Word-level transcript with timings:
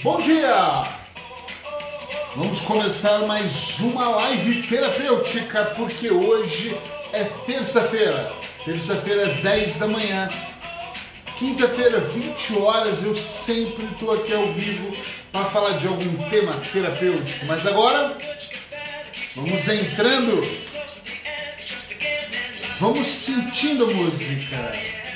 Bom 0.00 0.16
dia! 0.18 0.84
Vamos 2.36 2.60
começar 2.60 3.18
mais 3.26 3.80
uma 3.80 4.08
live 4.10 4.62
terapêutica, 4.62 5.64
porque 5.76 6.08
hoje 6.08 6.72
é 7.12 7.24
terça-feira. 7.24 8.30
Terça-feira 8.64 9.22
às 9.26 9.38
10 9.38 9.74
da 9.74 9.88
manhã. 9.88 10.28
Quinta-feira, 11.36 11.98
20 11.98 12.58
horas, 12.58 13.02
eu 13.02 13.12
sempre 13.12 13.84
estou 13.86 14.12
aqui 14.12 14.32
ao 14.32 14.52
vivo 14.52 14.96
para 15.32 15.46
falar 15.46 15.76
de 15.78 15.88
algum 15.88 16.30
tema 16.30 16.52
terapêutico. 16.72 17.46
Mas 17.46 17.66
agora, 17.66 18.16
vamos 19.34 19.68
entrando, 19.68 20.40
vamos 22.78 23.04
sentindo 23.04 23.84
a 23.84 23.94
música. 23.94 25.07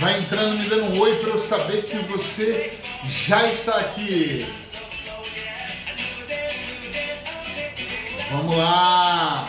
Vai 0.00 0.18
entrando, 0.18 0.56
me 0.56 0.64
dando 0.64 0.94
um 0.94 0.98
oi 0.98 1.14
para 1.16 1.28
eu 1.28 1.38
saber 1.38 1.84
que 1.84 1.94
você 2.06 2.72
já 3.26 3.46
está 3.46 3.76
aqui. 3.76 4.46
Vamos 8.30 8.56
lá! 8.56 9.46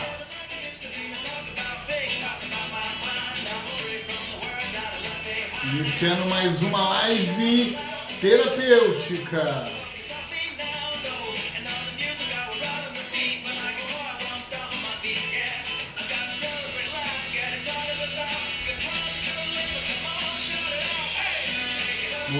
Iniciando 5.72 6.26
mais 6.26 6.60
uma 6.60 6.88
live 6.90 7.78
terapêutica. 8.20 9.81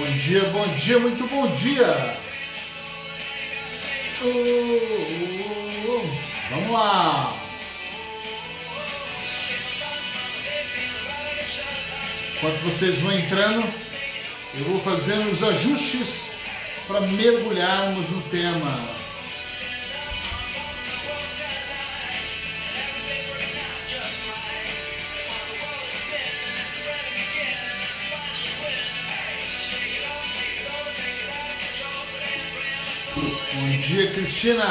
Bom 0.03 0.17
dia, 0.17 0.43
bom 0.49 0.67
dia, 0.75 0.99
muito 0.99 1.25
bom 1.29 1.47
dia! 1.55 2.17
Uh, 4.21 4.27
uh, 4.27 5.95
uh. 5.95 6.17
Vamos 6.49 6.71
lá! 6.71 7.33
Enquanto 12.35 12.55
vocês 12.65 12.97
vão 12.99 13.13
entrando, 13.13 13.63
eu 14.55 14.65
vou 14.65 14.81
fazendo 14.81 15.31
os 15.31 15.41
ajustes 15.41 16.31
para 16.85 16.99
mergulharmos 16.99 18.09
no 18.09 18.21
tema. 18.23 19.02
Dia, 33.15 34.07
Cristina. 34.11 34.63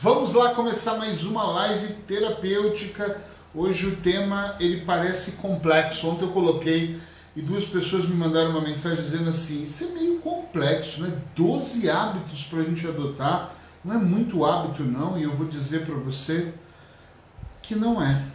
Vamos 0.00 0.34
lá 0.34 0.54
começar 0.54 0.98
mais 0.98 1.24
uma 1.24 1.44
live 1.44 1.94
terapêutica. 2.06 3.22
Hoje 3.54 3.86
o 3.86 3.96
tema 3.96 4.56
ele 4.60 4.84
parece 4.84 5.32
complexo. 5.32 6.06
Ontem 6.06 6.24
eu 6.24 6.32
coloquei 6.32 7.00
e 7.34 7.40
duas 7.40 7.64
pessoas 7.64 8.06
me 8.06 8.14
mandaram 8.14 8.50
uma 8.50 8.60
mensagem 8.60 9.02
dizendo 9.02 9.30
assim: 9.30 9.62
isso 9.62 9.84
é 9.84 9.86
meio 9.86 10.18
complexo, 10.18 11.02
né? 11.02 11.18
12 11.34 11.88
hábitos 11.88 12.44
para 12.44 12.58
a 12.58 12.64
gente 12.64 12.86
adotar. 12.86 13.54
Não 13.82 13.94
é 13.94 13.98
muito 13.98 14.44
hábito, 14.44 14.84
não, 14.84 15.18
e 15.18 15.22
eu 15.22 15.32
vou 15.32 15.46
dizer 15.46 15.86
para 15.86 15.94
você 15.94 16.52
que 17.62 17.74
não 17.74 18.02
é. 18.02 18.26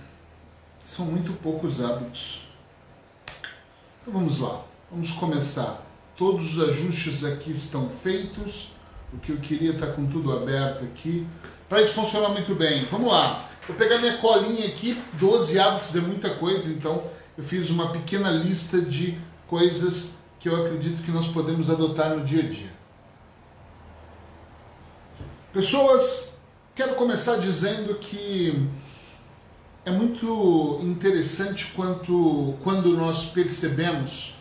São 0.83 1.05
muito 1.05 1.31
poucos 1.33 1.83
hábitos. 1.83 2.46
Então 4.07 4.21
vamos 4.21 4.39
lá. 4.39 4.63
Vamos 4.89 5.11
começar. 5.11 5.85
Todos 6.15 6.55
os 6.55 6.69
ajustes 6.69 7.25
aqui 7.25 7.51
estão 7.51 7.89
feitos. 7.89 8.71
O 9.13 9.17
que 9.17 9.33
eu 9.33 9.37
queria 9.37 9.71
estar 9.71 9.87
com 9.87 10.07
tudo 10.07 10.31
aberto 10.31 10.85
aqui. 10.85 11.27
Para 11.67 11.81
isso 11.81 11.93
funcionar 11.93 12.29
muito 12.29 12.55
bem. 12.55 12.85
Vamos 12.89 13.11
lá. 13.11 13.49
Vou 13.67 13.75
pegar 13.75 13.97
minha 13.97 14.15
colinha 14.15 14.65
aqui. 14.65 14.97
12 15.19 15.59
hábitos 15.59 15.93
é 15.93 15.99
muita 15.99 16.29
coisa, 16.29 16.71
então 16.71 17.03
eu 17.37 17.43
fiz 17.43 17.69
uma 17.69 17.91
pequena 17.91 18.31
lista 18.31 18.79
de 18.79 19.19
coisas 19.45 20.17
que 20.39 20.47
eu 20.47 20.55
acredito 20.55 21.03
que 21.03 21.11
nós 21.11 21.27
podemos 21.27 21.69
adotar 21.69 22.15
no 22.15 22.23
dia 22.23 22.43
a 22.43 22.47
dia. 22.47 22.71
Pessoas, 25.51 26.33
quero 26.73 26.95
começar 26.95 27.35
dizendo 27.39 27.95
que 27.95 28.69
é 29.87 29.91
muito 29.91 30.81
interessante 30.83 31.71
quanto, 31.73 32.55
quando 32.61 32.89
nós 32.97 33.27
percebemos 33.27 34.33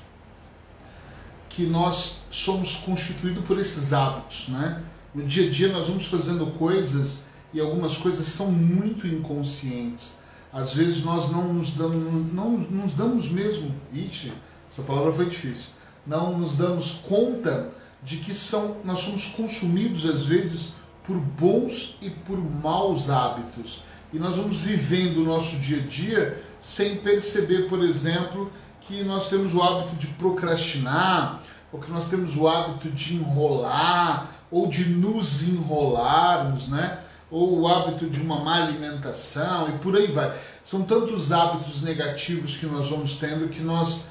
que 1.48 1.66
nós 1.66 2.22
somos 2.32 2.74
constituídos 2.74 3.44
por 3.44 3.56
esses 3.56 3.92
hábitos, 3.92 4.48
né? 4.48 4.82
No 5.14 5.22
dia 5.22 5.46
a 5.46 5.50
dia 5.50 5.72
nós 5.72 5.86
vamos 5.86 6.06
fazendo 6.06 6.46
coisas 6.58 7.26
e 7.54 7.60
algumas 7.60 7.96
coisas 7.96 8.26
são 8.26 8.50
muito 8.50 9.06
inconscientes. 9.06 10.18
Às 10.52 10.74
vezes 10.74 11.04
nós 11.04 11.30
não 11.30 11.54
nos 11.54 11.70
damos, 11.70 12.32
não 12.32 12.58
nos 12.58 12.94
damos 12.94 13.28
mesmo, 13.28 13.72
ixi, 13.92 14.32
essa 14.68 14.82
palavra 14.82 15.12
foi 15.12 15.26
difícil, 15.26 15.68
não 16.04 16.36
nos 16.36 16.56
damos 16.56 17.02
conta 17.06 17.72
de 18.02 18.16
que 18.16 18.34
são, 18.34 18.78
nós 18.84 18.98
somos 18.98 19.26
consumidos 19.26 20.06
às 20.06 20.24
vezes 20.24 20.72
por 21.04 21.20
bons 21.20 21.96
e 22.02 22.10
por 22.10 22.36
maus 22.36 23.08
hábitos. 23.08 23.86
E 24.12 24.18
nós 24.18 24.36
vamos 24.36 24.58
vivendo 24.58 25.18
o 25.18 25.24
nosso 25.24 25.56
dia 25.56 25.78
a 25.78 25.86
dia 25.86 26.42
sem 26.60 26.96
perceber, 26.96 27.68
por 27.68 27.82
exemplo, 27.82 28.50
que 28.80 29.02
nós 29.02 29.28
temos 29.28 29.54
o 29.54 29.62
hábito 29.62 29.96
de 29.96 30.06
procrastinar, 30.08 31.42
ou 31.72 31.80
que 31.80 31.90
nós 31.90 32.08
temos 32.08 32.36
o 32.36 32.48
hábito 32.48 32.88
de 32.90 33.16
enrolar, 33.16 34.30
ou 34.50 34.68
de 34.68 34.88
nos 34.88 35.42
enrolarmos, 35.48 36.68
né? 36.68 37.00
Ou 37.30 37.60
o 37.60 37.68
hábito 37.68 38.08
de 38.08 38.20
uma 38.20 38.38
má 38.38 38.62
alimentação 38.64 39.68
e 39.68 39.72
por 39.78 39.96
aí 39.96 40.06
vai. 40.06 40.38
São 40.62 40.82
tantos 40.82 41.32
hábitos 41.32 41.82
negativos 41.82 42.56
que 42.56 42.66
nós 42.66 42.88
vamos 42.88 43.14
tendo 43.14 43.48
que 43.48 43.60
nós 43.60 44.06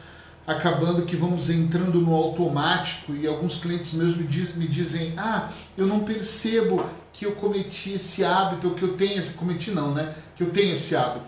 acabando 0.46 1.04
que 1.04 1.16
vamos 1.16 1.50
entrando 1.50 2.00
no 2.00 2.14
automático 2.14 3.16
e 3.16 3.26
alguns 3.26 3.56
clientes 3.56 3.94
mesmo 3.94 4.18
me, 4.18 4.28
diz, 4.28 4.56
me 4.56 4.68
dizem: 4.68 5.14
"Ah, 5.18 5.50
eu 5.78 5.88
não 5.88 6.02
percebo 6.02 6.86
que 7.12 7.26
eu 7.26 7.32
cometi 7.34 7.94
esse 7.94 8.24
hábito, 8.24 8.72
que 8.72 8.84
eu 8.84 8.94
tenho, 8.94 9.24
cometi 9.34 9.72
não, 9.72 9.94
né? 9.94 10.16
Que 10.36 10.44
eu 10.44 10.52
tenho 10.52 10.74
esse 10.74 10.96
hábito. 10.96 11.26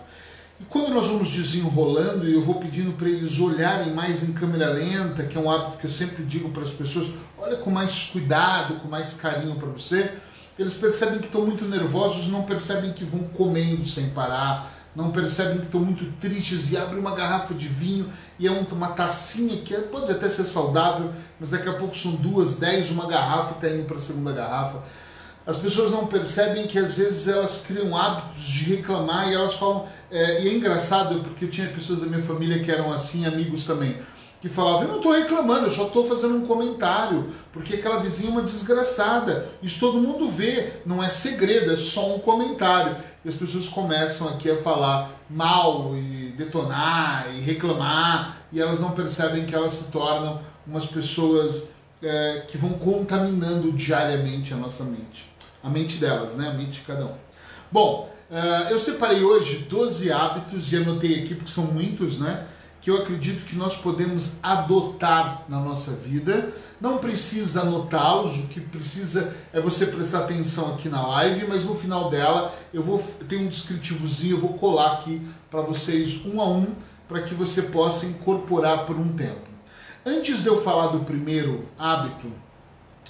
E 0.60 0.64
quando 0.64 0.92
nós 0.92 1.06
vamos 1.06 1.30
desenrolando 1.30 2.28
e 2.28 2.34
eu 2.34 2.42
vou 2.42 2.56
pedindo 2.56 2.92
para 2.92 3.08
eles 3.08 3.38
olharem 3.38 3.92
mais 3.94 4.22
em 4.22 4.32
câmera 4.32 4.70
lenta, 4.70 5.22
que 5.22 5.38
é 5.38 5.40
um 5.40 5.50
hábito 5.50 5.78
que 5.78 5.86
eu 5.86 5.90
sempre 5.90 6.24
digo 6.24 6.50
para 6.50 6.62
as 6.62 6.70
pessoas, 6.70 7.08
olha 7.38 7.56
com 7.56 7.70
mais 7.70 8.04
cuidado, 8.04 8.74
com 8.74 8.88
mais 8.88 9.14
carinho 9.14 9.54
para 9.54 9.68
você, 9.68 10.10
eles 10.58 10.74
percebem 10.74 11.20
que 11.20 11.26
estão 11.26 11.46
muito 11.46 11.64
nervosos, 11.64 12.26
não 12.28 12.42
percebem 12.42 12.92
que 12.92 13.04
vão 13.04 13.20
comendo 13.28 13.86
sem 13.86 14.10
parar, 14.10 14.77
não 14.94 15.10
percebem 15.10 15.58
que 15.58 15.66
estão 15.66 15.80
muito 15.80 16.04
tristes 16.18 16.72
e 16.72 16.76
abrem 16.76 16.98
uma 16.98 17.14
garrafa 17.14 17.54
de 17.54 17.68
vinho 17.68 18.12
e 18.38 18.46
é 18.46 18.50
uma 18.50 18.88
tacinha 18.88 19.60
que 19.62 19.74
é, 19.74 19.80
pode 19.80 20.10
até 20.10 20.28
ser 20.28 20.44
saudável, 20.44 21.12
mas 21.38 21.50
daqui 21.50 21.68
a 21.68 21.74
pouco 21.74 21.96
são 21.96 22.12
duas, 22.12 22.56
dez, 22.56 22.90
uma 22.90 23.06
garrafa 23.06 23.52
e 23.52 23.54
está 23.54 23.76
indo 23.76 23.86
para 23.86 23.96
a 23.96 24.00
segunda 24.00 24.32
garrafa 24.32 24.82
as 25.48 25.56
pessoas 25.56 25.90
não 25.90 26.06
percebem 26.06 26.66
que 26.66 26.78
às 26.78 26.98
vezes 26.98 27.26
elas 27.26 27.64
criam 27.66 27.96
hábitos 27.96 28.44
de 28.44 28.64
reclamar 28.64 29.30
e 29.30 29.34
elas 29.34 29.54
falam. 29.54 29.86
É, 30.10 30.42
e 30.42 30.48
é 30.48 30.54
engraçado 30.54 31.20
porque 31.20 31.46
eu 31.46 31.50
tinha 31.50 31.66
pessoas 31.68 32.00
da 32.00 32.06
minha 32.06 32.20
família 32.20 32.62
que 32.62 32.70
eram 32.70 32.92
assim, 32.92 33.24
amigos 33.24 33.64
também, 33.64 33.96
que 34.40 34.48
falavam: 34.48 34.82
Eu 34.82 34.88
não 34.88 34.96
estou 34.96 35.12
reclamando, 35.12 35.66
eu 35.66 35.70
só 35.70 35.86
estou 35.86 36.06
fazendo 36.06 36.36
um 36.36 36.46
comentário, 36.46 37.28
porque 37.52 37.76
aquela 37.76 37.98
vizinha 38.00 38.28
é 38.28 38.32
uma 38.32 38.42
desgraçada. 38.42 39.46
Isso 39.62 39.80
todo 39.80 40.00
mundo 40.00 40.28
vê, 40.28 40.72
não 40.84 41.02
é 41.02 41.10
segredo, 41.10 41.72
é 41.72 41.76
só 41.76 42.14
um 42.14 42.18
comentário. 42.18 42.96
E 43.24 43.28
as 43.28 43.34
pessoas 43.34 43.66
começam 43.68 44.28
aqui 44.28 44.50
a 44.50 44.56
falar 44.56 45.10
mal 45.28 45.94
e 45.96 46.32
detonar 46.36 47.26
e 47.34 47.40
reclamar, 47.40 48.42
e 48.52 48.60
elas 48.60 48.80
não 48.80 48.92
percebem 48.92 49.46
que 49.46 49.54
elas 49.54 49.72
se 49.72 49.90
tornam 49.90 50.40
umas 50.66 50.86
pessoas 50.86 51.70
é, 52.02 52.44
que 52.46 52.56
vão 52.56 52.74
contaminando 52.74 53.72
diariamente 53.72 54.54
a 54.54 54.56
nossa 54.56 54.84
mente 54.84 55.28
a 55.62 55.68
mente 55.68 55.98
delas, 55.98 56.34
né? 56.34 56.48
A 56.48 56.52
mente 56.52 56.80
de 56.80 56.86
cada 56.86 57.04
um. 57.04 57.14
Bom, 57.70 58.12
uh, 58.30 58.70
eu 58.70 58.78
separei 58.78 59.22
hoje 59.22 59.66
12 59.68 60.10
hábitos 60.10 60.72
e 60.72 60.76
anotei 60.76 61.22
aqui 61.22 61.34
porque 61.34 61.50
são 61.50 61.64
muitos, 61.64 62.18
né? 62.18 62.46
Que 62.80 62.90
eu 62.90 62.98
acredito 62.98 63.44
que 63.44 63.56
nós 63.56 63.76
podemos 63.76 64.38
adotar 64.42 65.44
na 65.48 65.60
nossa 65.60 65.92
vida. 65.92 66.52
Não 66.80 66.98
precisa 66.98 67.62
anotá-los, 67.62 68.38
o 68.38 68.46
que 68.46 68.60
precisa 68.60 69.36
é 69.52 69.60
você 69.60 69.86
prestar 69.86 70.20
atenção 70.20 70.74
aqui 70.74 70.88
na 70.88 71.06
live, 71.06 71.46
mas 71.48 71.64
no 71.64 71.74
final 71.74 72.08
dela 72.08 72.54
eu 72.72 72.82
vou 72.82 72.98
ter 73.28 73.36
um 73.36 73.48
descritivozinho, 73.48 74.36
eu 74.36 74.40
vou 74.40 74.54
colar 74.54 74.92
aqui 74.92 75.26
para 75.50 75.60
vocês 75.60 76.24
um 76.24 76.40
a 76.40 76.48
um, 76.48 76.68
para 77.08 77.22
que 77.22 77.34
você 77.34 77.62
possa 77.62 78.06
incorporar 78.06 78.86
por 78.86 78.96
um 78.96 79.12
tempo. 79.12 79.48
Antes 80.06 80.42
de 80.42 80.48
eu 80.48 80.62
falar 80.62 80.88
do 80.88 81.00
primeiro 81.00 81.68
hábito, 81.78 82.30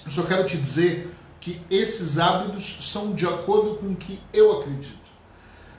eu 0.06 0.10
só 0.10 0.22
quero 0.22 0.46
te 0.46 0.56
dizer 0.56 1.14
que 1.40 1.60
esses 1.70 2.18
hábitos 2.18 2.78
são 2.90 3.12
de 3.12 3.26
acordo 3.26 3.76
com 3.76 3.88
o 3.88 3.96
que 3.96 4.18
eu 4.32 4.60
acredito. 4.60 5.07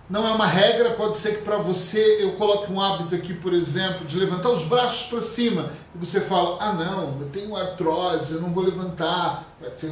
Não 0.09 0.27
é 0.27 0.31
uma 0.31 0.47
regra, 0.47 0.95
pode 0.95 1.17
ser 1.17 1.37
que 1.37 1.43
para 1.43 1.57
você 1.57 2.17
eu 2.19 2.31
coloque 2.33 2.71
um 2.71 2.81
hábito 2.81 3.13
aqui, 3.13 3.31
por 3.31 3.53
exemplo, 3.53 4.05
de 4.07 4.17
levantar 4.17 4.49
os 4.49 4.63
braços 4.63 5.07
para 5.07 5.21
cima 5.21 5.71
e 5.93 5.97
você 5.99 6.19
fala: 6.19 6.57
"Ah, 6.59 6.73
não, 6.73 7.21
eu 7.21 7.29
tenho 7.29 7.55
artrose, 7.55 8.33
eu 8.33 8.41
não 8.41 8.51
vou 8.51 8.63
levantar". 8.63 9.45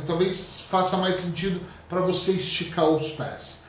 Talvez 0.08 0.62
faça 0.62 0.98
mais 0.98 1.18
sentido 1.18 1.62
para 1.88 2.02
você 2.02 2.32
esticar 2.32 2.86
os 2.90 3.12
pés. 3.12 3.60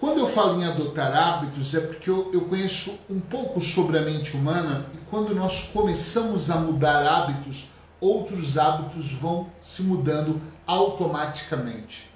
Quando 0.00 0.18
eu 0.18 0.26
falo 0.26 0.60
em 0.60 0.64
adotar 0.64 1.14
hábitos, 1.14 1.74
é 1.74 1.80
porque 1.80 2.08
eu, 2.08 2.30
eu 2.32 2.40
conheço 2.42 2.98
um 3.08 3.20
pouco 3.20 3.60
sobre 3.60 3.98
a 3.98 4.02
mente 4.02 4.34
humana 4.34 4.86
e 4.94 4.98
quando 5.10 5.34
nós 5.34 5.70
começamos 5.72 6.50
a 6.50 6.56
mudar 6.56 7.06
hábitos, 7.06 7.66
outros 8.00 8.56
hábitos 8.56 9.12
vão 9.12 9.46
se 9.60 9.82
mudando 9.82 10.40
automaticamente. 10.66 12.11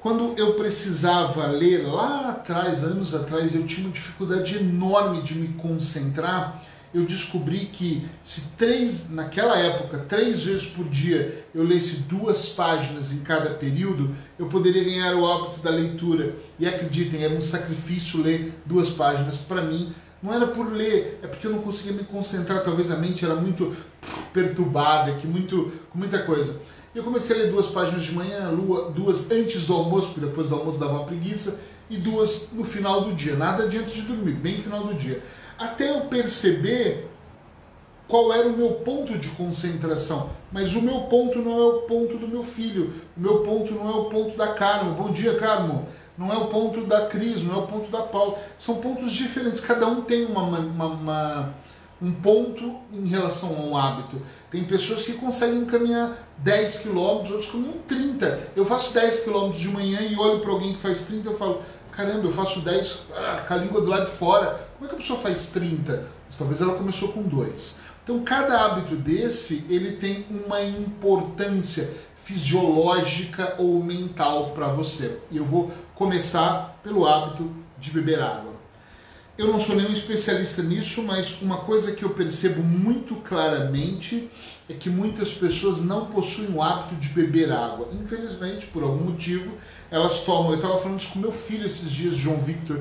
Quando 0.00 0.38
eu 0.38 0.54
precisava 0.54 1.46
ler 1.48 1.84
lá 1.84 2.30
atrás, 2.30 2.84
anos 2.84 3.16
atrás, 3.16 3.52
eu 3.52 3.66
tinha 3.66 3.84
uma 3.84 3.92
dificuldade 3.92 4.56
enorme 4.56 5.22
de 5.22 5.34
me 5.34 5.48
concentrar. 5.54 6.62
Eu 6.94 7.04
descobri 7.04 7.66
que 7.66 8.06
se 8.22 8.42
três, 8.56 9.10
naquela 9.10 9.58
época, 9.58 9.98
três 9.98 10.44
vezes 10.44 10.66
por 10.66 10.88
dia 10.88 11.44
eu 11.52 11.64
lesse 11.64 11.96
duas 12.02 12.48
páginas 12.48 13.12
em 13.12 13.18
cada 13.20 13.50
período, 13.50 14.14
eu 14.38 14.46
poderia 14.46 14.84
ganhar 14.84 15.16
o 15.16 15.26
hábito 15.26 15.60
da 15.60 15.70
leitura. 15.70 16.36
E 16.60 16.66
acreditem, 16.66 17.24
era 17.24 17.34
um 17.34 17.42
sacrifício 17.42 18.22
ler 18.22 18.54
duas 18.64 18.90
páginas 18.90 19.38
para 19.38 19.62
mim. 19.62 19.92
Não 20.22 20.32
era 20.32 20.46
por 20.46 20.72
ler, 20.72 21.18
é 21.24 21.26
porque 21.26 21.46
eu 21.48 21.50
não 21.50 21.58
conseguia 21.58 21.92
me 21.92 22.04
concentrar. 22.04 22.62
Talvez 22.62 22.90
a 22.92 22.96
mente 22.96 23.24
era 23.24 23.34
muito 23.34 23.76
perturbada, 24.32 25.14
que 25.14 25.26
muito, 25.26 25.72
com 25.90 25.98
muita 25.98 26.20
coisa. 26.20 26.60
Eu 26.94 27.04
comecei 27.04 27.36
a 27.36 27.38
ler 27.40 27.50
duas 27.50 27.66
páginas 27.66 28.02
de 28.02 28.12
manhã, 28.12 28.52
duas 28.94 29.30
antes 29.30 29.66
do 29.66 29.74
almoço, 29.74 30.08
porque 30.08 30.20
depois 30.20 30.48
do 30.48 30.54
almoço 30.54 30.78
dava 30.78 30.92
uma 30.92 31.04
preguiça, 31.04 31.60
e 31.90 31.96
duas 31.96 32.48
no 32.52 32.64
final 32.64 33.02
do 33.02 33.14
dia, 33.14 33.34
nada 33.34 33.64
antes 33.64 33.92
de 33.92 34.02
dormir, 34.02 34.32
bem 34.32 34.56
no 34.56 34.62
final 34.62 34.84
do 34.84 34.94
dia. 34.94 35.22
Até 35.58 35.90
eu 35.90 36.02
perceber 36.02 37.08
qual 38.08 38.32
era 38.32 38.48
o 38.48 38.56
meu 38.56 38.70
ponto 38.76 39.18
de 39.18 39.28
concentração. 39.28 40.30
Mas 40.50 40.74
o 40.74 40.80
meu 40.80 41.02
ponto 41.02 41.38
não 41.40 41.58
é 41.58 41.64
o 41.66 41.78
ponto 41.82 42.16
do 42.16 42.26
meu 42.26 42.42
filho, 42.42 42.94
o 43.16 43.20
meu 43.20 43.40
ponto 43.40 43.74
não 43.74 43.86
é 43.86 43.94
o 43.94 44.04
ponto 44.06 44.36
da 44.36 44.54
Carmo. 44.54 44.94
Bom 44.94 45.12
dia, 45.12 45.34
Carmo. 45.34 45.86
Não 46.16 46.32
é 46.32 46.36
o 46.36 46.46
ponto 46.46 46.84
da 46.84 47.06
Cris, 47.06 47.44
não 47.44 47.54
é 47.54 47.58
o 47.58 47.66
ponto 47.66 47.90
da 47.90 48.02
Paula. 48.02 48.38
São 48.58 48.76
pontos 48.76 49.12
diferentes, 49.12 49.60
cada 49.60 49.86
um 49.86 50.00
tem 50.00 50.24
uma, 50.24 50.42
uma, 50.42 50.86
uma 50.86 51.54
um 52.00 52.12
ponto 52.12 52.76
em 52.92 53.06
relação 53.06 53.56
ao 53.56 53.76
hábito. 53.76 54.20
Tem 54.50 54.64
pessoas 54.64 55.04
que 55.04 55.14
conseguem 55.14 55.64
caminhar 55.64 56.16
10 56.38 56.78
km, 56.78 56.98
outros 56.98 57.46
caminham 57.46 57.78
30. 57.86 58.50
Eu 58.54 58.64
faço 58.64 58.94
10 58.94 59.24
km 59.24 59.50
de 59.50 59.68
manhã 59.68 60.00
e 60.00 60.16
olho 60.16 60.40
para 60.40 60.50
alguém 60.50 60.74
que 60.74 60.80
faz 60.80 61.02
30 61.02 61.30
e 61.30 61.36
falo, 61.36 61.62
caramba, 61.90 62.26
eu 62.26 62.32
faço 62.32 62.60
10 62.60 62.98
ah, 63.14 63.44
com 63.46 63.54
a 63.54 63.56
língua 63.56 63.80
do 63.80 63.88
lado 63.88 64.06
de 64.06 64.16
fora. 64.16 64.68
Como 64.76 64.86
é 64.86 64.88
que 64.88 64.94
a 64.94 64.98
pessoa 64.98 65.18
faz 65.18 65.48
30? 65.48 66.06
Mas 66.26 66.38
talvez 66.38 66.60
ela 66.60 66.74
começou 66.74 67.08
com 67.08 67.22
2. 67.22 67.76
Então 68.04 68.22
cada 68.22 68.64
hábito 68.64 68.96
desse, 68.96 69.66
ele 69.68 69.92
tem 69.92 70.24
uma 70.30 70.62
importância 70.62 71.90
fisiológica 72.24 73.54
ou 73.58 73.82
mental 73.82 74.50
para 74.50 74.68
você. 74.68 75.18
E 75.30 75.38
eu 75.38 75.44
vou 75.44 75.70
começar 75.94 76.78
pelo 76.82 77.06
hábito 77.06 77.50
de 77.78 77.90
beber 77.90 78.20
água. 78.20 78.57
Eu 79.38 79.46
não 79.46 79.60
sou 79.60 79.76
nenhum 79.76 79.92
especialista 79.92 80.64
nisso, 80.64 81.00
mas 81.00 81.40
uma 81.40 81.58
coisa 81.58 81.92
que 81.92 82.04
eu 82.04 82.10
percebo 82.10 82.60
muito 82.60 83.14
claramente 83.14 84.28
é 84.68 84.74
que 84.74 84.90
muitas 84.90 85.32
pessoas 85.32 85.80
não 85.80 86.06
possuem 86.06 86.50
o 86.50 86.60
hábito 86.60 86.96
de 86.96 87.10
beber 87.10 87.52
água. 87.52 87.88
Infelizmente, 87.92 88.66
por 88.66 88.82
algum 88.82 89.04
motivo, 89.04 89.52
elas 89.92 90.24
tomam. 90.24 90.50
Eu 90.50 90.56
estava 90.56 90.76
falando 90.78 90.98
isso 90.98 91.12
com 91.12 91.20
meu 91.20 91.30
filho 91.30 91.66
esses 91.66 91.88
dias, 91.88 92.16
João 92.16 92.38
Victor, 92.38 92.80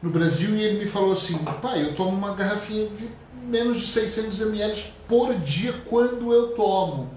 no 0.00 0.10
Brasil, 0.10 0.54
e 0.54 0.62
ele 0.62 0.78
me 0.78 0.86
falou 0.86 1.10
assim: 1.10 1.36
pai, 1.60 1.82
eu 1.82 1.96
tomo 1.96 2.16
uma 2.16 2.36
garrafinha 2.36 2.88
de 2.90 3.08
menos 3.44 3.80
de 3.80 3.88
600 3.88 4.40
ml 4.42 4.80
por 5.08 5.34
dia 5.40 5.74
quando 5.86 6.32
eu 6.32 6.52
tomo. 6.54 7.10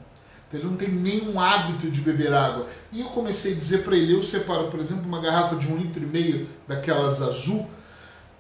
Então, 0.48 0.60
ele 0.60 0.68
não 0.68 0.78
tem 0.78 0.90
nenhum 0.90 1.40
hábito 1.40 1.92
de 1.92 2.02
beber 2.02 2.34
água. 2.34 2.68
E 2.92 3.02
eu 3.02 3.08
comecei 3.10 3.54
a 3.54 3.56
dizer 3.56 3.84
para 3.84 3.96
ele: 3.96 4.16
eu 4.16 4.24
separo, 4.24 4.72
por 4.72 4.80
exemplo, 4.80 5.06
uma 5.06 5.22
garrafa 5.22 5.56
de 5.58 5.72
um 5.72 5.78
litro 5.78 6.02
e 6.02 6.08
meio 6.08 6.50
daquelas 6.68 7.22
azul 7.22 7.70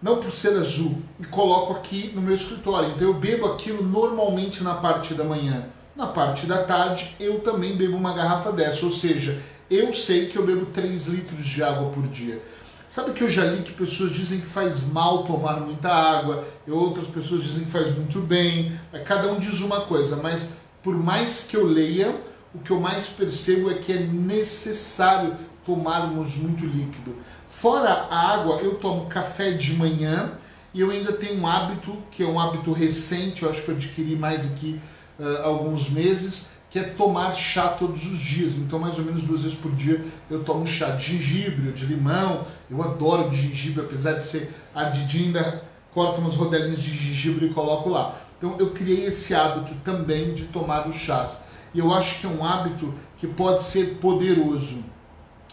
não 0.03 0.17
por 0.17 0.31
ser 0.31 0.57
azul, 0.57 1.01
e 1.17 1.25
coloco 1.25 1.71
aqui 1.71 2.11
no 2.13 2.21
meu 2.21 2.35
escritório. 2.35 2.89
Então 2.89 3.07
eu 3.07 3.13
bebo 3.13 3.45
aquilo 3.45 3.81
normalmente 3.81 4.61
na 4.61 4.75
parte 4.75 5.13
da 5.13 5.23
manhã. 5.23 5.67
Na 5.95 6.07
parte 6.07 6.45
da 6.45 6.63
tarde 6.63 7.15
eu 7.19 7.39
também 7.39 7.77
bebo 7.77 7.95
uma 7.95 8.13
garrafa 8.13 8.51
dessa, 8.51 8.85
ou 8.85 8.91
seja, 8.91 9.41
eu 9.71 9.93
sei 9.93 10.27
que 10.27 10.37
eu 10.37 10.45
bebo 10.45 10.65
3 10.65 11.05
litros 11.07 11.45
de 11.45 11.63
água 11.63 11.89
por 11.89 12.03
dia. 12.09 12.43
Sabe 12.89 13.13
que 13.13 13.23
eu 13.23 13.29
já 13.29 13.45
li 13.45 13.63
que 13.63 13.71
pessoas 13.71 14.11
dizem 14.11 14.41
que 14.41 14.45
faz 14.45 14.85
mal 14.85 15.23
tomar 15.23 15.61
muita 15.61 15.89
água, 15.89 16.43
e 16.67 16.71
outras 16.71 17.07
pessoas 17.07 17.43
dizem 17.45 17.63
que 17.63 17.71
faz 17.71 17.95
muito 17.95 18.19
bem, 18.19 18.77
é, 18.91 18.99
cada 18.99 19.31
um 19.31 19.39
diz 19.39 19.61
uma 19.61 19.81
coisa, 19.81 20.17
mas 20.17 20.51
por 20.83 20.95
mais 20.95 21.47
que 21.49 21.55
eu 21.55 21.65
leia, 21.65 22.13
o 22.53 22.59
que 22.59 22.71
eu 22.71 22.79
mais 22.79 23.07
percebo 23.07 23.71
é 23.71 23.75
que 23.75 23.93
é 23.93 23.99
necessário 23.99 25.37
tomarmos 25.65 26.35
muito 26.35 26.65
líquido. 26.65 27.15
Fora 27.53 28.07
a 28.09 28.33
água, 28.33 28.57
eu 28.57 28.75
tomo 28.75 29.05
café 29.05 29.51
de 29.51 29.73
manhã 29.73 30.33
e 30.73 30.81
eu 30.81 30.89
ainda 30.89 31.13
tenho 31.13 31.39
um 31.39 31.47
hábito, 31.47 31.97
que 32.11 32.21
é 32.21 32.25
um 32.25 32.37
hábito 32.37 32.73
recente, 32.73 33.43
eu 33.43 33.49
acho 33.49 33.61
que 33.61 33.69
eu 33.69 33.75
adquiri 33.75 34.17
mais 34.17 34.45
aqui 34.51 34.81
uh, 35.17 35.43
alguns 35.43 35.89
meses, 35.89 36.49
que 36.69 36.77
é 36.77 36.83
tomar 36.83 37.31
chá 37.31 37.69
todos 37.69 38.05
os 38.05 38.19
dias. 38.19 38.57
Então, 38.57 38.79
mais 38.79 38.97
ou 38.97 39.05
menos 39.05 39.21
duas 39.21 39.43
vezes 39.43 39.57
por 39.57 39.71
dia 39.71 40.03
eu 40.29 40.43
tomo 40.43 40.65
chá 40.65 40.89
de 40.89 41.17
gengibre 41.17 41.71
de 41.71 41.85
limão. 41.85 42.45
Eu 42.69 42.83
adoro 42.83 43.29
de 43.29 43.41
gengibre, 43.41 43.85
apesar 43.85 44.13
de 44.13 44.25
ser 44.25 44.53
ardidinho, 44.75 45.27
ainda 45.27 45.63
corto 45.93 46.19
umas 46.19 46.35
rodelinhas 46.35 46.81
de 46.81 46.91
gengibre 46.91 47.45
e 47.45 47.53
coloco 47.53 47.87
lá. 47.87 48.17
Então, 48.37 48.57
eu 48.59 48.71
criei 48.71 49.05
esse 49.05 49.33
hábito 49.33 49.73
também 49.85 50.33
de 50.33 50.45
tomar 50.45 50.85
os 50.85 50.95
chás. 50.95 51.37
E 51.73 51.79
eu 51.79 51.93
acho 51.93 52.19
que 52.19 52.25
é 52.25 52.29
um 52.29 52.43
hábito 52.43 52.93
que 53.19 53.27
pode 53.27 53.63
ser 53.63 53.99
poderoso 54.01 54.83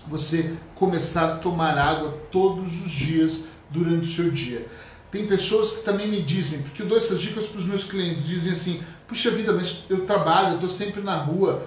você 0.08 0.54
começar 0.74 1.34
a 1.34 1.36
tomar 1.36 1.76
água 1.78 2.18
todos 2.30 2.82
os 2.82 2.90
dias 2.90 3.44
durante 3.70 4.08
o 4.08 4.12
seu 4.12 4.30
dia. 4.30 4.66
Tem 5.10 5.26
pessoas 5.26 5.72
que 5.72 5.84
também 5.84 6.08
me 6.08 6.22
dizem, 6.22 6.62
porque 6.62 6.82
eu 6.82 6.86
dou 6.86 6.96
essas 6.96 7.20
dicas 7.20 7.46
para 7.46 7.58
os 7.58 7.66
meus 7.66 7.84
clientes, 7.84 8.26
dizem 8.26 8.52
assim: 8.52 8.82
puxa 9.08 9.30
vida, 9.30 9.52
mas 9.52 9.84
eu 9.88 10.04
trabalho, 10.04 10.50
eu 10.50 10.54
estou 10.54 10.68
sempre 10.68 11.02
na 11.02 11.16
rua, 11.16 11.66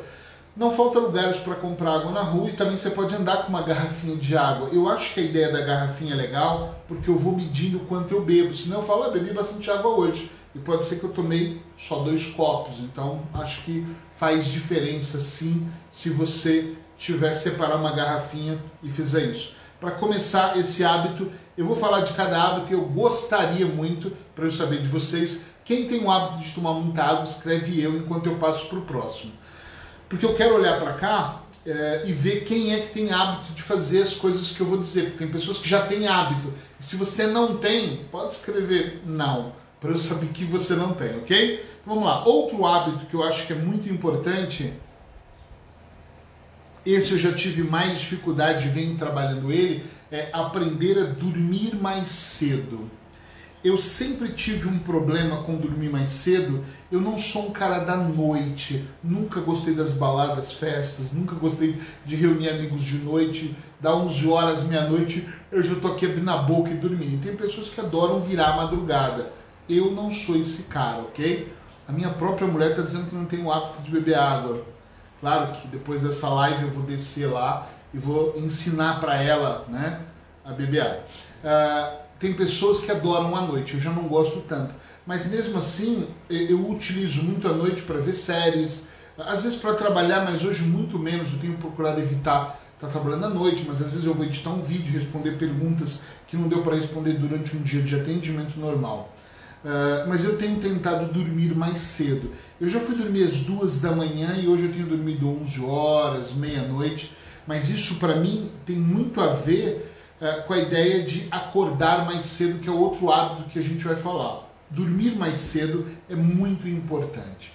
não 0.55 0.71
falta 0.71 0.99
lugares 0.99 1.37
para 1.37 1.55
comprar 1.55 1.95
água 1.95 2.11
na 2.11 2.21
rua 2.21 2.49
e 2.49 2.53
também 2.53 2.77
você 2.77 2.89
pode 2.91 3.13
andar 3.15 3.37
com 3.43 3.49
uma 3.49 3.63
garrafinha 3.63 4.15
de 4.15 4.37
água. 4.37 4.69
Eu 4.71 4.87
acho 4.87 5.13
que 5.13 5.19
a 5.19 5.23
ideia 5.23 5.51
da 5.51 5.61
garrafinha 5.61 6.13
é 6.13 6.15
legal 6.15 6.75
porque 6.87 7.09
eu 7.09 7.17
vou 7.17 7.35
medindo 7.35 7.79
quanto 7.79 8.13
eu 8.13 8.23
bebo, 8.23 8.53
senão 8.53 8.77
eu 8.77 8.85
falo, 8.85 9.03
ah, 9.03 9.09
bebi 9.09 9.33
bastante 9.33 9.69
água 9.69 9.91
hoje. 9.91 10.31
E 10.55 10.59
pode 10.59 10.85
ser 10.85 10.97
que 10.99 11.03
eu 11.03 11.09
tomei 11.09 11.59
só 11.75 12.03
dois 12.03 12.27
copos, 12.27 12.75
então 12.79 13.23
acho 13.33 13.63
que 13.63 13.83
faz 14.15 14.45
diferença 14.45 15.19
sim 15.19 15.67
se 15.91 16.11
você 16.11 16.75
tiver 16.97 17.33
separar 17.33 17.75
uma 17.75 17.95
garrafinha 17.95 18.59
e 18.81 18.91
fizer 18.91 19.23
isso. 19.23 19.55
Para 19.79 19.91
começar 19.91 20.57
esse 20.57 20.83
hábito, 20.83 21.31
eu 21.57 21.65
vou 21.65 21.75
falar 21.75 22.01
de 22.01 22.13
cada 22.13 22.41
hábito 22.41 22.71
e 22.71 22.73
eu 22.73 22.85
gostaria 22.85 23.65
muito 23.65 24.15
para 24.33 24.45
eu 24.45 24.51
saber 24.51 24.81
de 24.81 24.87
vocês. 24.87 25.45
Quem 25.65 25.87
tem 25.87 26.03
o 26.03 26.09
hábito 26.09 26.43
de 26.43 26.51
tomar 26.53 26.73
muita 26.73 27.03
água, 27.03 27.23
escreve 27.23 27.81
eu 27.81 27.97
enquanto 27.97 28.27
eu 28.27 28.35
passo 28.35 28.67
para 28.67 28.79
o 28.79 28.83
próximo. 28.83 29.33
Porque 30.07 30.25
eu 30.25 30.33
quero 30.35 30.55
olhar 30.55 30.79
para 30.79 30.93
cá 30.93 31.41
é, 31.65 32.03
e 32.05 32.13
ver 32.13 32.45
quem 32.45 32.73
é 32.73 32.81
que 32.81 32.93
tem 32.93 33.11
hábito 33.11 33.53
de 33.53 33.61
fazer 33.61 34.03
as 34.03 34.13
coisas 34.13 34.51
que 34.51 34.61
eu 34.61 34.67
vou 34.67 34.77
dizer. 34.77 35.05
Porque 35.05 35.17
tem 35.17 35.27
pessoas 35.27 35.57
que 35.57 35.67
já 35.67 35.85
têm 35.85 36.07
hábito. 36.07 36.53
E 36.79 36.83
se 36.83 36.95
você 36.95 37.27
não 37.27 37.57
tem, 37.57 38.05
pode 38.11 38.33
escrever 38.33 39.01
não, 39.05 39.53
para 39.81 39.91
eu 39.91 39.97
saber 39.97 40.27
que 40.27 40.45
você 40.45 40.75
não 40.75 40.93
tem, 40.93 41.17
ok? 41.17 41.55
Então 41.55 41.95
vamos 41.95 42.05
lá. 42.05 42.23
Outro 42.25 42.65
hábito 42.65 43.05
que 43.05 43.15
eu 43.15 43.23
acho 43.23 43.45
que 43.45 43.53
é 43.53 43.55
muito 43.55 43.89
importante 43.89 44.73
esse 46.85 47.13
eu 47.13 47.17
já 47.17 47.31
tive 47.33 47.63
mais 47.63 47.99
dificuldade, 47.99 48.69
venho 48.69 48.97
trabalhando 48.97 49.51
ele, 49.51 49.85
é 50.11 50.29
aprender 50.33 50.99
a 50.99 51.05
dormir 51.05 51.75
mais 51.75 52.09
cedo. 52.09 52.89
Eu 53.63 53.77
sempre 53.77 54.33
tive 54.33 54.67
um 54.67 54.77
problema 54.77 55.41
com 55.43 55.55
dormir 55.55 55.89
mais 55.89 56.11
cedo. 56.11 56.65
Eu 56.91 56.99
não 56.99 57.17
sou 57.17 57.47
um 57.47 57.51
cara 57.51 57.79
da 57.79 57.95
noite. 57.95 58.85
Nunca 59.01 59.39
gostei 59.39 59.73
das 59.73 59.93
baladas, 59.93 60.51
festas. 60.51 61.13
Nunca 61.13 61.33
gostei 61.33 61.81
de 62.05 62.17
reunir 62.17 62.49
amigos 62.49 62.81
de 62.81 62.97
noite. 62.97 63.55
Dá 63.79 63.95
11 63.95 64.27
horas, 64.27 64.63
meia-noite, 64.63 65.27
eu 65.49 65.63
já 65.63 65.75
tô 65.75 65.89
aqui 65.89 66.05
abrindo 66.05 66.29
a 66.29 66.37
boca 66.37 66.71
e 66.71 66.75
dormindo. 66.75 67.15
E 67.15 67.17
tem 67.17 67.37
pessoas 67.37 67.69
que 67.69 67.79
adoram 67.79 68.19
virar 68.19 68.53
a 68.53 68.57
madrugada. 68.57 69.31
Eu 69.69 69.91
não 69.91 70.09
sou 70.09 70.35
esse 70.35 70.63
cara, 70.63 71.01
ok? 71.01 71.51
A 71.87 71.91
minha 71.93 72.09
própria 72.09 72.47
mulher 72.47 72.71
está 72.71 72.81
dizendo 72.81 73.09
que 73.09 73.15
não 73.15 73.25
tem 73.25 73.41
o 73.41 73.51
hábito 73.51 73.81
de 73.81 73.91
beber 73.91 74.15
água. 74.15 74.65
Claro 75.23 75.53
que 75.53 75.69
depois 75.69 76.01
dessa 76.01 76.27
live 76.27 76.63
eu 76.63 76.69
vou 76.69 76.83
descer 76.83 77.27
lá 77.27 77.69
e 77.93 77.97
vou 77.97 78.33
ensinar 78.35 78.99
para 78.99 79.23
ela 79.23 79.65
né, 79.69 80.01
a 80.43 80.51
beber. 80.51 80.99
Uh, 81.41 81.97
tem 82.19 82.33
pessoas 82.33 82.81
que 82.81 82.91
adoram 82.91 83.33
a 83.33 83.39
noite, 83.39 83.75
eu 83.75 83.79
já 83.79 83.89
não 83.89 84.03
gosto 84.09 84.41
tanto. 84.41 84.73
Mas 85.05 85.25
mesmo 85.27 85.57
assim, 85.57 86.09
eu 86.29 86.69
utilizo 86.69 87.23
muito 87.23 87.47
a 87.47 87.53
noite 87.53 87.83
para 87.83 87.99
ver 87.99 88.15
séries, 88.15 88.83
às 89.17 89.43
vezes 89.43 89.57
para 89.57 89.75
trabalhar, 89.75 90.25
mas 90.25 90.43
hoje 90.43 90.61
muito 90.63 90.99
menos. 90.99 91.31
Eu 91.31 91.39
tenho 91.39 91.57
procurado 91.57 92.01
evitar 92.01 92.59
está 92.75 92.87
trabalhando 92.87 93.27
à 93.27 93.29
noite, 93.29 93.63
mas 93.65 93.81
às 93.81 93.93
vezes 93.93 94.05
eu 94.05 94.13
vou 94.13 94.25
editar 94.25 94.49
um 94.49 94.61
vídeo, 94.61 94.91
responder 94.91 95.37
perguntas 95.37 96.01
que 96.27 96.35
não 96.35 96.49
deu 96.49 96.61
para 96.63 96.75
responder 96.75 97.13
durante 97.13 97.55
um 97.55 97.61
dia 97.61 97.81
de 97.81 97.95
atendimento 97.95 98.59
normal. 98.59 99.12
Uh, 99.63 100.09
mas 100.09 100.25
eu 100.25 100.37
tenho 100.37 100.59
tentado 100.59 101.11
dormir 101.13 101.55
mais 101.55 101.79
cedo. 101.79 102.31
Eu 102.59 102.67
já 102.67 102.81
fui 102.81 102.95
dormir 102.95 103.23
às 103.23 103.39
duas 103.39 103.79
da 103.79 103.93
manhã 103.93 104.35
e 104.35 104.47
hoje 104.47 104.65
eu 104.65 104.73
tenho 104.73 104.85
dormido 104.85 105.29
11 105.41 105.63
horas, 105.63 106.33
meia-noite, 106.33 107.15
mas 107.47 107.69
isso 107.69 107.95
para 107.95 108.15
mim 108.17 108.51
tem 108.65 108.75
muito 108.75 109.21
a 109.21 109.27
ver 109.33 109.89
uh, 110.19 110.45
com 110.45 110.53
a 110.53 110.59
ideia 110.59 111.03
de 111.03 111.27
acordar 111.31 112.05
mais 112.05 112.25
cedo, 112.25 112.59
que 112.59 112.67
é 112.67 112.71
outro 112.71 113.09
hábito 113.09 113.49
que 113.49 113.57
a 113.57 113.61
gente 113.61 113.85
vai 113.85 113.95
falar. 113.95 114.49
Dormir 114.69 115.15
mais 115.15 115.37
cedo 115.37 115.87
é 116.09 116.15
muito 116.15 116.67
importante. 116.67 117.53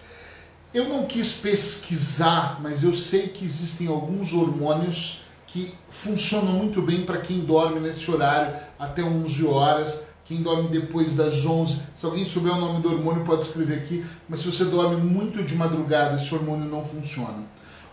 Eu 0.73 0.89
não 0.89 1.05
quis 1.05 1.33
pesquisar, 1.33 2.59
mas 2.63 2.85
eu 2.85 2.95
sei 2.95 3.29
que 3.29 3.45
existem 3.45 3.87
alguns 3.87 4.33
hormônios 4.33 5.23
que 5.47 5.75
funcionam 5.91 6.53
muito 6.53 6.81
bem 6.81 7.05
para 7.05 7.19
quem 7.19 7.41
dorme 7.41 7.81
nesse 7.81 8.11
horário 8.11 8.61
até 8.79 9.03
11 9.03 9.47
horas 9.47 10.07
quem 10.29 10.43
dorme 10.43 10.69
depois 10.69 11.17
das 11.17 11.47
11, 11.47 11.81
se 11.95 12.05
alguém 12.05 12.27
souber 12.27 12.53
o 12.53 12.61
nome 12.61 12.83
do 12.83 12.93
hormônio 12.93 13.25
pode 13.25 13.47
escrever 13.47 13.79
aqui, 13.79 14.05
mas 14.29 14.41
se 14.41 14.47
você 14.47 14.67
dorme 14.67 15.01
muito 15.01 15.43
de 15.43 15.57
madrugada, 15.57 16.17
esse 16.17 16.35
hormônio 16.35 16.69
não 16.69 16.85
funciona. 16.85 17.45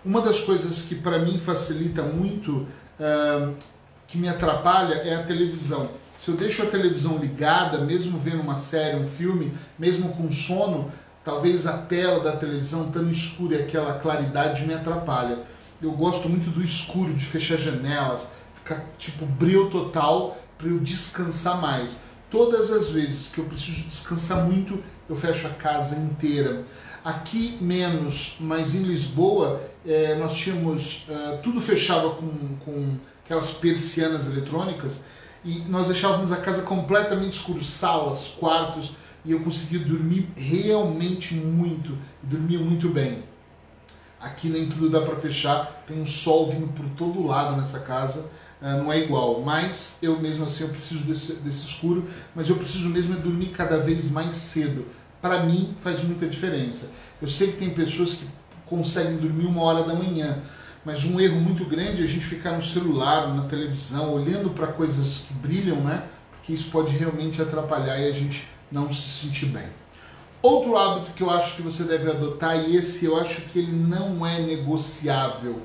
Uma 0.04 0.20
das 0.20 0.42
coisas 0.42 0.82
que 0.82 0.96
para 0.96 1.18
mim 1.18 1.40
facilita 1.40 2.04
muito, 2.04 2.68
uh, 3.00 3.56
que 4.06 4.18
me 4.18 4.28
atrapalha, 4.28 4.96
é 4.96 5.16
a 5.16 5.24
televisão. 5.24 5.92
Se 6.18 6.30
eu 6.30 6.36
deixo 6.36 6.62
a 6.62 6.66
televisão 6.66 7.18
ligada, 7.18 7.78
mesmo 7.80 8.20
vendo 8.20 8.42
uma 8.42 8.58
série, 8.58 8.98
um 8.98 9.08
filme, 9.08 9.54
mesmo 9.80 10.10
com 10.10 10.30
sono, 10.30 10.92
talvez 11.24 11.66
a 11.66 11.78
tela 11.78 12.22
da 12.22 12.36
televisão 12.36 12.88
estando 12.88 13.12
escura 13.12 13.56
e 13.56 13.62
aquela 13.62 13.98
claridade 14.00 14.66
me 14.68 14.74
atrapalha. 14.74 15.40
Eu 15.82 15.94
gosto 15.94 16.28
muito 16.28 16.50
do 16.50 16.62
escuro, 16.62 17.14
de 17.14 17.24
fechar 17.24 17.58
janelas, 17.58 18.30
ficar 18.56 18.84
tipo 18.98 19.26
brilho 19.26 19.70
total 19.70 20.38
para 20.58 20.68
eu 20.68 20.80
descansar 20.80 21.62
mais. 21.62 22.04
Todas 22.30 22.72
as 22.72 22.90
vezes 22.90 23.30
que 23.30 23.40
eu 23.40 23.46
preciso 23.46 23.84
descansar 23.84 24.46
muito, 24.46 24.84
eu 25.08 25.16
fecho 25.16 25.48
a 25.48 25.52
casa 25.52 25.96
inteira. 25.96 26.64
Aqui 27.04 27.58
menos, 27.62 28.36
mas 28.40 28.74
em 28.74 28.82
Lisboa 28.82 29.62
é, 29.86 30.16
nós 30.16 30.36
tínhamos 30.36 31.06
uh, 31.08 31.38
tudo 31.44 31.62
fechava 31.62 32.12
com, 32.16 32.58
com 32.66 32.98
aquelas 33.24 33.52
persianas 33.52 34.26
eletrônicas 34.26 35.02
e 35.44 35.60
nós 35.68 35.86
deixávamos 35.86 36.32
a 36.32 36.38
casa 36.38 36.64
completamente 36.64 37.34
escura, 37.34 37.64
salas, 37.64 38.30
quartos, 38.40 38.94
e 39.24 39.32
eu 39.32 39.42
conseguia 39.42 39.80
dormir 39.80 40.28
realmente 40.36 41.36
muito, 41.36 41.96
dormia 42.24 42.60
muito 42.60 42.90
bem. 42.90 43.24
Aqui 44.20 44.50
nem 44.50 44.68
tudo 44.68 44.90
dá 44.90 45.02
para 45.02 45.16
fechar, 45.18 45.84
tem 45.88 46.02
um 46.02 46.06
sol 46.06 46.50
vindo 46.50 46.68
por 46.74 46.86
todo 46.98 47.24
lado 47.24 47.56
nessa 47.56 47.80
casa 47.80 48.26
ah, 48.62 48.78
não 48.78 48.92
é 48.92 49.00
igual. 49.00 49.42
Mas 49.42 49.98
eu 50.02 50.20
mesmo 50.20 50.46
assim 50.46 50.64
eu 50.64 50.70
preciso 50.70 51.04
desse, 51.04 51.34
desse 51.36 51.66
escuro, 51.66 52.06
mas 52.36 52.50
eu 52.50 52.56
preciso 52.56 52.90
mesmo 52.90 53.14
é 53.14 53.18
dormir 53.18 53.48
cada 53.48 53.78
vez 53.78 54.12
mais 54.12 54.36
cedo. 54.36 54.86
Para 55.22 55.44
mim 55.44 55.76
faz 55.80 56.04
muita 56.04 56.28
diferença. 56.28 56.90
Eu 57.22 57.28
sei 57.28 57.52
que 57.52 57.58
tem 57.58 57.70
pessoas 57.72 58.14
que 58.14 58.26
conseguem 58.66 59.18
dormir 59.18 59.46
uma 59.46 59.62
hora 59.64 59.84
da 59.84 59.94
manhã, 59.94 60.40
mas 60.84 61.04
um 61.04 61.20
erro 61.20 61.40
muito 61.40 61.66
grande 61.66 62.02
é 62.02 62.06
a 62.06 62.08
gente 62.08 62.26
ficar 62.26 62.52
no 62.52 62.62
celular, 62.62 63.34
na 63.34 63.44
televisão, 63.44 64.14
olhando 64.14 64.52
para 64.52 64.68
coisas 64.68 65.24
que 65.28 65.34
brilham, 65.34 65.78
né? 65.82 66.04
Porque 66.32 66.54
isso 66.54 66.70
pode 66.70 66.96
realmente 66.96 67.42
atrapalhar 67.42 67.98
e 68.00 68.08
a 68.08 68.12
gente 68.12 68.48
não 68.72 68.92
se 68.92 69.26
sentir 69.26 69.48
bem. 69.48 69.68
Outro 70.42 70.78
hábito 70.78 71.12
que 71.14 71.24
eu 71.24 71.32
acho 71.32 71.56
que 71.56 71.64
você 71.64 71.84
deve 71.84 72.08
adotar, 72.08 72.56
e 72.56 72.76
esse 72.76 73.06
eu 73.06 73.20
acho 73.20 73.42
que 73.44 73.58
ele 73.58 73.72
não 73.72 74.24
é 74.24 74.40
negociável, 74.40 75.60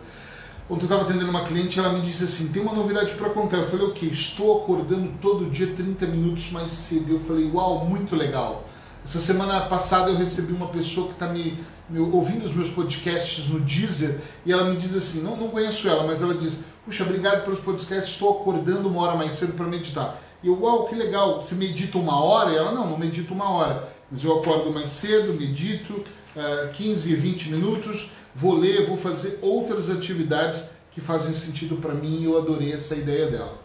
Ontem 0.71 0.83
eu 0.83 0.87
estava 0.87 1.03
atendendo 1.03 1.31
uma 1.31 1.45
cliente 1.45 1.81
ela 1.81 1.93
me 1.93 2.01
disse 2.01 2.23
assim: 2.23 2.53
tem 2.53 2.63
uma 2.63 2.73
novidade 2.73 3.15
para 3.15 3.29
contar. 3.31 3.57
Eu 3.57 3.67
falei: 3.67 3.87
o 3.87 3.93
que? 3.93 4.07
Estou 4.07 4.63
acordando 4.63 5.13
todo 5.21 5.51
dia 5.51 5.67
30 5.75 6.07
minutos 6.07 6.53
mais 6.53 6.71
cedo. 6.71 7.13
Eu 7.13 7.19
falei: 7.19 7.51
uau, 7.51 7.85
muito 7.85 8.15
legal. 8.15 8.65
Essa 9.05 9.19
semana 9.19 9.63
passada 9.63 10.11
eu 10.11 10.17
recebi 10.17 10.53
uma 10.53 10.69
pessoa 10.69 11.09
que 11.09 11.15
está 11.15 11.27
me, 11.27 11.59
me, 11.89 11.99
ouvindo 11.99 12.45
os 12.45 12.55
meus 12.55 12.69
podcasts 12.69 13.49
no 13.49 13.59
Deezer 13.59 14.21
e 14.47 14.53
ela 14.53 14.71
me 14.71 14.77
diz 14.77 14.95
assim: 14.95 15.23
não, 15.25 15.37
não 15.37 15.49
conheço 15.49 15.89
ela, 15.89 16.05
mas 16.05 16.23
ela 16.23 16.35
diz: 16.35 16.61
puxa, 16.85 17.03
obrigado 17.03 17.43
pelos 17.43 17.59
podcasts, 17.59 18.13
estou 18.13 18.41
acordando 18.41 18.89
uma 18.89 19.03
hora 19.03 19.17
mais 19.17 19.35
cedo 19.35 19.55
para 19.55 19.67
meditar. 19.67 20.23
E 20.41 20.47
eu, 20.47 20.63
uau, 20.63 20.87
que 20.87 20.95
legal, 20.95 21.43
você 21.43 21.57
medita 21.57 21.99
uma 21.99 22.23
hora? 22.23 22.53
E 22.53 22.57
ela: 22.57 22.71
não, 22.71 22.89
não 22.89 22.97
medito 22.97 23.35
uma 23.35 23.51
hora, 23.51 23.89
mas 24.09 24.23
eu 24.23 24.39
acordo 24.39 24.73
mais 24.73 24.91
cedo, 24.91 25.35
medito 25.35 25.95
uh, 26.37 26.73
15, 26.75 27.13
20 27.17 27.49
minutos 27.49 28.13
vou 28.35 28.55
ler, 28.55 28.87
vou 28.87 28.97
fazer 28.97 29.39
outras 29.43 29.91
atividades 29.91 30.69
que 30.91 31.01
fazem 31.01 31.33
sentido 31.33 31.77
para 31.77 31.95
mim 31.95 32.21
e 32.21 32.25
eu 32.25 32.39
adorei 32.39 32.73
essa 32.73 32.95
ideia 32.95 33.31
dela. 33.31 33.59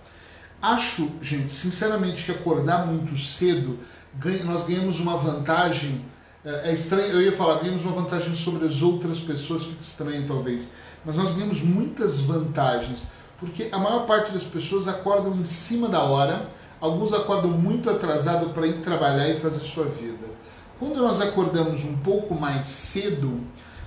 Acho, 0.61 1.11
gente, 1.21 1.53
sinceramente, 1.53 2.23
que 2.23 2.31
acordar 2.31 2.85
muito 2.85 3.15
cedo, 3.17 3.79
nós 4.45 4.65
ganhamos 4.65 4.99
uma 4.99 5.17
vantagem. 5.17 6.05
É, 6.43 6.69
é 6.69 6.73
estranho, 6.73 7.13
eu 7.13 7.21
ia 7.21 7.31
falar, 7.31 7.59
ganhamos 7.59 7.83
uma 7.83 7.93
vantagem 7.93 8.33
sobre 8.33 8.65
as 8.65 8.81
outras 8.81 9.19
pessoas, 9.19 9.63
fica 9.63 9.81
estranho 9.81 10.25
talvez, 10.27 10.69
mas 11.03 11.17
nós 11.17 11.33
ganhamos 11.33 11.61
muitas 11.61 12.19
vantagens, 12.19 13.07
porque 13.39 13.69
a 13.71 13.77
maior 13.77 14.05
parte 14.05 14.31
das 14.31 14.43
pessoas 14.43 14.87
acordam 14.87 15.35
em 15.35 15.43
cima 15.43 15.87
da 15.89 16.03
hora, 16.03 16.49
alguns 16.79 17.13
acordam 17.13 17.51
muito 17.51 17.89
atrasado 17.89 18.49
para 18.49 18.65
ir 18.67 18.81
trabalhar 18.81 19.29
e 19.29 19.39
fazer 19.39 19.59
sua 19.59 19.85
vida. 19.85 20.25
Quando 20.79 20.97
nós 20.97 21.21
acordamos 21.21 21.83
um 21.83 21.97
pouco 21.97 22.33
mais 22.35 22.67
cedo, 22.67 23.41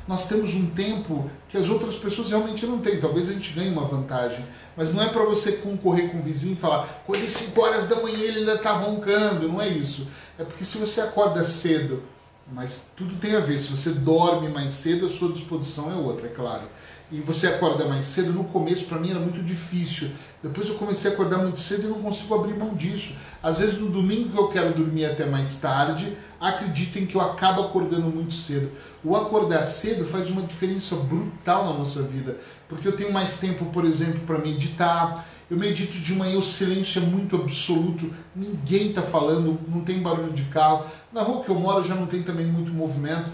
nós 0.08 0.26
temos 0.26 0.54
um 0.54 0.70
tempo 0.70 1.30
que 1.50 1.58
as 1.58 1.68
outras 1.68 1.94
pessoas 1.94 2.30
realmente 2.30 2.66
não 2.66 2.78
têm. 2.78 2.98
Talvez 2.98 3.28
a 3.28 3.34
gente 3.34 3.52
ganhe 3.52 3.70
uma 3.70 3.84
vantagem, 3.84 4.44
mas 4.74 4.92
não 4.92 5.02
é 5.02 5.10
para 5.10 5.22
você 5.22 5.52
concorrer 5.52 6.10
com 6.10 6.18
o 6.18 6.22
vizinho 6.22 6.54
e 6.54 6.56
falar, 6.56 6.84
acordei 6.84 7.28
5 7.28 7.60
horas 7.60 7.86
da 7.86 7.96
manhã 7.96 8.18
ele 8.18 8.38
ainda 8.40 8.54
está 8.54 8.72
roncando, 8.72 9.46
não 9.46 9.60
é 9.60 9.68
isso. 9.68 10.08
É 10.38 10.44
porque 10.44 10.64
se 10.64 10.78
você 10.78 11.02
acorda 11.02 11.44
cedo, 11.44 12.02
mas 12.50 12.88
tudo 12.96 13.16
tem 13.16 13.36
a 13.36 13.40
ver, 13.40 13.60
se 13.60 13.68
você 13.68 13.90
dorme 13.90 14.48
mais 14.48 14.72
cedo, 14.72 15.04
a 15.04 15.10
sua 15.10 15.30
disposição 15.30 15.92
é 15.92 15.94
outra, 15.94 16.26
é 16.26 16.30
claro 16.30 16.62
e 17.10 17.20
você 17.20 17.46
acorda 17.46 17.86
mais 17.86 18.04
cedo, 18.04 18.32
no 18.32 18.44
começo 18.44 18.84
para 18.84 18.98
mim 18.98 19.10
era 19.10 19.18
muito 19.18 19.42
difícil. 19.42 20.10
Depois 20.42 20.68
eu 20.68 20.74
comecei 20.74 21.10
a 21.10 21.14
acordar 21.14 21.38
muito 21.38 21.58
cedo 21.58 21.84
e 21.84 21.86
não 21.86 22.02
consigo 22.02 22.34
abrir 22.34 22.54
mão 22.54 22.74
disso. 22.74 23.14
Às 23.42 23.58
vezes 23.58 23.78
no 23.78 23.88
domingo 23.88 24.30
que 24.30 24.38
eu 24.38 24.48
quero 24.48 24.74
dormir 24.74 25.06
até 25.06 25.24
mais 25.24 25.56
tarde, 25.56 26.16
acreditem 26.40 27.06
que 27.06 27.14
eu 27.14 27.20
acabo 27.20 27.62
acordando 27.62 28.08
muito 28.08 28.34
cedo. 28.34 28.70
O 29.04 29.16
acordar 29.16 29.64
cedo 29.64 30.04
faz 30.04 30.30
uma 30.30 30.42
diferença 30.42 30.94
brutal 30.96 31.66
na 31.66 31.78
nossa 31.78 32.02
vida, 32.02 32.36
porque 32.68 32.86
eu 32.86 32.96
tenho 32.96 33.12
mais 33.12 33.38
tempo, 33.38 33.66
por 33.66 33.84
exemplo, 33.84 34.20
para 34.20 34.38
meditar. 34.38 35.28
Eu 35.50 35.56
medito 35.56 35.98
de 35.98 36.14
manhã, 36.14 36.38
o 36.38 36.42
silêncio 36.42 37.02
é 37.02 37.06
muito 37.06 37.34
absoluto, 37.36 38.12
ninguém 38.36 38.90
está 38.90 39.00
falando, 39.00 39.58
não 39.66 39.80
tem 39.80 40.00
barulho 40.00 40.32
de 40.32 40.44
carro. 40.44 40.84
Na 41.12 41.22
rua 41.22 41.42
que 41.42 41.48
eu 41.48 41.54
moro 41.54 41.82
já 41.82 41.94
não 41.94 42.06
tem 42.06 42.22
também 42.22 42.46
muito 42.46 42.70
movimento, 42.70 43.30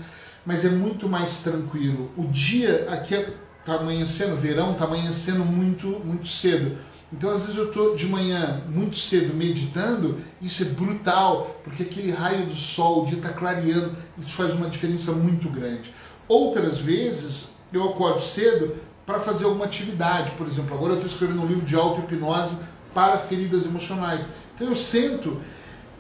mas 0.47 0.65
é 0.65 0.71
muito 0.71 1.09
mais 1.09 1.41
tranquilo. 1.41 2.11
O 2.17 2.25
dia 2.29 2.87
aqui 2.89 3.15
é 3.15 3.35
tá 3.65 3.77
amanhecendo, 3.77 4.37
verão 4.37 4.75
tá 4.75 4.85
amanhecendo 4.85 5.45
muito, 5.45 5.87
muito 6.05 6.29
cedo. 6.29 6.77
Então, 7.17 7.31
às 7.31 7.43
vezes 7.43 7.57
eu 7.57 7.69
estou 7.69 7.95
de 7.95 8.09
manhã 8.09 8.65
muito 8.69 8.97
cedo 8.97 9.33
meditando, 9.33 10.19
isso 10.43 10.63
é 10.63 10.67
brutal, 10.67 11.61
porque 11.63 11.85
aquele 11.85 12.11
raio 12.11 12.47
do 12.47 12.55
sol, 12.55 13.03
o 13.03 13.07
dia 13.07 13.19
está 13.19 13.29
clareando, 13.29 13.97
isso 14.19 14.35
faz 14.35 14.53
uma 14.53 14.69
diferença 14.69 15.13
muito 15.13 15.49
grande. 15.49 15.95
Outras 16.27 16.79
vezes 16.79 17.51
eu 17.73 17.85
acordo 17.85 18.21
cedo 18.21 18.75
para 19.07 19.21
fazer 19.21 19.45
alguma 19.45 19.65
atividade, 19.65 20.33
por 20.33 20.45
exemplo, 20.45 20.75
agora 20.75 20.95
eu 20.95 20.97
estou 20.97 21.13
escrevendo 21.13 21.43
um 21.43 21.47
livro 21.47 21.65
de 21.65 21.77
auto-hipnose 21.77 22.57
para 22.93 23.17
feridas 23.19 23.65
emocionais. 23.65 24.27
Então 24.57 24.67
eu 24.67 24.75
sento 24.75 25.41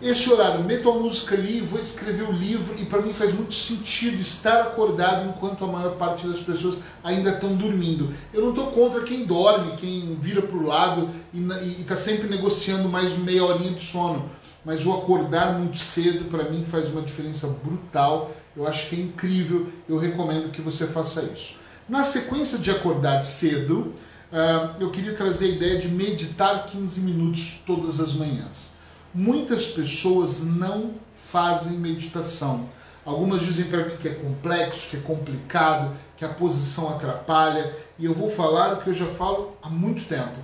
esse 0.04 0.30
horário, 0.30 0.62
meto 0.62 0.90
a 0.90 0.94
música 0.94 1.34
ali, 1.34 1.61
vou 1.61 1.80
escrever 1.80 2.28
o 2.28 2.32
livro 2.32 2.75
e 2.78 2.84
para 2.84 3.00
mim 3.00 3.14
faz 3.14 3.32
muito 3.32 3.54
sentido 3.54 4.20
estar 4.20 4.61
acordado 4.61 5.28
enquanto 5.28 5.64
a 5.64 5.66
maior 5.66 5.96
parte 5.96 6.26
das 6.26 6.40
pessoas 6.40 6.80
ainda 7.02 7.30
estão 7.30 7.56
dormindo. 7.56 8.12
Eu 8.32 8.42
não 8.42 8.50
estou 8.50 8.66
contra 8.66 9.00
quem 9.02 9.25
dorme, 9.25 9.76
quem 9.76 10.14
vira 10.20 10.42
para 10.42 10.56
o 10.56 10.66
lado 10.66 11.08
e 11.32 11.80
está 11.80 11.96
sempre 11.96 12.28
negociando 12.28 12.87
mais 12.87 13.16
meia 13.16 13.44
horinha 13.44 13.73
de 13.73 13.82
sono, 13.82 14.30
mas 14.62 14.84
o 14.84 14.92
acordar 14.92 15.58
muito 15.58 15.78
cedo 15.78 16.26
para 16.26 16.50
mim 16.50 16.62
faz 16.62 16.87
uma 16.88 17.00
diferença 17.00 17.46
brutal. 17.46 18.30
Eu 18.54 18.68
acho 18.68 18.90
que 18.90 18.96
é 18.96 18.99
incrível, 18.99 19.68
eu 19.88 19.96
recomendo 19.96 20.52
que 20.52 20.61
você 20.61 20.87
faça 20.87 21.23
isso. 21.23 21.56
Na 21.88 22.02
sequência 22.02 22.58
de 22.58 22.70
acordar 22.70 23.20
cedo, 23.20 23.94
ah, 24.30 24.75
eu 24.78 24.90
queria 24.90 25.14
trazer 25.14 25.46
a 25.46 25.49
ideia 25.49 25.78
de 25.78 25.88
meditar 25.88 26.66
15 26.66 27.00
minutos 27.00 27.62
todas 27.64 28.00
as 28.00 28.12
manhãs. 28.12 28.74
Muitas 29.14 29.66
pessoas 29.66 30.40
não 30.40 30.94
fazem 31.16 31.75
meditação. 31.75 32.68
Algumas 33.04 33.42
dizem 33.42 33.66
para 33.66 33.85
mim 33.85 33.97
que 33.97 34.09
é 34.09 34.14
complexo, 34.14 34.88
que 34.90 34.97
é 34.97 35.00
complicado, 35.00 35.94
que 36.16 36.25
a 36.25 36.28
posição 36.28 36.88
atrapalha, 36.88 37.76
e 37.97 38.06
eu 38.06 38.12
vou 38.12 38.28
falar 38.28 38.75
o 38.75 38.76
que 38.78 38.88
eu 38.90 38.94
já 38.94 39.06
falo 39.06 39.56
há 39.62 39.71
muito 39.71 40.04
tempo. 40.09 40.35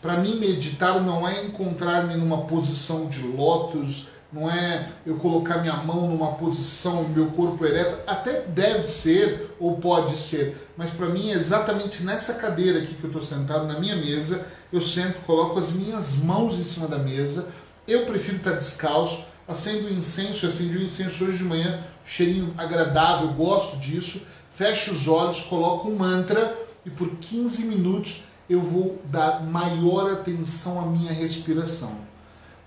Para 0.00 0.16
mim, 0.16 0.38
meditar 0.38 1.02
não 1.02 1.28
é 1.28 1.44
encontrar-me 1.44 2.14
numa 2.14 2.42
posição 2.42 3.06
de 3.06 3.26
lótus, 3.26 4.08
não 4.32 4.50
é 4.50 4.88
eu 5.06 5.16
colocar 5.16 5.58
minha 5.58 5.76
mão 5.76 6.08
numa 6.08 6.32
posição, 6.32 7.08
meu 7.08 7.26
corpo 7.26 7.64
ereto, 7.64 7.98
até 8.06 8.42
deve 8.42 8.86
ser 8.86 9.54
ou 9.60 9.76
pode 9.76 10.16
ser, 10.16 10.68
mas 10.76 10.90
para 10.90 11.06
mim 11.06 11.30
é 11.30 11.34
exatamente 11.34 12.02
nessa 12.02 12.34
cadeira 12.34 12.80
aqui 12.80 12.94
que 12.94 13.04
eu 13.04 13.10
estou 13.10 13.22
sentado, 13.22 13.66
na 13.66 13.78
minha 13.78 13.94
mesa, 13.94 14.46
eu 14.72 14.80
sento, 14.80 15.20
coloco 15.24 15.58
as 15.58 15.70
minhas 15.70 16.16
mãos 16.16 16.54
em 16.54 16.64
cima 16.64 16.88
da 16.88 16.98
mesa, 16.98 17.48
eu 17.86 18.06
prefiro 18.06 18.38
estar 18.38 18.52
descalço, 18.52 19.24
acendo 19.46 19.92
incenso, 19.92 20.46
acendi 20.46 20.78
o 20.78 20.82
incenso 20.82 21.24
hoje 21.24 21.38
de 21.38 21.44
manhã, 21.44 21.82
cheirinho 22.04 22.54
agradável, 22.56 23.28
gosto 23.28 23.76
disso, 23.76 24.22
fecho 24.50 24.92
os 24.92 25.08
olhos, 25.08 25.40
coloco 25.40 25.88
um 25.88 25.96
mantra 25.96 26.56
e 26.84 26.90
por 26.90 27.08
15 27.16 27.64
minutos 27.66 28.24
eu 28.48 28.60
vou 28.60 29.02
dar 29.06 29.42
maior 29.42 30.10
atenção 30.10 30.80
à 30.80 30.86
minha 30.86 31.12
respiração. 31.12 31.96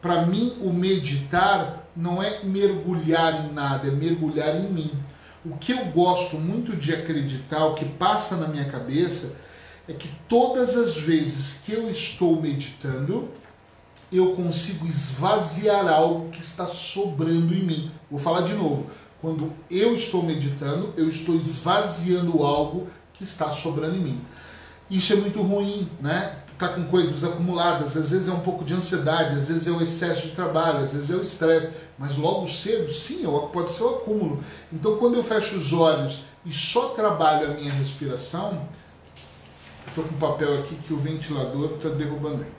Para 0.01 0.25
mim, 0.25 0.57
o 0.61 0.71
meditar 0.71 1.87
não 1.95 2.21
é 2.21 2.43
mergulhar 2.43 3.45
em 3.45 3.53
nada, 3.53 3.87
é 3.87 3.91
mergulhar 3.91 4.55
em 4.55 4.71
mim. 4.71 4.91
O 5.45 5.57
que 5.57 5.71
eu 5.71 5.85
gosto 5.85 6.37
muito 6.37 6.75
de 6.75 6.93
acreditar, 6.93 7.65
o 7.65 7.73
que 7.73 7.85
passa 7.85 8.37
na 8.37 8.47
minha 8.47 8.65
cabeça, 8.65 9.35
é 9.87 9.93
que 9.93 10.09
todas 10.27 10.75
as 10.75 10.97
vezes 10.97 11.61
que 11.65 11.71
eu 11.71 11.89
estou 11.89 12.41
meditando, 12.41 13.29
eu 14.11 14.33
consigo 14.33 14.85
esvaziar 14.85 15.87
algo 15.87 16.29
que 16.29 16.41
está 16.41 16.65
sobrando 16.67 17.53
em 17.53 17.63
mim. 17.63 17.91
Vou 18.09 18.19
falar 18.19 18.41
de 18.41 18.53
novo. 18.53 18.87
Quando 19.21 19.51
eu 19.69 19.95
estou 19.95 20.23
meditando, 20.23 20.93
eu 20.95 21.09
estou 21.09 21.35
esvaziando 21.35 22.43
algo 22.43 22.87
que 23.13 23.23
está 23.23 23.51
sobrando 23.51 23.95
em 23.95 24.01
mim. 24.01 24.21
Isso 24.89 25.11
é 25.11 25.15
muito 25.15 25.41
ruim, 25.41 25.89
né? 25.99 26.39
Tá 26.57 26.69
com 26.69 26.85
coisas 26.85 27.23
acumuladas, 27.23 27.95
às 27.95 28.09
vezes 28.09 28.27
é 28.27 28.31
um 28.31 28.39
pouco 28.39 28.63
de 28.63 28.73
ansiedade, 28.73 29.35
às 29.35 29.47
vezes 29.47 29.67
é 29.67 29.71
o 29.71 29.81
excesso 29.81 30.27
de 30.27 30.33
trabalho, 30.33 30.79
às 30.79 30.91
vezes 30.91 31.11
é 31.11 31.15
o 31.15 31.21
estresse, 31.21 31.71
mas 31.99 32.17
logo 32.17 32.47
cedo, 32.47 32.91
sim, 32.91 33.23
pode 33.53 33.71
ser 33.71 33.83
o 33.83 33.89
acúmulo. 33.89 34.43
Então, 34.73 34.97
quando 34.97 35.15
eu 35.15 35.23
fecho 35.23 35.55
os 35.55 35.71
olhos 35.71 36.23
e 36.43 36.51
só 36.51 36.89
trabalho 36.89 37.51
a 37.51 37.53
minha 37.53 37.71
respiração, 37.71 38.67
estou 39.87 40.03
com 40.03 40.15
um 40.15 40.19
papel 40.19 40.59
aqui 40.59 40.75
que 40.75 40.93
o 40.93 40.97
ventilador 40.97 41.73
está 41.73 41.89
derrubando 41.89 42.43
aí, 42.43 42.51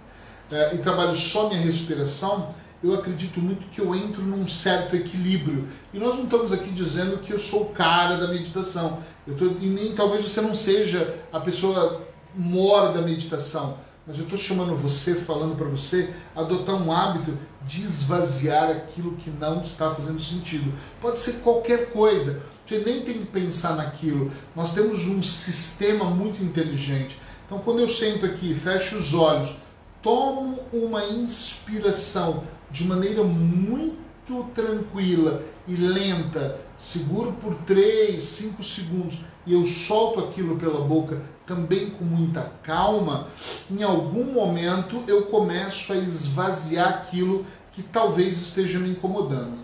é, 0.50 0.74
e 0.74 0.78
trabalho 0.78 1.14
só 1.14 1.48
minha 1.48 1.60
respiração, 1.60 2.54
eu 2.82 2.94
acredito 2.94 3.40
muito 3.40 3.66
que 3.68 3.80
eu 3.80 3.94
entro 3.94 4.22
num 4.22 4.46
certo 4.46 4.94
equilíbrio. 4.94 5.68
E 5.92 5.98
nós 5.98 6.16
não 6.16 6.24
estamos 6.24 6.52
aqui 6.52 6.70
dizendo 6.70 7.18
que 7.18 7.32
eu 7.32 7.38
sou 7.38 7.62
o 7.62 7.70
cara 7.70 8.16
da 8.16 8.28
meditação. 8.28 8.98
Eu 9.26 9.36
tô, 9.36 9.46
e 9.60 9.66
nem 9.68 9.94
talvez 9.94 10.22
você 10.22 10.40
não 10.40 10.54
seja 10.54 11.16
a 11.32 11.40
pessoa 11.40 12.06
mora 12.34 12.92
da 12.92 13.02
meditação. 13.02 13.78
Mas 14.06 14.16
eu 14.16 14.24
estou 14.24 14.38
chamando 14.38 14.74
você, 14.76 15.14
falando 15.14 15.56
para 15.56 15.66
você, 15.66 16.14
adotar 16.34 16.76
um 16.76 16.90
hábito 16.90 17.36
de 17.66 17.82
esvaziar 17.84 18.70
aquilo 18.70 19.16
que 19.16 19.28
não 19.28 19.62
está 19.62 19.94
fazendo 19.94 20.20
sentido. 20.20 20.72
Pode 21.00 21.18
ser 21.18 21.40
qualquer 21.40 21.90
coisa. 21.90 22.40
Você 22.66 22.78
nem 22.78 23.02
tem 23.02 23.18
que 23.18 23.26
pensar 23.26 23.76
naquilo. 23.76 24.30
Nós 24.54 24.72
temos 24.72 25.06
um 25.08 25.22
sistema 25.22 26.04
muito 26.04 26.42
inteligente. 26.42 27.18
Então, 27.44 27.58
quando 27.58 27.80
eu 27.80 27.88
sento 27.88 28.24
aqui, 28.24 28.54
fecho 28.54 28.96
os 28.96 29.14
olhos, 29.14 29.56
tomo 30.02 30.60
uma 30.72 31.04
inspiração 31.04 32.44
de 32.70 32.84
maneira 32.84 33.22
muito 33.22 34.44
tranquila 34.54 35.42
e 35.66 35.74
lenta, 35.74 36.60
seguro 36.76 37.32
por 37.32 37.54
3, 37.66 38.22
5 38.22 38.62
segundos 38.62 39.20
e 39.46 39.52
eu 39.52 39.64
solto 39.64 40.20
aquilo 40.20 40.56
pela 40.56 40.80
boca 40.86 41.20
também 41.46 41.88
com 41.90 42.04
muita 42.04 42.52
calma, 42.62 43.28
em 43.70 43.82
algum 43.82 44.24
momento 44.24 45.02
eu 45.08 45.22
começo 45.22 45.92
a 45.92 45.96
esvaziar 45.96 46.88
aquilo 46.88 47.46
que 47.72 47.82
talvez 47.82 48.36
esteja 48.38 48.78
me 48.78 48.90
incomodando. 48.90 49.58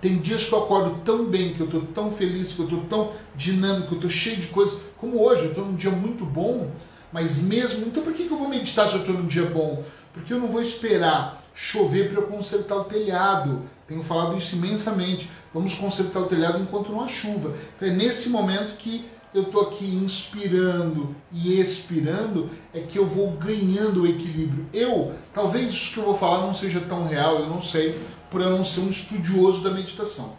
Tem 0.00 0.18
dias 0.18 0.44
que 0.44 0.52
eu 0.52 0.62
acordo 0.62 1.00
tão 1.04 1.24
bem, 1.24 1.54
que 1.54 1.60
eu 1.60 1.66
estou 1.66 1.82
tão 1.82 2.10
feliz, 2.10 2.52
que 2.52 2.60
eu 2.60 2.66
estou 2.66 2.82
tão 2.84 3.12
dinâmico, 3.34 3.94
eu 3.94 3.96
estou 3.96 4.10
cheio 4.10 4.36
de 4.36 4.46
coisas, 4.48 4.78
como 4.98 5.24
hoje, 5.24 5.44
eu 5.44 5.48
estou 5.48 5.64
num 5.64 5.74
dia 5.74 5.90
muito 5.90 6.24
bom, 6.24 6.70
mas 7.12 7.38
mesmo, 7.38 7.86
então 7.86 8.02
por 8.02 8.12
que 8.12 8.26
eu 8.26 8.38
vou 8.38 8.48
meditar 8.48 8.88
se 8.88 8.94
eu 8.94 9.00
estou 9.00 9.14
num 9.14 9.26
dia 9.26 9.46
bom? 9.46 9.82
Porque 10.12 10.32
eu 10.32 10.38
não 10.38 10.48
vou 10.48 10.60
esperar 10.60 11.44
chover 11.54 12.12
para 12.12 12.22
eu 12.22 12.26
consertar 12.28 12.76
o 12.76 12.84
telhado. 12.84 13.62
Tenho 13.88 14.02
falado 14.02 14.36
isso 14.36 14.54
imensamente. 14.54 15.28
Vamos 15.52 15.74
consertar 15.74 16.20
o 16.20 16.26
telhado 16.26 16.62
enquanto 16.62 16.92
não 16.92 17.02
há 17.02 17.08
chuva. 17.08 17.52
Então 17.74 17.88
é 17.88 17.90
nesse 17.90 18.28
momento 18.28 18.76
que 18.76 19.04
eu 19.34 19.42
estou 19.42 19.62
aqui 19.62 19.84
inspirando 19.84 21.14
e 21.32 21.60
expirando, 21.60 22.48
é 22.72 22.80
que 22.80 22.98
eu 22.98 23.04
vou 23.04 23.32
ganhando 23.32 24.02
o 24.02 24.06
equilíbrio. 24.06 24.66
Eu, 24.72 25.12
talvez 25.34 25.70
isso 25.70 25.92
que 25.92 25.98
eu 25.98 26.04
vou 26.04 26.14
falar 26.14 26.46
não 26.46 26.54
seja 26.54 26.80
tão 26.80 27.06
real, 27.06 27.40
eu 27.40 27.48
não 27.48 27.60
sei, 27.60 28.00
por 28.30 28.40
eu 28.40 28.50
não 28.50 28.64
ser 28.64 28.80
um 28.80 28.88
estudioso 28.88 29.62
da 29.62 29.70
meditação. 29.70 30.36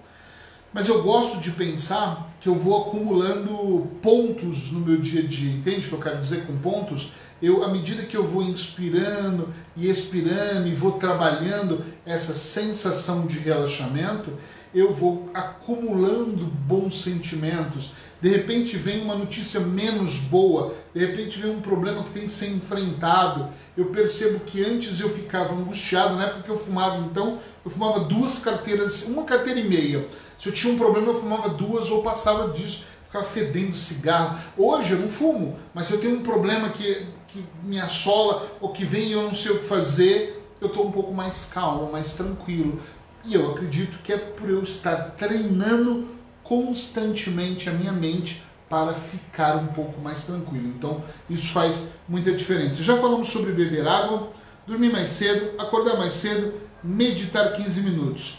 Mas 0.73 0.87
eu 0.87 1.03
gosto 1.03 1.37
de 1.39 1.51
pensar 1.51 2.28
que 2.39 2.47
eu 2.47 2.55
vou 2.55 2.81
acumulando 2.81 3.87
pontos 4.01 4.71
no 4.71 4.79
meu 4.79 4.97
dia 4.97 5.21
a 5.21 5.25
dia. 5.25 5.51
Entende 5.51 5.85
o 5.85 5.89
que 5.89 5.95
eu 5.95 5.99
quero 5.99 6.21
dizer 6.21 6.45
com 6.45 6.57
pontos? 6.57 7.11
Eu, 7.41 7.63
à 7.63 7.69
medida 7.69 8.03
que 8.03 8.17
eu 8.17 8.25
vou 8.25 8.43
inspirando 8.43 9.49
e 9.75 9.89
expirando 9.89 10.67
e 10.67 10.73
vou 10.73 10.93
trabalhando 10.93 11.83
essa 12.05 12.33
sensação 12.33 13.25
de 13.25 13.39
relaxamento, 13.39 14.33
eu 14.73 14.93
vou 14.93 15.29
acumulando 15.33 16.45
bons 16.45 17.01
sentimentos. 17.01 17.91
De 18.21 18.29
repente 18.29 18.75
vem 18.75 19.01
uma 19.01 19.15
notícia 19.15 19.59
menos 19.61 20.17
boa, 20.17 20.75
de 20.93 21.05
repente 21.05 21.39
vem 21.39 21.51
um 21.51 21.61
problema 21.61 22.03
que 22.03 22.09
tem 22.09 22.23
que 22.23 22.31
ser 22.31 22.49
enfrentado. 22.49 23.49
Eu 23.77 23.85
percebo 23.85 24.41
que 24.41 24.63
antes 24.63 24.99
eu 24.99 25.09
ficava 25.09 25.53
angustiado, 25.53 26.15
na 26.15 26.25
época 26.25 26.43
que 26.43 26.49
eu 26.49 26.57
fumava, 26.57 26.97
então, 26.97 27.39
eu 27.63 27.71
fumava 27.71 28.01
duas 28.01 28.39
carteiras, 28.39 29.03
uma 29.03 29.23
carteira 29.23 29.59
e 29.59 29.67
meia. 29.67 30.05
Se 30.37 30.49
eu 30.49 30.53
tinha 30.53 30.73
um 30.73 30.77
problema, 30.77 31.07
eu 31.07 31.19
fumava 31.19 31.49
duas 31.49 31.89
ou 31.89 32.03
passava 32.03 32.49
disso, 32.49 32.83
ficava 33.05 33.25
fedendo 33.25 33.75
cigarro. 33.75 34.37
Hoje 34.57 34.93
eu 34.93 34.99
não 34.99 35.09
fumo, 35.09 35.57
mas 35.73 35.87
se 35.87 35.93
eu 35.93 35.99
tenho 35.99 36.17
um 36.17 36.23
problema 36.23 36.69
que, 36.69 37.07
que 37.29 37.45
me 37.63 37.79
assola 37.79 38.47
ou 38.59 38.69
que 38.69 38.83
vem 38.83 39.07
e 39.07 39.11
eu 39.13 39.23
não 39.23 39.33
sei 39.33 39.51
o 39.51 39.59
que 39.59 39.65
fazer, 39.65 40.39
eu 40.61 40.67
estou 40.67 40.85
um 40.85 40.91
pouco 40.91 41.13
mais 41.13 41.49
calmo, 41.53 41.91
mais 41.91 42.13
tranquilo. 42.13 42.81
E 43.25 43.33
eu 43.35 43.51
acredito 43.51 43.99
que 43.99 44.13
é 44.13 44.17
por 44.17 44.49
eu 44.49 44.63
estar 44.63 45.11
treinando 45.17 46.07
constantemente 46.43 47.69
a 47.69 47.73
minha 47.73 47.91
mente 47.91 48.43
para 48.69 48.93
ficar 48.93 49.55
um 49.57 49.67
pouco 49.67 49.99
mais 49.99 50.25
tranquilo. 50.25 50.67
Então, 50.67 51.03
isso 51.29 51.51
faz 51.51 51.89
muita 52.07 52.31
diferença. 52.31 52.83
Já 52.83 52.97
falamos 52.97 53.29
sobre 53.29 53.51
beber 53.51 53.87
água, 53.87 54.31
dormir 54.65 54.91
mais 54.91 55.09
cedo, 55.09 55.59
acordar 55.59 55.97
mais 55.97 56.13
cedo, 56.13 56.53
meditar 56.83 57.53
15 57.53 57.81
minutos. 57.81 58.37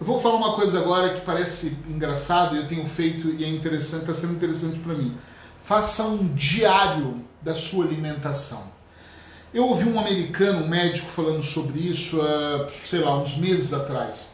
Eu 0.00 0.06
vou 0.06 0.20
falar 0.20 0.36
uma 0.36 0.54
coisa 0.54 0.78
agora 0.78 1.14
que 1.14 1.20
parece 1.20 1.76
engraçado 1.88 2.54
e 2.54 2.60
eu 2.60 2.66
tenho 2.66 2.86
feito 2.86 3.30
e 3.30 3.44
é 3.44 3.48
interessante, 3.48 4.02
está 4.02 4.14
sendo 4.14 4.34
interessante 4.34 4.78
para 4.78 4.94
mim. 4.94 5.16
Faça 5.62 6.04
um 6.04 6.34
diário 6.34 7.22
da 7.42 7.54
sua 7.54 7.84
alimentação. 7.84 8.77
Eu 9.52 9.66
ouvi 9.66 9.88
um 9.88 9.98
americano, 9.98 10.64
um 10.64 10.68
médico, 10.68 11.10
falando 11.10 11.42
sobre 11.42 11.80
isso, 11.80 12.18
uh, 12.18 12.66
sei 12.84 13.00
lá, 13.00 13.18
uns 13.18 13.36
meses 13.36 13.72
atrás. 13.72 14.30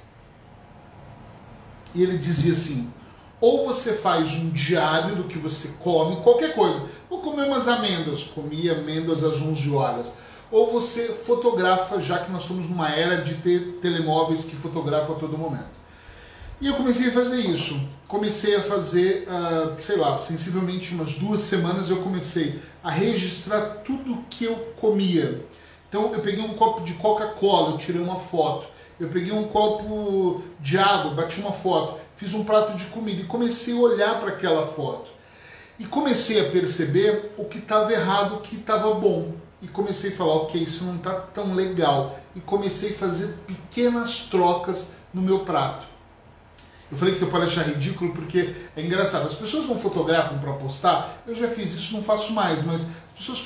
E 1.94 2.02
ele 2.02 2.18
dizia 2.18 2.52
assim: 2.52 2.92
ou 3.40 3.66
você 3.66 3.92
faz 3.92 4.32
um 4.36 4.48
diário 4.50 5.16
do 5.16 5.24
que 5.24 5.38
você 5.38 5.74
come, 5.78 6.22
qualquer 6.22 6.54
coisa. 6.54 6.86
Vou 7.10 7.20
comer 7.20 7.46
umas 7.46 7.68
amêndoas, 7.68 8.24
comi 8.24 8.70
amêndoas 8.70 9.22
às 9.22 9.40
11 9.40 9.70
horas. 9.70 10.12
Ou 10.50 10.72
você 10.72 11.08
fotografa, 11.08 12.00
já 12.00 12.18
que 12.20 12.32
nós 12.32 12.42
estamos 12.42 12.68
numa 12.68 12.88
era 12.88 13.22
de 13.22 13.34
ter 13.34 13.78
telemóveis 13.82 14.44
que 14.44 14.56
fotografam 14.56 15.16
a 15.16 15.18
todo 15.18 15.36
momento. 15.36 15.68
E 16.60 16.66
eu 16.66 16.74
comecei 16.74 17.08
a 17.08 17.12
fazer 17.12 17.40
isso. 17.40 17.78
Comecei 18.06 18.54
a 18.56 18.62
fazer, 18.62 19.26
uh, 19.26 19.80
sei 19.80 19.96
lá, 19.96 20.18
sensivelmente 20.18 20.94
umas 20.94 21.14
duas 21.14 21.40
semanas 21.40 21.88
eu 21.88 21.96
comecei 21.98 22.60
a 22.82 22.90
registrar 22.90 23.82
tudo 23.84 24.24
que 24.28 24.44
eu 24.44 24.56
comia. 24.76 25.44
Então 25.88 26.12
eu 26.12 26.20
peguei 26.20 26.44
um 26.44 26.54
copo 26.54 26.82
de 26.82 26.92
Coca-Cola, 26.94 27.78
tirei 27.78 28.00
uma 28.00 28.18
foto. 28.18 28.68
Eu 29.00 29.08
peguei 29.08 29.32
um 29.32 29.48
copo 29.48 30.42
de 30.60 30.78
água, 30.78 31.14
bati 31.14 31.40
uma 31.40 31.52
foto. 31.52 31.98
Fiz 32.14 32.34
um 32.34 32.44
prato 32.44 32.74
de 32.74 32.84
comida 32.86 33.22
e 33.22 33.24
comecei 33.24 33.74
a 33.74 33.78
olhar 33.78 34.20
para 34.20 34.30
aquela 34.30 34.66
foto. 34.66 35.10
E 35.78 35.84
comecei 35.84 36.40
a 36.40 36.50
perceber 36.50 37.32
o 37.36 37.44
que 37.44 37.58
estava 37.58 37.92
errado, 37.92 38.36
o 38.36 38.40
que 38.40 38.56
estava 38.56 38.94
bom. 38.94 39.32
E 39.60 39.66
comecei 39.66 40.12
a 40.12 40.16
falar, 40.16 40.34
ok, 40.34 40.62
isso 40.62 40.84
não 40.84 40.96
está 40.96 41.14
tão 41.14 41.54
legal. 41.54 42.18
E 42.36 42.40
comecei 42.40 42.90
a 42.90 42.94
fazer 42.94 43.34
pequenas 43.46 44.20
trocas 44.28 44.90
no 45.12 45.22
meu 45.22 45.40
prato. 45.40 45.93
Eu 46.90 46.98
falei 46.98 47.12
que 47.12 47.18
você 47.18 47.26
pode 47.26 47.44
achar 47.44 47.66
ridículo 47.66 48.12
porque 48.12 48.54
é 48.76 48.82
engraçado. 48.82 49.26
As 49.26 49.34
pessoas 49.34 49.64
vão 49.64 49.78
fotografam 49.78 50.38
para 50.38 50.52
postar. 50.52 51.22
Eu 51.26 51.34
já 51.34 51.48
fiz 51.48 51.72
isso, 51.74 51.94
não 51.94 52.02
faço 52.02 52.32
mais, 52.32 52.62
mas 52.62 52.82
as 52.82 53.18
pessoas 53.18 53.38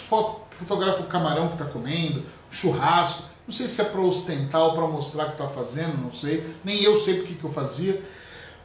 fotografam 0.59 1.05
o 1.05 1.09
camarão 1.09 1.49
que 1.49 1.55
está 1.55 1.65
comendo, 1.65 2.21
o 2.51 2.55
churrasco. 2.55 3.25
Não 3.47 3.55
sei 3.55 3.67
se 3.67 3.81
é 3.81 3.85
para 3.85 4.01
ostentar 4.01 4.61
ou 4.61 4.75
para 4.75 4.87
mostrar 4.87 5.25
o 5.25 5.27
que 5.29 5.43
está 5.43 5.49
fazendo, 5.49 5.97
não 6.03 6.13
sei. 6.13 6.45
Nem 6.63 6.83
eu 6.83 6.99
sei 6.99 7.15
porque 7.15 7.35
que 7.35 7.45
eu 7.45 7.51
fazia. 7.51 8.03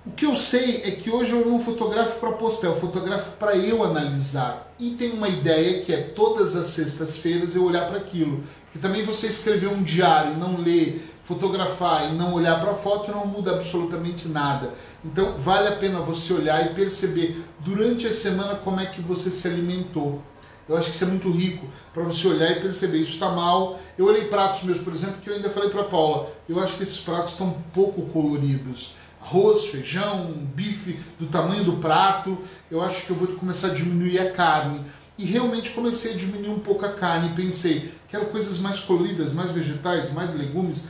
O 0.05 0.11
que 0.11 0.25
eu 0.25 0.35
sei 0.35 0.81
é 0.83 0.91
que 0.91 1.09
hoje 1.09 1.31
eu 1.31 1.45
não 1.45 1.61
fotografo 1.61 2.19
para 2.19 2.33
postar, 2.33 2.67
eu 2.67 2.75
fotografo 2.75 3.31
para 3.37 3.55
eu 3.55 3.81
analisar. 3.81 4.73
E 4.77 4.91
tem 4.91 5.11
uma 5.11 5.29
ideia 5.29 5.81
que 5.81 5.93
é 5.93 6.01
todas 6.01 6.57
as 6.57 6.67
sextas-feiras 6.67 7.55
eu 7.55 7.63
olhar 7.63 7.87
para 7.87 7.99
aquilo. 7.99 8.43
Que 8.73 8.79
também 8.79 9.05
você 9.05 9.27
escrever 9.27 9.67
um 9.67 9.81
diário 9.81 10.33
e 10.33 10.37
não 10.37 10.57
ler, 10.57 11.12
fotografar 11.23 12.11
e 12.11 12.15
não 12.15 12.33
olhar 12.33 12.59
para 12.59 12.71
a 12.71 12.75
foto 12.75 13.11
não 13.11 13.25
muda 13.25 13.51
absolutamente 13.51 14.27
nada. 14.27 14.73
Então 15.03 15.37
vale 15.37 15.69
a 15.69 15.75
pena 15.77 15.99
você 15.99 16.33
olhar 16.33 16.65
e 16.65 16.75
perceber 16.75 17.43
durante 17.59 18.05
a 18.05 18.13
semana 18.13 18.55
como 18.55 18.79
é 18.79 18.85
que 18.85 19.01
você 19.01 19.31
se 19.31 19.47
alimentou. 19.47 20.21
Eu 20.67 20.77
acho 20.77 20.89
que 20.89 20.95
isso 20.95 21.03
é 21.03 21.07
muito 21.07 21.29
rico 21.29 21.67
para 21.93 22.03
você 22.03 22.27
olhar 22.27 22.51
e 22.51 22.61
perceber 22.61 22.97
isso 22.99 23.13
está 23.13 23.29
mal. 23.29 23.79
Eu 23.97 24.05
olhei 24.05 24.25
pratos 24.25 24.63
meus, 24.63 24.79
por 24.79 24.93
exemplo, 24.93 25.17
que 25.21 25.29
eu 25.29 25.35
ainda 25.35 25.49
falei 25.49 25.69
para 25.69 25.83
Paula. 25.83 26.31
Eu 26.47 26.59
acho 26.59 26.77
que 26.77 26.83
esses 26.83 26.99
pratos 26.99 27.33
estão 27.33 27.57
pouco 27.73 28.03
coloridos. 28.03 28.95
Arroz, 29.21 29.65
feijão, 29.65 30.31
bife 30.55 30.99
do 31.19 31.27
tamanho 31.27 31.65
do 31.65 31.77
prato. 31.77 32.37
Eu 32.71 32.81
acho 32.81 33.05
que 33.05 33.11
eu 33.11 33.15
vou 33.15 33.27
começar 33.35 33.67
a 33.67 33.73
diminuir 33.73 34.19
a 34.19 34.31
carne. 34.31 34.81
E 35.17 35.25
realmente 35.25 35.71
comecei 35.71 36.13
a 36.13 36.17
diminuir 36.17 36.49
um 36.49 36.59
pouco 36.59 36.85
a 36.85 36.93
carne. 36.93 37.35
Pensei, 37.35 37.93
quero 38.07 38.25
coisas 38.27 38.57
mais 38.57 38.79
coloridas, 38.79 39.33
mais 39.33 39.51
vegetais, 39.51 40.13
mais 40.13 40.33
legumes. 40.33 40.83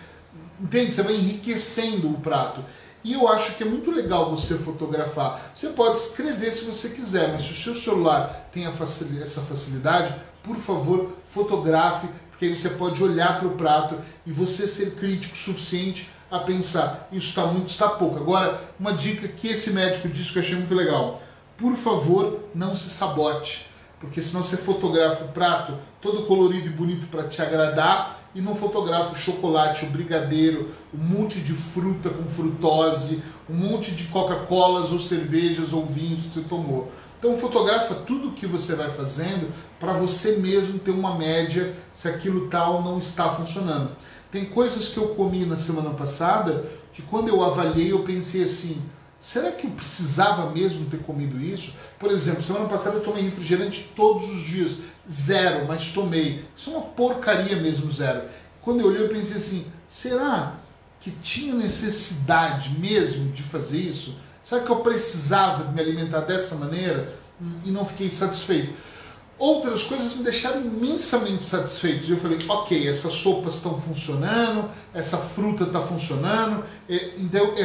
Entende? 0.59 0.93
Você 0.93 1.03
vai 1.03 1.15
enriquecendo 1.15 2.09
o 2.09 2.19
prato. 2.19 2.63
E 3.03 3.13
eu 3.13 3.27
acho 3.27 3.55
que 3.55 3.63
é 3.63 3.65
muito 3.65 3.91
legal 3.91 4.29
você 4.29 4.57
fotografar. 4.57 5.51
Você 5.53 5.69
pode 5.69 5.97
escrever 5.97 6.53
se 6.53 6.63
você 6.63 6.89
quiser, 6.89 7.33
mas 7.33 7.43
se 7.43 7.51
o 7.51 7.55
seu 7.55 7.75
celular 7.75 8.49
tem 8.53 8.65
essa 8.65 9.41
facilidade, 9.41 10.15
por 10.41 10.55
favor, 10.55 11.11
fotografe, 11.25 12.07
porque 12.29 12.45
aí 12.45 12.57
você 12.57 12.69
pode 12.69 13.03
olhar 13.03 13.39
para 13.39 13.47
o 13.47 13.55
prato 13.55 13.99
e 14.25 14.31
você 14.31 14.67
ser 14.67 14.91
crítico 14.95 15.35
o 15.35 15.37
suficiente 15.37 16.09
a 16.31 16.39
pensar, 16.39 17.07
isso 17.11 17.27
está 17.29 17.45
muito, 17.45 17.69
está 17.69 17.89
pouco. 17.89 18.17
Agora, 18.17 18.61
uma 18.79 18.93
dica 18.93 19.27
que 19.27 19.49
esse 19.49 19.71
médico 19.71 20.07
disse 20.07 20.31
que 20.31 20.39
eu 20.39 20.41
achei 20.41 20.55
muito 20.55 20.73
legal. 20.73 21.21
Por 21.57 21.75
favor, 21.75 22.39
não 22.55 22.75
se 22.75 22.89
sabote, 22.89 23.67
porque 23.99 24.21
senão 24.21 24.41
você 24.41 24.57
fotografa 24.57 25.25
o 25.25 25.27
prato 25.27 25.77
todo 26.01 26.23
colorido 26.23 26.67
e 26.67 26.71
bonito 26.71 27.05
para 27.07 27.23
te 27.23 27.41
agradar 27.41 28.22
e 28.35 28.41
não 28.41 28.55
fotografa 28.55 29.13
o 29.13 29.17
chocolate, 29.17 29.85
o 29.85 29.89
brigadeiro, 29.89 30.71
um 30.93 30.97
monte 30.97 31.39
de 31.39 31.53
fruta 31.53 32.09
com 32.09 32.23
frutose, 32.27 33.21
um 33.49 33.53
monte 33.53 33.91
de 33.91 34.05
Coca-Colas 34.05 34.91
ou 34.91 34.99
cervejas 34.99 35.73
ou 35.73 35.85
vinhos 35.85 36.25
que 36.25 36.33
você 36.33 36.41
tomou. 36.41 36.91
Então 37.19 37.37
fotografa 37.37 37.95
tudo 37.95 38.33
que 38.33 38.45
você 38.45 38.75
vai 38.75 38.89
fazendo 38.89 39.49
para 39.79 39.93
você 39.93 40.37
mesmo 40.37 40.77
ter 40.77 40.91
uma 40.91 41.15
média 41.15 41.73
se 41.93 42.09
aquilo 42.09 42.49
tal 42.49 42.81
não 42.81 42.99
está 42.99 43.29
funcionando. 43.29 43.91
Tem 44.29 44.45
coisas 44.45 44.89
que 44.89 44.97
eu 44.97 45.09
comi 45.09 45.45
na 45.45 45.55
semana 45.55 45.91
passada 45.91 46.65
que 46.91 47.01
quando 47.01 47.29
eu 47.29 47.43
avaliei 47.43 47.91
eu 47.91 47.99
pensei 47.99 48.43
assim, 48.43 48.81
será 49.17 49.51
que 49.51 49.65
eu 49.65 49.71
precisava 49.71 50.51
mesmo 50.51 50.85
ter 50.85 50.99
comido 50.99 51.39
isso? 51.39 51.73
Por 51.97 52.11
exemplo, 52.11 52.43
semana 52.43 52.67
passada 52.67 52.97
eu 52.97 53.03
tomei 53.03 53.23
refrigerante 53.23 53.91
todos 53.95 54.29
os 54.29 54.41
dias. 54.41 54.79
Zero, 55.11 55.65
mas 55.67 55.89
tomei. 55.89 56.45
Isso 56.55 56.71
é 56.71 56.77
uma 56.77 56.85
porcaria 56.85 57.55
mesmo, 57.57 57.91
zero. 57.91 58.23
Quando 58.61 58.81
eu 58.81 58.87
olhei, 58.87 59.03
eu 59.03 59.09
pensei 59.09 59.37
assim: 59.37 59.65
será 59.85 60.55
que 60.99 61.11
tinha 61.11 61.53
necessidade 61.53 62.69
mesmo 62.79 63.31
de 63.31 63.43
fazer 63.43 63.77
isso? 63.77 64.17
Será 64.43 64.61
que 64.61 64.69
eu 64.69 64.77
precisava 64.77 65.71
me 65.71 65.81
alimentar 65.81 66.21
dessa 66.21 66.55
maneira? 66.55 67.15
E 67.65 67.71
não 67.71 67.85
fiquei 67.85 68.09
satisfeito. 68.09 68.73
Outras 69.37 69.83
coisas 69.83 70.15
me 70.15 70.23
deixaram 70.23 70.61
imensamente 70.61 71.43
satisfeitos. 71.43 72.09
Eu 72.09 72.17
falei, 72.17 72.37
ok, 72.47 72.87
essas 72.87 73.13
sopas 73.13 73.55
estão 73.55 73.81
funcionando, 73.81 74.69
essa 74.93 75.17
fruta 75.17 75.63
está 75.63 75.81
funcionando, 75.81 76.63
então 77.17 77.55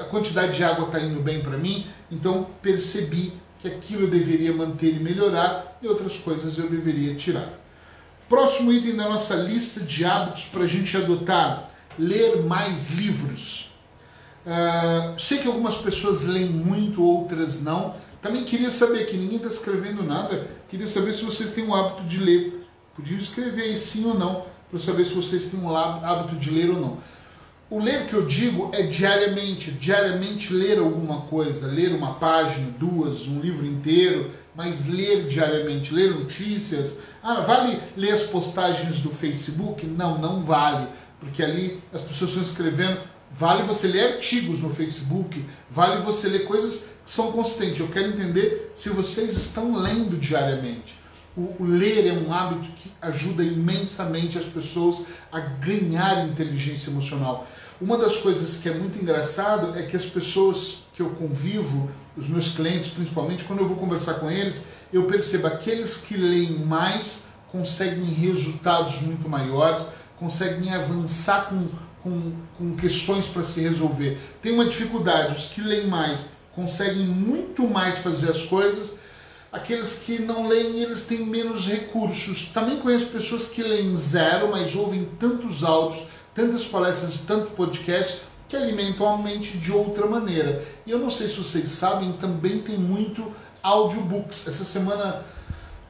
a 0.00 0.04
quantidade 0.04 0.56
de 0.56 0.62
água 0.62 0.86
está 0.86 1.00
indo 1.00 1.20
bem 1.20 1.40
para 1.40 1.56
mim, 1.56 1.88
então 2.12 2.46
percebi 2.62 3.32
que 3.64 3.68
aquilo 3.68 4.02
eu 4.02 4.10
deveria 4.10 4.52
manter 4.52 4.94
e 4.94 5.00
melhorar 5.00 5.78
e 5.80 5.88
outras 5.88 6.18
coisas 6.18 6.58
eu 6.58 6.68
deveria 6.68 7.14
tirar. 7.14 7.58
Próximo 8.28 8.70
item 8.70 8.94
da 8.94 9.08
nossa 9.08 9.34
lista 9.34 9.80
de 9.80 10.04
hábitos 10.04 10.44
para 10.46 10.64
a 10.64 10.66
gente 10.66 10.94
adotar: 10.94 11.70
ler 11.98 12.42
mais 12.42 12.90
livros. 12.90 13.72
Uh, 14.44 15.18
sei 15.18 15.38
que 15.38 15.48
algumas 15.48 15.76
pessoas 15.76 16.24
leem 16.24 16.50
muito, 16.50 17.02
outras 17.02 17.62
não. 17.62 17.94
Também 18.20 18.44
queria 18.44 18.70
saber 18.70 19.06
que 19.06 19.16
ninguém 19.16 19.36
está 19.36 19.48
escrevendo 19.48 20.02
nada. 20.02 20.46
Queria 20.68 20.86
saber 20.86 21.14
se 21.14 21.24
vocês 21.24 21.52
têm 21.52 21.66
o 21.66 21.74
hábito 21.74 22.04
de 22.04 22.20
ler. 22.20 22.66
Podiam 22.94 23.18
escrever 23.18 23.62
aí 23.62 23.78
sim 23.78 24.04
ou 24.04 24.14
não 24.14 24.44
para 24.70 24.78
saber 24.78 25.06
se 25.06 25.14
vocês 25.14 25.46
têm 25.46 25.60
o 25.60 25.74
hábito 25.74 26.36
de 26.36 26.50
ler 26.50 26.68
ou 26.68 26.80
não. 26.80 26.98
O 27.74 27.80
ler 27.80 28.06
que 28.06 28.14
eu 28.14 28.24
digo 28.24 28.70
é 28.72 28.82
diariamente, 28.82 29.72
diariamente 29.72 30.52
ler 30.52 30.78
alguma 30.78 31.22
coisa, 31.22 31.66
ler 31.66 31.92
uma 31.92 32.14
página, 32.14 32.70
duas, 32.78 33.26
um 33.26 33.40
livro 33.40 33.66
inteiro, 33.66 34.30
mas 34.54 34.86
ler 34.86 35.26
diariamente, 35.26 35.92
ler 35.92 36.14
notícias. 36.14 36.94
Ah, 37.20 37.40
vale 37.40 37.80
ler 37.96 38.12
as 38.12 38.22
postagens 38.22 39.00
do 39.00 39.10
Facebook? 39.10 39.84
Não, 39.88 40.18
não 40.18 40.40
vale, 40.40 40.86
porque 41.18 41.42
ali 41.42 41.82
as 41.92 42.00
pessoas 42.00 42.30
estão 42.30 42.44
escrevendo. 42.44 43.00
Vale 43.32 43.64
você 43.64 43.88
ler 43.88 44.14
artigos 44.14 44.60
no 44.60 44.72
Facebook, 44.72 45.44
vale 45.68 46.00
você 46.00 46.28
ler 46.28 46.44
coisas 46.44 46.84
que 47.04 47.10
são 47.10 47.32
consistentes. 47.32 47.80
Eu 47.80 47.88
quero 47.88 48.06
entender 48.10 48.70
se 48.76 48.88
vocês 48.88 49.36
estão 49.36 49.74
lendo 49.74 50.16
diariamente. 50.16 51.02
O, 51.36 51.64
ler 51.64 52.06
é 52.06 52.12
um 52.12 52.32
hábito 52.32 52.68
que 52.76 52.92
ajuda 53.02 53.42
imensamente 53.42 54.38
as 54.38 54.44
pessoas 54.44 55.04
a 55.32 55.40
ganhar 55.40 56.28
inteligência 56.28 56.90
emocional. 56.90 57.48
Uma 57.80 57.98
das 57.98 58.16
coisas 58.16 58.56
que 58.56 58.68
é 58.68 58.74
muito 58.74 59.00
engraçado 59.00 59.76
é 59.76 59.82
que 59.82 59.96
as 59.96 60.06
pessoas 60.06 60.84
que 60.92 61.02
eu 61.02 61.10
convivo, 61.10 61.90
os 62.16 62.28
meus 62.28 62.50
clientes 62.50 62.88
principalmente, 62.88 63.44
quando 63.44 63.60
eu 63.60 63.66
vou 63.66 63.76
conversar 63.76 64.14
com 64.14 64.30
eles, 64.30 64.60
eu 64.92 65.04
percebo 65.04 65.48
aqueles 65.48 65.96
que 65.96 66.16
leem 66.16 66.58
mais 66.60 67.24
conseguem 67.50 68.04
resultados 68.04 69.00
muito 69.00 69.28
maiores, 69.28 69.84
conseguem 70.18 70.72
avançar 70.72 71.48
com, 71.48 71.68
com, 72.02 72.32
com 72.58 72.76
questões 72.76 73.26
para 73.26 73.44
se 73.44 73.60
resolver. 73.60 74.18
Tem 74.42 74.52
uma 74.52 74.64
dificuldade, 74.64 75.36
os 75.36 75.46
que 75.46 75.60
leem 75.60 75.86
mais 75.86 76.26
conseguem 76.52 77.06
muito 77.06 77.68
mais 77.68 77.98
fazer 77.98 78.30
as 78.30 78.42
coisas 78.42 78.98
aqueles 79.54 80.00
que 80.04 80.18
não 80.18 80.48
leem, 80.48 80.82
eles 80.82 81.06
têm 81.06 81.24
menos 81.24 81.68
recursos. 81.68 82.48
Também 82.52 82.78
conheço 82.78 83.06
pessoas 83.06 83.46
que 83.46 83.62
leem 83.62 83.94
zero, 83.94 84.50
mas 84.50 84.74
ouvem 84.74 85.08
tantos 85.18 85.62
áudios, 85.62 86.02
tantas 86.34 86.64
palestras, 86.64 87.18
tanto 87.26 87.52
podcast 87.52 88.22
que 88.48 88.56
alimentam 88.56 89.08
a 89.08 89.16
mente 89.16 89.56
de 89.58 89.72
outra 89.72 90.06
maneira. 90.06 90.64
E 90.86 90.90
eu 90.90 90.98
não 90.98 91.10
sei 91.10 91.28
se 91.28 91.36
vocês 91.36 91.70
sabem, 91.70 92.12
também 92.14 92.60
tem 92.60 92.76
muito 92.76 93.32
audiobooks. 93.62 94.46
Essa 94.46 94.64
semana 94.64 95.24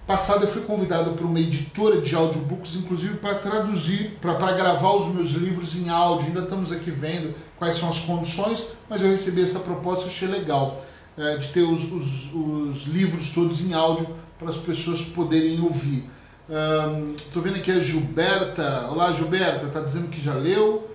passada 0.06 0.44
eu 0.44 0.48
fui 0.48 0.62
convidado 0.62 1.12
por 1.12 1.24
uma 1.24 1.40
editora 1.40 2.00
de 2.00 2.14
audiobooks, 2.14 2.76
inclusive 2.76 3.16
para 3.16 3.36
traduzir, 3.36 4.18
para 4.20 4.52
gravar 4.52 4.94
os 4.94 5.12
meus 5.12 5.30
livros 5.30 5.76
em 5.76 5.88
áudio. 5.88 6.28
Ainda 6.28 6.40
estamos 6.40 6.70
aqui 6.70 6.90
vendo 6.90 7.34
quais 7.58 7.76
são 7.76 7.88
as 7.88 7.98
condições, 7.98 8.64
mas 8.88 9.02
eu 9.02 9.08
recebi 9.08 9.42
essa 9.42 9.60
proposta 9.60 10.06
e 10.06 10.08
achei 10.08 10.28
legal 10.28 10.84
é, 11.16 11.36
de 11.36 11.48
ter 11.48 11.62
os, 11.62 11.84
os, 11.92 12.32
os, 12.32 12.82
livros 12.86 13.28
todos 13.30 13.60
em 13.60 13.72
áudio 13.72 14.08
para 14.38 14.50
as 14.50 14.56
pessoas 14.56 15.00
poderem 15.00 15.60
ouvir. 15.60 16.04
Um, 16.46 17.16
vendo 17.40 17.56
aqui 17.56 17.70
a 17.70 17.80
Gilberta. 17.80 18.86
Olá, 18.90 19.10
Gilberta, 19.12 19.66
está 19.66 19.80
dizendo 19.80 20.08
que 20.08 20.20
já 20.20 20.34
leu, 20.34 20.90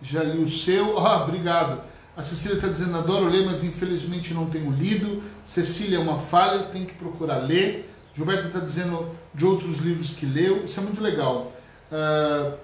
já 0.00 0.22
li 0.22 0.38
o 0.38 0.48
seu. 0.48 0.98
Ah, 0.98 1.24
obrigado. 1.24 1.82
A 2.16 2.22
Cecília 2.22 2.54
está 2.54 2.68
dizendo: 2.68 2.96
adoro 2.96 3.28
ler, 3.28 3.44
mas 3.44 3.64
infelizmente 3.64 4.32
não 4.32 4.46
tenho 4.46 4.70
lido. 4.70 5.22
Cecília 5.44 5.96
é 5.96 6.00
uma 6.00 6.18
falha, 6.18 6.64
tem 6.64 6.84
que 6.84 6.94
procurar 6.94 7.38
ler. 7.38 7.92
Gilberta 8.14 8.46
está 8.46 8.60
dizendo 8.60 9.10
de 9.34 9.44
outros 9.44 9.78
livros 9.78 10.10
que 10.10 10.24
leu. 10.24 10.64
Isso 10.64 10.78
é 10.78 10.82
muito 10.82 11.02
legal. 11.02 11.52
Uh, 11.90 12.56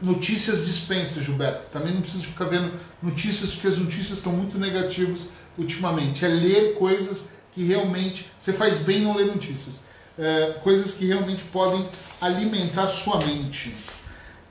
notícias 0.00 0.64
dispensa, 0.64 1.20
Gilberto. 1.20 1.70
Também 1.72 1.92
não 1.92 2.02
precisa 2.02 2.24
ficar 2.24 2.44
vendo 2.44 2.72
notícias, 3.02 3.52
porque 3.52 3.66
as 3.66 3.76
notícias 3.76 4.18
estão 4.18 4.32
muito 4.32 4.56
negativas 4.58 5.28
ultimamente. 5.58 6.24
É 6.24 6.28
ler 6.28 6.74
coisas 6.74 7.28
que 7.50 7.64
realmente. 7.64 8.30
Você 8.38 8.52
faz 8.52 8.78
bem 8.78 9.02
não 9.02 9.16
ler 9.16 9.26
notícias. 9.26 9.87
É, 10.18 10.58
coisas 10.62 10.94
que 10.94 11.06
realmente 11.06 11.44
podem 11.44 11.88
alimentar 12.20 12.88
sua 12.88 13.18
mente. 13.24 13.74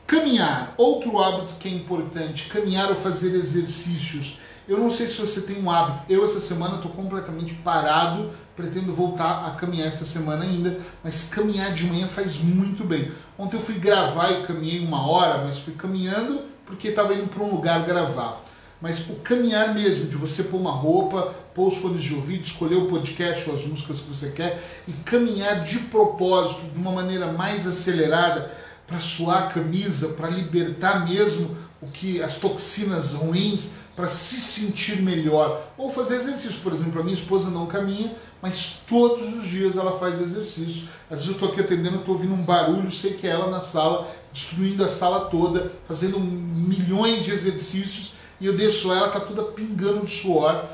Caminhar, 0.05 0.73
outro 0.77 1.21
hábito 1.21 1.55
que 1.59 1.67
é 1.67 1.71
importante, 1.71 2.47
caminhar 2.47 2.89
ou 2.89 2.95
fazer 2.95 3.35
exercícios. 3.35 4.39
Eu 4.65 4.77
não 4.77 4.89
sei 4.89 5.07
se 5.07 5.19
você 5.19 5.41
tem 5.41 5.61
um 5.61 5.69
hábito. 5.69 6.11
Eu 6.11 6.23
essa 6.23 6.39
semana 6.39 6.75
estou 6.75 6.91
completamente 6.91 7.53
parado, 7.55 8.31
pretendo 8.55 8.93
voltar 8.93 9.45
a 9.45 9.51
caminhar 9.51 9.87
essa 9.87 10.05
semana 10.05 10.45
ainda, 10.45 10.79
mas 11.03 11.27
caminhar 11.29 11.73
de 11.73 11.85
manhã 11.85 12.07
faz 12.07 12.37
muito 12.37 12.85
bem. 12.85 13.11
Ontem 13.37 13.57
eu 13.57 13.61
fui 13.61 13.75
gravar 13.75 14.31
e 14.31 14.43
caminhei 14.43 14.79
uma 14.79 15.05
hora, 15.05 15.43
mas 15.43 15.57
fui 15.57 15.73
caminhando 15.73 16.41
porque 16.65 16.89
estava 16.89 17.13
indo 17.13 17.27
para 17.27 17.43
um 17.43 17.51
lugar 17.51 17.85
gravar 17.85 18.46
mas 18.81 18.99
o 19.09 19.15
caminhar 19.15 19.73
mesmo, 19.73 20.05
de 20.05 20.15
você 20.15 20.43
pôr 20.43 20.57
uma 20.57 20.71
roupa, 20.71 21.33
pôr 21.53 21.67
os 21.67 21.77
fones 21.77 22.03
de 22.03 22.13
ouvido, 22.13 22.43
escolher 22.43 22.75
o 22.75 22.87
podcast 22.87 23.49
ou 23.49 23.55
as 23.55 23.63
músicas 23.63 23.99
que 24.01 24.07
você 24.07 24.29
quer 24.29 24.61
e 24.87 24.93
caminhar 24.93 25.63
de 25.63 25.79
propósito, 25.79 26.69
de 26.71 26.77
uma 26.77 26.91
maneira 26.91 27.31
mais 27.31 27.65
acelerada, 27.65 28.51
para 28.85 28.99
suar 28.99 29.43
a 29.43 29.47
camisa, 29.47 30.09
para 30.09 30.29
libertar 30.29 31.05
mesmo 31.07 31.57
o 31.81 31.87
que 31.87 32.21
as 32.21 32.37
toxinas 32.37 33.13
ruins, 33.13 33.71
para 33.95 34.07
se 34.07 34.39
sentir 34.39 35.01
melhor. 35.01 35.61
Ou 35.77 35.91
fazer 35.91 36.15
exercício. 36.17 36.61
Por 36.61 36.71
exemplo, 36.71 37.01
a 37.01 37.03
minha 37.03 37.17
esposa 37.17 37.49
não 37.49 37.65
caminha, 37.65 38.15
mas 38.41 38.81
todos 38.87 39.33
os 39.33 39.47
dias 39.47 39.75
ela 39.75 39.99
faz 39.99 40.21
exercício. 40.21 40.87
Às 41.09 41.19
vezes 41.19 41.27
eu 41.27 41.33
estou 41.33 41.49
aqui 41.49 41.61
atendendo, 41.61 41.97
estou 41.97 42.13
ouvindo 42.13 42.33
um 42.33 42.43
barulho, 42.43 42.91
sei 42.91 43.13
que 43.13 43.27
é 43.27 43.31
ela 43.31 43.49
na 43.49 43.59
sala, 43.59 44.07
destruindo 44.31 44.85
a 44.85 44.89
sala 44.89 45.25
toda, 45.25 45.71
fazendo 45.87 46.19
milhões 46.19 47.25
de 47.25 47.31
exercícios, 47.31 48.13
e 48.39 48.45
eu 48.45 48.55
deixo 48.55 48.91
ela, 48.91 49.07
está 49.07 49.19
toda 49.19 49.43
pingando 49.43 50.05
de 50.05 50.11
suor, 50.11 50.65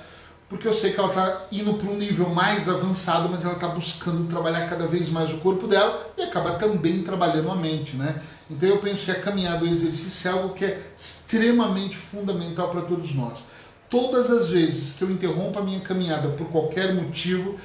porque 0.50 0.68
eu 0.68 0.74
sei 0.74 0.92
que 0.92 1.00
ela 1.00 1.10
está 1.10 1.46
indo 1.52 1.74
para 1.74 1.90
um 1.90 1.98
nível 1.98 2.30
mais 2.30 2.70
avançado, 2.70 3.28
mas 3.30 3.44
ela 3.44 3.56
está 3.56 3.68
buscando 3.68 4.30
trabalhar 4.30 4.70
cada 4.70 4.86
vez 4.86 5.10
mais 5.10 5.34
o 5.34 5.38
corpo 5.38 5.68
dela 5.68 6.14
e 6.18 6.22
acaba 6.22 6.54
também 6.54 7.02
trabalhando 7.02 7.50
a 7.50 7.56
mente, 7.56 7.96
né? 7.96 8.22
Então 8.50 8.70
eu 8.70 8.78
penso 8.78 9.06
que 9.06 9.12
a 9.12 9.20
caminhada, 9.20 9.66
o 9.66 9.68
exercício 9.68 10.28
é 10.28 10.32
algo 10.32 10.54
que 10.54 10.66
é 10.66 10.80
extremamente 10.96 11.98
fundamental 11.98 12.70
para 12.70 12.82
todos 12.82 13.16
nós. 13.16 13.44
Todas 13.90 14.30
as 14.30 14.50
vezes 14.50 14.96
que 14.96 15.04
eu 15.04 15.10
interrompo 15.10 15.58
a 15.58 15.62
minha 15.64 15.80
caminhada 15.80 16.30
por 16.30 16.48
qualquer 16.50 16.94
motivo, 16.94 17.58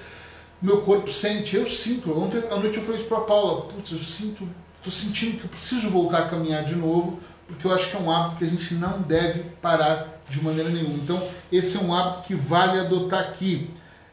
meu 0.61 0.81
corpo 0.81 1.13
sente, 1.13 1.57
eu 1.57 1.67
sinto. 1.67 2.19
Ontem 2.19 2.43
à 2.51 2.57
noite 2.57 2.79
eu 2.79 2.85
falei 2.85 3.01
isso 3.01 3.09
para 3.09 3.19
a 3.19 3.23
Paula, 3.23 3.63
putz, 3.63 3.93
eu 3.93 3.99
sinto, 3.99 4.49
estou 4.79 4.93
sentindo 4.93 5.39
que 5.39 5.45
eu 5.45 5.51
preciso 5.51 5.91
voltar 5.91 6.19
a 6.21 6.29
caminhar 6.29 6.65
de 6.65 6.75
novo, 6.75 7.19
porque 7.49 7.67
eu 7.67 7.75
acho 7.75 7.91
que 7.91 7.97
é 7.97 7.99
um 7.99 8.11
hábito 8.11 8.37
que 8.37 8.45
a 8.45 8.49
gente 8.49 8.75
não 8.75 9.01
deve 9.01 9.41
parar 9.63 10.21
de 10.29 10.43
maneira 10.45 10.69
nenhuma. 10.69 10.95
Então, 10.95 11.27
esse 11.51 11.79
é 11.79 11.81
um 11.81 11.95
hábito 11.95 12.23
que 12.25 12.35
vale 12.35 12.79
adotar 12.79 13.21
aqui. 13.21 13.71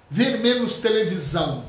Ver 0.10 0.40
menos 0.40 0.78
televisão. 0.78 1.66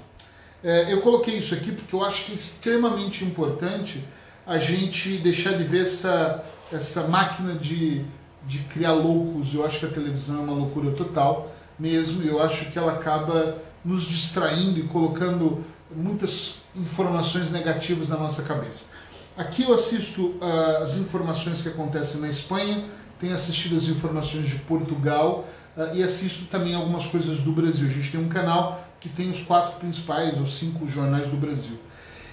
É, 0.63 0.93
eu 0.93 1.01
coloquei 1.01 1.37
isso 1.37 1.55
aqui 1.55 1.73
porque 1.73 1.95
eu 1.95 2.05
acho 2.05 2.27
que 2.27 2.33
é 2.33 2.35
extremamente 2.37 3.25
importante 3.25 4.03
a 4.47 4.59
gente 4.59 5.19
deixar 5.19 5.53
de 5.53 5.65
ver 5.65 5.85
essa, 5.85 6.45
essa 6.73 7.03
máquina 7.09 7.55
de, 7.55 8.05
de 8.47 8.61
criar 8.61 8.93
loucos. 8.93 9.53
Eu 9.53 9.67
acho 9.67 9.81
que 9.81 9.87
a 9.87 9.91
televisão 9.91 10.37
é 10.37 10.41
uma 10.41 10.55
loucura 10.55 10.93
total 10.93 11.53
mesmo. 11.77 12.23
Eu 12.23 12.41
acho 12.41 12.71
que 12.71 12.79
ela 12.79 12.93
acaba 12.93 13.59
nos 13.85 14.05
distraindo 14.05 14.79
e 14.79 14.85
colocando 14.85 15.65
muitas 15.95 16.57
informações 16.75 17.51
negativas 17.51 18.09
na 18.09 18.17
nossa 18.17 18.43
cabeça. 18.43 18.96
Aqui 19.37 19.65
eu 19.65 19.75
assisto 19.75 20.29
uh, 20.41 20.83
as 20.83 20.97
informações 20.97 21.61
que 21.61 21.69
acontecem 21.69 22.23
na 22.23 22.31
Espanha, 22.31 22.87
tenho 23.21 23.35
assistido 23.35 23.77
as 23.77 23.85
informações 23.85 24.49
de 24.49 24.57
Portugal 24.61 25.45
uh, 25.77 25.95
e 25.95 26.03
assisto 26.03 26.47
também 26.47 26.75
algumas 26.75 27.05
coisas 27.05 27.41
do 27.41 27.53
Brasil. 27.53 27.87
A 27.87 27.91
gente 27.91 28.11
tem 28.11 28.19
um 28.19 28.31
canal 28.31 28.83
que 28.99 29.11
tem 29.11 29.31
os 29.31 29.41
quatro 29.41 29.75
principais 29.79 30.39
ou 30.39 30.47
cinco 30.47 30.87
jornais 30.87 31.29
do 31.29 31.37
Brasil. 31.37 31.79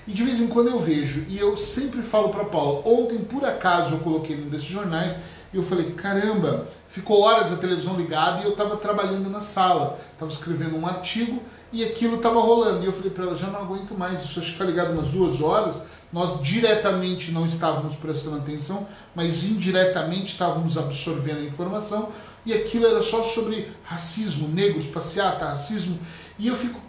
E 0.07 0.13
de 0.13 0.23
vez 0.23 0.39
em 0.39 0.47
quando 0.47 0.69
eu 0.69 0.79
vejo, 0.79 1.25
e 1.27 1.37
eu 1.37 1.57
sempre 1.57 2.01
falo 2.03 2.29
para 2.29 2.45
Paula, 2.45 2.81
ontem 2.85 3.17
por 3.19 3.43
acaso 3.43 3.95
eu 3.95 3.99
coloquei 3.99 4.37
num 4.37 4.47
desses 4.47 4.67
jornais 4.67 5.13
e 5.53 5.57
eu 5.57 5.63
falei, 5.63 5.91
caramba, 5.91 6.69
ficou 6.87 7.21
horas 7.21 7.51
a 7.51 7.57
televisão 7.57 7.97
ligada 7.97 8.41
e 8.41 8.45
eu 8.45 8.51
estava 8.51 8.77
trabalhando 8.77 9.29
na 9.29 9.41
sala, 9.41 9.99
estava 10.13 10.31
escrevendo 10.31 10.77
um 10.77 10.87
artigo 10.87 11.41
e 11.73 11.83
aquilo 11.83 12.15
estava 12.15 12.39
rolando. 12.39 12.81
E 12.81 12.85
eu 12.85 12.93
falei 12.93 13.11
para 13.11 13.25
ela, 13.25 13.35
já 13.35 13.47
não 13.47 13.59
aguento 13.59 13.91
mais, 13.91 14.23
isso 14.23 14.39
acho 14.39 14.47
que 14.47 14.53
está 14.53 14.63
ligado 14.63 14.93
umas 14.93 15.09
duas 15.09 15.41
horas. 15.41 15.83
Nós 16.13 16.39
diretamente 16.43 17.31
não 17.31 17.47
estávamos 17.47 17.95
prestando 17.95 18.37
atenção, 18.37 18.87
mas 19.15 19.43
indiretamente 19.43 20.33
estávamos 20.33 20.77
absorvendo 20.77 21.39
a 21.39 21.43
informação 21.43 22.09
e 22.45 22.53
aquilo 22.53 22.85
era 22.85 23.01
só 23.01 23.23
sobre 23.23 23.71
racismo, 23.83 24.47
negros, 24.47 24.85
passeata, 24.85 25.45
racismo. 25.45 25.97
E 26.37 26.47
eu 26.47 26.55
fico 26.55 26.79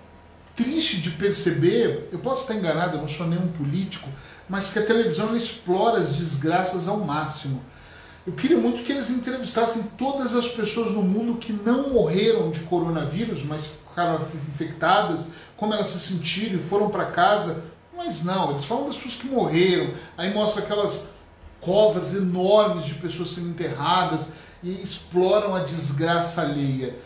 triste 0.54 1.00
de 1.00 1.10
perceber, 1.10 2.10
eu 2.12 2.18
posso 2.18 2.42
estar 2.42 2.54
enganado, 2.54 2.96
eu 2.96 3.00
não 3.00 3.08
sou 3.08 3.26
nenhum 3.26 3.48
político, 3.48 4.10
mas 4.46 4.68
que 4.68 4.78
a 4.78 4.84
televisão 4.84 5.34
explora 5.34 6.00
as 6.00 6.14
desgraças 6.14 6.86
ao 6.86 6.98
máximo. 6.98 7.62
Eu 8.26 8.34
queria 8.34 8.58
muito 8.58 8.82
que 8.82 8.92
eles 8.92 9.10
entrevistassem 9.10 9.84
todas 9.98 10.34
as 10.34 10.48
pessoas 10.48 10.92
no 10.92 11.02
mundo 11.02 11.36
que 11.36 11.52
não 11.52 11.94
morreram 11.94 12.50
de 12.50 12.60
coronavírus, 12.60 13.42
mas 13.42 13.66
ficaram 13.66 14.16
infectadas, 14.16 15.28
como 15.56 15.72
elas 15.72 15.88
se 15.88 15.98
sentiram 15.98 16.56
e 16.56 16.62
foram 16.62 16.90
para 16.90 17.06
casa. 17.06 17.64
Mas 17.96 18.24
não, 18.24 18.50
eles 18.50 18.64
falam 18.64 18.86
das 18.86 18.96
pessoas 18.96 19.16
que 19.16 19.26
morreram, 19.26 19.90
aí 20.16 20.32
mostra 20.32 20.62
aquelas 20.62 21.10
covas 21.60 22.14
enormes 22.14 22.84
de 22.84 22.94
pessoas 22.94 23.30
sendo 23.30 23.50
enterradas 23.50 24.28
e 24.62 24.70
exploram 24.82 25.54
a 25.54 25.60
desgraça 25.60 26.42
alheia. 26.42 26.96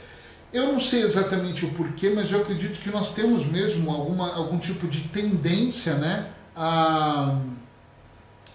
Eu 0.52 0.72
não 0.72 0.78
sei 0.78 1.02
exatamente 1.02 1.66
o 1.66 1.74
porquê, 1.74 2.10
mas 2.10 2.32
eu 2.32 2.40
acredito 2.40 2.80
que 2.80 2.90
nós 2.90 3.12
temos 3.12 3.44
mesmo 3.46 3.90
alguma, 3.90 4.34
algum 4.34 4.58
tipo 4.58 4.86
de 4.86 5.02
tendência, 5.08 5.94
né? 5.94 6.30
A, 6.56 7.38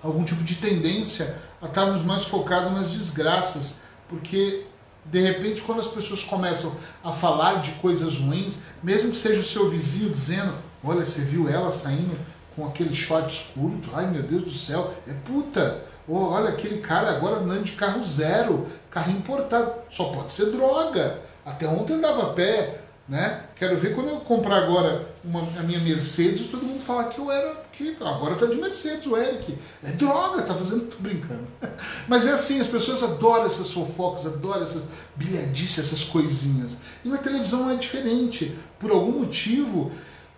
algum 0.02 0.24
tipo 0.24 0.43
de 0.43 0.56
tendência 0.56 1.38
a 1.62 1.67
estarmos 1.67 2.02
mais 2.02 2.26
focados 2.26 2.74
nas 2.74 2.89
desgraças, 2.89 3.78
porque 4.10 4.65
de 5.06 5.19
repente 5.19 5.62
quando 5.62 5.80
as 5.80 5.88
pessoas 5.88 6.24
começam 6.24 6.76
a 7.04 7.12
falar 7.12 7.62
de 7.62 7.72
coisas 7.74 8.17
ruins, 8.17 8.60
mesmo 8.82 9.12
que 9.12 9.17
seja 9.17 9.39
o 9.39 9.43
seu 9.43 9.69
vizinho 9.69 10.10
dizendo, 10.10 10.54
olha, 10.84 11.06
você 11.06 11.22
viu 11.22 11.50
ela 11.50 11.72
saindo 11.72 12.17
com 12.56 12.67
aquele 12.67 12.93
shorts 12.93 13.48
curto, 13.54 13.89
ai 13.93 14.10
meu 14.10 14.24
Deus 14.24 14.43
do 14.43 14.54
céu, 14.54 14.93
é 15.08 15.13
puta, 15.26 15.84
oh, 16.08 16.32
olha 16.32 16.50
aquele 16.50 16.80
cara 16.80 17.10
agora 17.10 17.38
andando 17.38 17.63
de 17.63 17.72
carro 17.72 18.04
zero, 18.06 18.67
carro 18.91 19.12
importado, 19.12 19.74
só 19.89 20.06
pode 20.06 20.32
ser 20.34 20.52
droga 20.52 21.22
até 21.46 21.67
ontem 21.67 21.93
andava 21.93 22.24
a 22.24 22.34
pé, 22.34 22.80
né? 23.08 23.43
Quero 23.56 23.78
ver 23.78 23.93
quando 23.93 24.10
eu 24.10 24.17
comprar 24.22 24.63
agora 24.63 25.10
uma, 25.24 25.41
a 25.60 25.63
minha 25.63 25.80
Mercedes, 25.80 26.48
todo 26.48 26.63
mundo 26.63 26.82
falar 26.82 27.06
que 27.06 27.19
eu 27.19 27.30
era, 27.30 27.62
que 27.74 27.98
agora 28.00 28.36
tá 28.36 28.46
de 28.46 28.56
Mercedes 28.56 29.06
o 29.08 29.17
Eric. 29.17 29.58
É 29.84 29.91
droga, 29.91 30.41
tá 30.41 30.54
fazendo, 30.54 30.89
tô 30.89 30.98
brincando. 31.00 31.46
Mas 32.08 32.26
é 32.26 32.32
assim, 32.32 32.62
as 32.62 32.67
pessoas 32.67 33.04
adoram 33.04 33.46
essas 33.46 33.72
fofocas, 33.72 34.26
adoram 34.26 34.63
essas 34.63 34.86
bilhadices, 35.17 35.80
essas 35.80 36.06
coisinhas. 36.06 36.78
E 37.04 37.10
na 37.10 37.17
televisão 37.17 37.63
não 37.63 37.72
é 37.72 37.76
diferente. 37.76 38.58
Por 38.80 38.91
algum 38.91 39.19
motivo, 39.19 39.91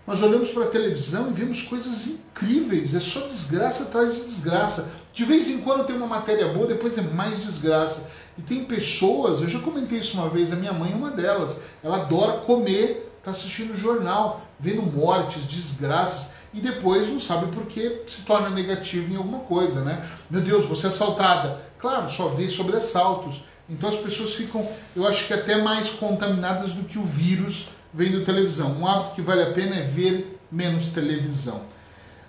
nós 0.07 0.21
olhamos 0.21 0.49
para 0.49 0.65
a 0.65 0.67
televisão 0.67 1.29
e 1.29 1.33
vemos 1.33 1.63
coisas 1.63 2.07
incríveis. 2.07 2.93
É 2.93 2.99
só 2.99 3.21
desgraça 3.21 3.83
atrás 3.83 4.13
de 4.13 4.21
desgraça. 4.21 4.91
De 5.13 5.23
vez 5.23 5.49
em 5.49 5.61
quando 5.61 5.85
tem 5.85 5.95
uma 5.95 6.05
matéria 6.05 6.47
boa, 6.49 6.67
depois 6.67 6.97
é 6.97 7.01
mais 7.01 7.43
desgraça. 7.43 8.07
E 8.37 8.41
tem 8.41 8.65
pessoas, 8.65 9.41
eu 9.41 9.47
já 9.47 9.59
comentei 9.59 9.99
isso 9.99 10.17
uma 10.17 10.29
vez, 10.29 10.51
a 10.51 10.55
minha 10.55 10.73
mãe 10.73 10.91
é 10.91 10.95
uma 10.95 11.09
delas. 11.09 11.59
Ela 11.81 12.01
adora 12.01 12.39
comer, 12.39 13.17
tá 13.23 13.31
assistindo 13.31 13.71
o 13.71 13.77
jornal, 13.77 14.45
vendo 14.59 14.81
mortes, 14.81 15.43
desgraças, 15.47 16.31
e 16.53 16.59
depois 16.59 17.09
não 17.09 17.19
sabe 17.19 17.51
por 17.51 17.65
que 17.65 18.03
se 18.07 18.21
torna 18.21 18.49
negativo 18.49 19.11
em 19.11 19.17
alguma 19.17 19.39
coisa, 19.39 19.81
né? 19.81 20.07
Meu 20.29 20.41
Deus, 20.41 20.65
você 20.65 20.85
é 20.85 20.89
assaltada. 20.89 21.61
Claro, 21.79 22.09
só 22.09 22.27
vê 22.29 22.49
sobre 22.49 22.75
assaltos. 22.75 23.43
Então 23.69 23.89
as 23.89 23.95
pessoas 23.95 24.33
ficam, 24.33 24.67
eu 24.95 25.07
acho 25.07 25.25
que 25.27 25.33
até 25.33 25.61
mais 25.61 25.89
contaminadas 25.89 26.71
do 26.71 26.83
que 26.83 26.99
o 26.99 27.03
vírus 27.03 27.69
vendo 27.95 28.25
televisão. 28.25 28.77
Um 28.79 28.87
hábito 28.87 29.15
que 29.15 29.21
vale 29.21 29.41
a 29.41 29.51
pena 29.51 29.75
é 29.75 29.81
ver 29.81 30.39
menos 30.51 30.87
televisão. 30.87 31.61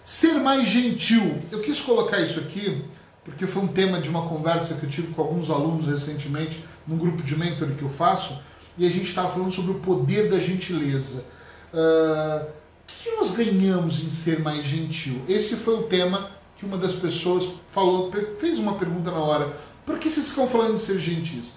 Ser 0.04 0.34
mais 0.34 0.68
gentil. 0.68 1.42
Eu 1.50 1.60
quis 1.60 1.80
colocar 1.80 2.20
isso 2.20 2.38
aqui 2.38 2.84
porque 3.26 3.44
foi 3.44 3.60
um 3.60 3.66
tema 3.66 4.00
de 4.00 4.08
uma 4.08 4.28
conversa 4.28 4.74
que 4.74 4.86
eu 4.86 4.88
tive 4.88 5.08
com 5.08 5.20
alguns 5.20 5.50
alunos 5.50 5.86
recentemente 5.86 6.64
num 6.86 6.96
grupo 6.96 7.24
de 7.24 7.36
mentoring 7.36 7.74
que 7.74 7.82
eu 7.82 7.90
faço, 7.90 8.40
e 8.78 8.86
a 8.86 8.88
gente 8.88 9.08
estava 9.08 9.28
falando 9.28 9.50
sobre 9.50 9.72
o 9.72 9.80
poder 9.80 10.30
da 10.30 10.38
gentileza. 10.38 11.24
Uh, 11.74 12.46
o 12.46 12.86
que 12.86 13.10
nós 13.16 13.32
ganhamos 13.32 14.00
em 14.00 14.10
ser 14.10 14.38
mais 14.38 14.64
gentil? 14.64 15.20
Esse 15.28 15.56
foi 15.56 15.74
o 15.74 15.82
tema 15.82 16.30
que 16.56 16.64
uma 16.64 16.78
das 16.78 16.92
pessoas 16.92 17.48
falou, 17.72 18.12
fez 18.38 18.60
uma 18.60 18.74
pergunta 18.74 19.10
na 19.10 19.18
hora. 19.18 19.56
Por 19.84 19.98
que 19.98 20.08
vocês 20.08 20.30
ficam 20.30 20.46
falando 20.46 20.74
em 20.74 20.78
ser 20.78 21.00
gentis? 21.00 21.52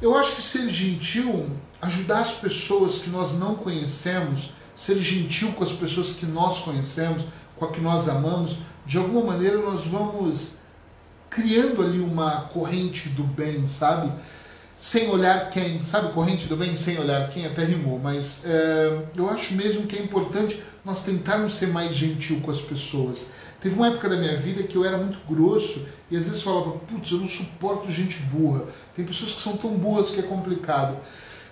Eu 0.00 0.16
acho 0.16 0.36
que 0.36 0.42
ser 0.42 0.70
gentil, 0.70 1.50
ajudar 1.82 2.20
as 2.20 2.32
pessoas 2.32 2.98
que 2.98 3.10
nós 3.10 3.36
não 3.36 3.56
conhecemos, 3.56 4.50
ser 4.76 5.00
gentil 5.00 5.52
com 5.52 5.64
as 5.64 5.72
pessoas 5.72 6.10
que 6.12 6.24
nós 6.24 6.60
conhecemos, 6.60 7.24
com 7.56 7.64
a 7.64 7.72
que 7.72 7.80
nós 7.80 8.08
amamos, 8.08 8.58
de 8.86 8.96
alguma 8.96 9.32
maneira 9.32 9.58
nós 9.58 9.84
vamos 9.86 10.58
criando 11.28 11.82
ali 11.82 11.98
uma 11.98 12.42
corrente 12.42 13.08
do 13.08 13.24
bem, 13.24 13.66
sabe? 13.66 14.12
Sem 14.76 15.10
olhar 15.10 15.50
quem, 15.50 15.82
sabe? 15.82 16.12
Corrente 16.12 16.46
do 16.46 16.56
bem 16.56 16.76
sem 16.76 16.96
olhar 16.98 17.28
quem, 17.30 17.44
até 17.44 17.64
rimou, 17.64 17.98
mas 17.98 18.44
é, 18.44 19.02
eu 19.16 19.28
acho 19.28 19.54
mesmo 19.54 19.88
que 19.88 19.96
é 19.96 20.02
importante 20.02 20.62
nós 20.84 21.02
tentarmos 21.02 21.54
ser 21.54 21.66
mais 21.66 21.94
gentil 21.94 22.40
com 22.40 22.52
as 22.52 22.60
pessoas. 22.60 23.26
Teve 23.60 23.74
uma 23.74 23.88
época 23.88 24.08
da 24.08 24.16
minha 24.16 24.36
vida 24.36 24.62
que 24.62 24.76
eu 24.76 24.84
era 24.84 24.96
muito 24.96 25.18
grosso 25.28 25.86
e 26.10 26.16
às 26.16 26.26
vezes 26.26 26.42
falava, 26.42 26.72
putz, 26.72 27.10
eu 27.10 27.18
não 27.18 27.26
suporto 27.26 27.90
gente 27.90 28.18
burra. 28.22 28.64
Tem 28.94 29.04
pessoas 29.04 29.32
que 29.32 29.40
são 29.40 29.56
tão 29.56 29.70
burras 29.70 30.10
que 30.10 30.20
é 30.20 30.22
complicado. 30.22 30.96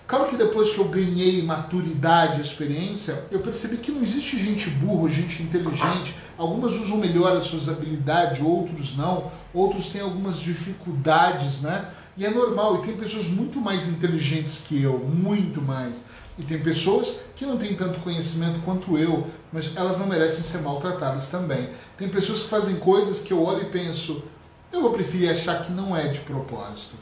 Claro 0.07 0.29
que 0.29 0.37
depois 0.37 0.71
que 0.71 0.79
eu 0.79 0.85
ganhei 0.85 1.43
maturidade, 1.43 2.41
experiência, 2.41 3.25
eu 3.29 3.41
percebi 3.41 3.79
que 3.79 3.91
não 3.91 4.03
existe 4.03 4.39
gente 4.39 4.71
burra, 4.71 5.09
gente 5.09 5.43
inteligente. 5.43 6.17
Algumas 6.39 6.77
usam 6.77 6.99
melhor 6.99 7.37
as 7.37 7.45
suas 7.45 7.69
habilidades, 7.69 8.41
outros 8.41 8.97
não. 8.97 9.33
Outros 9.53 9.89
têm 9.89 10.01
algumas 10.01 10.39
dificuldades, 10.39 11.61
né? 11.61 11.91
E 12.17 12.25
é 12.25 12.31
normal. 12.31 12.77
E 12.77 12.83
tem 12.83 12.97
pessoas 12.97 13.27
muito 13.27 13.61
mais 13.61 13.89
inteligentes 13.89 14.65
que 14.65 14.81
eu, 14.81 14.97
muito 15.01 15.61
mais. 15.61 16.05
E 16.39 16.43
tem 16.43 16.59
pessoas 16.59 17.21
que 17.35 17.47
não 17.47 17.57
têm 17.57 17.75
tanto 17.75 18.01
conhecimento 18.01 18.61
quanto 18.61 18.99
eu, 18.99 19.27
mas 19.51 19.75
elas 19.75 19.99
não 19.99 20.07
merecem 20.07 20.43
ser 20.43 20.59
maltratadas 20.59 21.29
também. 21.29 21.71
Tem 21.97 22.09
pessoas 22.09 22.43
que 22.43 22.49
fazem 22.49 22.77
coisas 22.77 23.23
que 23.23 23.33
eu 23.33 23.43
olho 23.43 23.63
e 23.63 23.71
penso, 23.71 24.23
eu 24.71 24.83
vou 24.83 24.91
preferir 24.91 25.31
achar 25.31 25.65
que 25.65 25.73
não 25.73 25.97
é 25.97 26.09
de 26.09 26.21
propósito. 26.21 26.95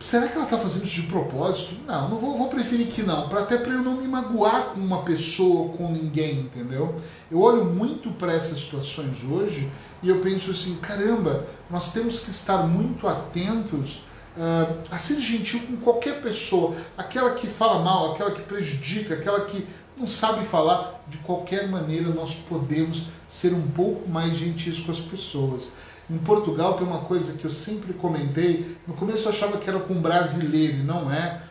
será 0.00 0.26
que 0.26 0.34
ela 0.34 0.44
está 0.44 0.58
fazendo 0.58 0.84
isso 0.84 1.02
de 1.02 1.06
propósito? 1.06 1.76
Não, 1.86 2.08
não 2.08 2.18
vou, 2.18 2.36
vou 2.36 2.48
preferir 2.48 2.88
que 2.88 3.02
não, 3.02 3.28
para 3.28 3.40
até 3.40 3.56
para 3.56 3.72
eu 3.72 3.82
não 3.82 3.96
me 3.96 4.08
magoar 4.08 4.70
com 4.70 4.80
uma 4.80 5.02
pessoa, 5.02 5.68
com 5.76 5.90
ninguém, 5.90 6.40
entendeu? 6.40 7.00
Eu 7.30 7.40
olho 7.40 7.64
muito 7.64 8.10
para 8.12 8.32
essas 8.32 8.58
situações 8.58 9.22
hoje 9.22 9.70
e 10.02 10.08
eu 10.08 10.20
penso 10.20 10.50
assim, 10.50 10.76
caramba, 10.76 11.46
nós 11.70 11.92
temos 11.92 12.20
que 12.20 12.30
estar 12.30 12.64
muito 12.66 13.06
atentos 13.06 14.00
uh, 14.38 14.78
a 14.90 14.98
ser 14.98 15.20
gentil 15.20 15.60
com 15.66 15.76
qualquer 15.76 16.22
pessoa, 16.22 16.76
aquela 16.96 17.34
que 17.34 17.46
fala 17.46 17.82
mal, 17.82 18.12
aquela 18.12 18.30
que 18.30 18.42
prejudica, 18.42 19.14
aquela 19.14 19.44
que 19.46 19.66
não 19.96 20.06
sabe 20.06 20.46
falar, 20.46 21.02
de 21.08 21.18
qualquer 21.18 21.68
maneira 21.68 22.08
nós 22.08 22.34
podemos 22.34 23.06
ser 23.26 23.52
um 23.52 23.66
pouco 23.68 24.08
mais 24.08 24.36
gentis 24.36 24.78
com 24.78 24.92
as 24.92 25.00
pessoas. 25.00 25.70
Em 26.08 26.18
Portugal 26.18 26.74
tem 26.74 26.86
uma 26.86 27.00
coisa 27.00 27.36
que 27.36 27.44
eu 27.44 27.50
sempre 27.50 27.92
comentei, 27.92 28.76
no 28.86 28.94
começo 28.94 29.24
eu 29.24 29.30
achava 29.30 29.58
que 29.58 29.68
era 29.68 29.80
com 29.80 30.00
brasileiro, 30.00 30.78
não 30.84 31.12
é, 31.12 31.42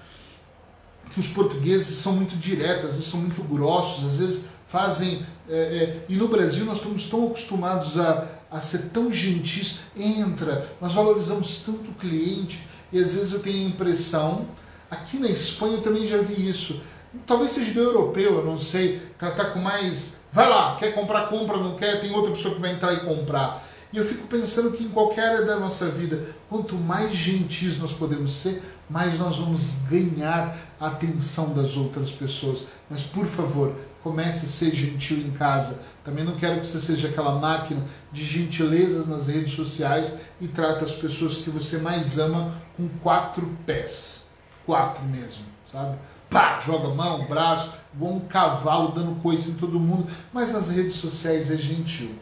que 1.11 1.19
os 1.19 1.27
portugueses 1.27 1.97
são 1.97 2.13
muito 2.13 2.35
diretos, 2.37 2.85
às 2.85 2.95
vezes 2.95 3.09
são 3.09 3.19
muito 3.19 3.43
grossos, 3.43 4.05
às 4.05 4.19
vezes 4.19 4.45
fazem. 4.67 5.25
É, 5.49 5.55
é, 5.55 6.05
e 6.09 6.15
no 6.15 6.27
Brasil 6.27 6.65
nós 6.65 6.77
estamos 6.77 7.05
tão 7.05 7.27
acostumados 7.27 7.99
a, 7.99 8.27
a 8.49 8.59
ser 8.59 8.89
tão 8.89 9.11
gentis, 9.11 9.79
entra, 9.95 10.71
nós 10.81 10.93
valorizamos 10.93 11.61
tanto 11.65 11.91
o 11.91 11.93
cliente, 11.93 12.67
e 12.91 12.99
às 12.99 13.13
vezes 13.13 13.33
eu 13.33 13.39
tenho 13.39 13.65
a 13.65 13.69
impressão, 13.69 14.47
aqui 14.89 15.17
na 15.17 15.27
Espanha 15.27 15.75
eu 15.75 15.81
também 15.81 16.05
já 16.05 16.17
vi 16.17 16.49
isso, 16.49 16.81
talvez 17.25 17.51
seja 17.51 17.73
do 17.73 17.79
europeu, 17.79 18.39
eu 18.39 18.45
não 18.45 18.59
sei, 18.59 19.01
tratar 19.17 19.45
com 19.45 19.59
mais. 19.59 20.17
Vai 20.31 20.47
lá, 20.49 20.75
quer 20.75 20.93
comprar, 20.93 21.27
compra, 21.27 21.57
não 21.57 21.75
quer, 21.75 21.99
tem 21.99 22.13
outra 22.13 22.31
pessoa 22.31 22.55
que 22.55 22.61
vai 22.61 22.71
entrar 22.71 22.93
e 22.93 22.99
comprar. 22.99 23.65
E 23.91 23.97
eu 23.97 24.05
fico 24.05 24.27
pensando 24.27 24.71
que 24.71 24.83
em 24.83 24.89
qualquer 24.89 25.29
área 25.29 25.45
da 25.45 25.59
nossa 25.59 25.87
vida, 25.87 26.27
quanto 26.49 26.75
mais 26.75 27.13
gentis 27.13 27.79
nós 27.79 27.93
podemos 27.93 28.33
ser, 28.33 28.61
mais 28.89 29.17
nós 29.17 29.37
vamos 29.37 29.77
ganhar 29.89 30.57
a 30.79 30.87
atenção 30.87 31.53
das 31.53 31.77
outras 31.77 32.11
pessoas. 32.11 32.65
Mas 32.89 33.03
por 33.03 33.25
favor, 33.25 33.73
comece 34.03 34.45
a 34.45 34.49
ser 34.49 34.75
gentil 34.75 35.17
em 35.17 35.31
casa. 35.31 35.81
Também 36.03 36.23
não 36.23 36.35
quero 36.35 36.59
que 36.61 36.67
você 36.67 36.79
seja 36.79 37.07
aquela 37.07 37.39
máquina 37.39 37.83
de 38.11 38.23
gentilezas 38.23 39.07
nas 39.07 39.27
redes 39.27 39.53
sociais 39.53 40.11
e 40.39 40.47
trate 40.47 40.83
as 40.83 40.93
pessoas 40.93 41.37
que 41.37 41.49
você 41.49 41.77
mais 41.77 42.19
ama 42.19 42.53
com 42.77 42.87
quatro 43.01 43.45
pés. 43.65 44.25
Quatro 44.65 45.03
mesmo, 45.03 45.43
sabe? 45.71 45.97
Pá, 46.29 46.59
joga 46.59 46.89
mão, 46.89 47.25
braço, 47.25 47.73
igual 47.93 48.13
um 48.13 48.19
cavalo 48.19 48.91
dando 48.91 49.21
coisa 49.21 49.49
em 49.49 49.55
todo 49.55 49.79
mundo, 49.79 50.09
mas 50.31 50.53
nas 50.53 50.69
redes 50.69 50.95
sociais 50.95 51.51
é 51.51 51.57
gentil 51.57 52.15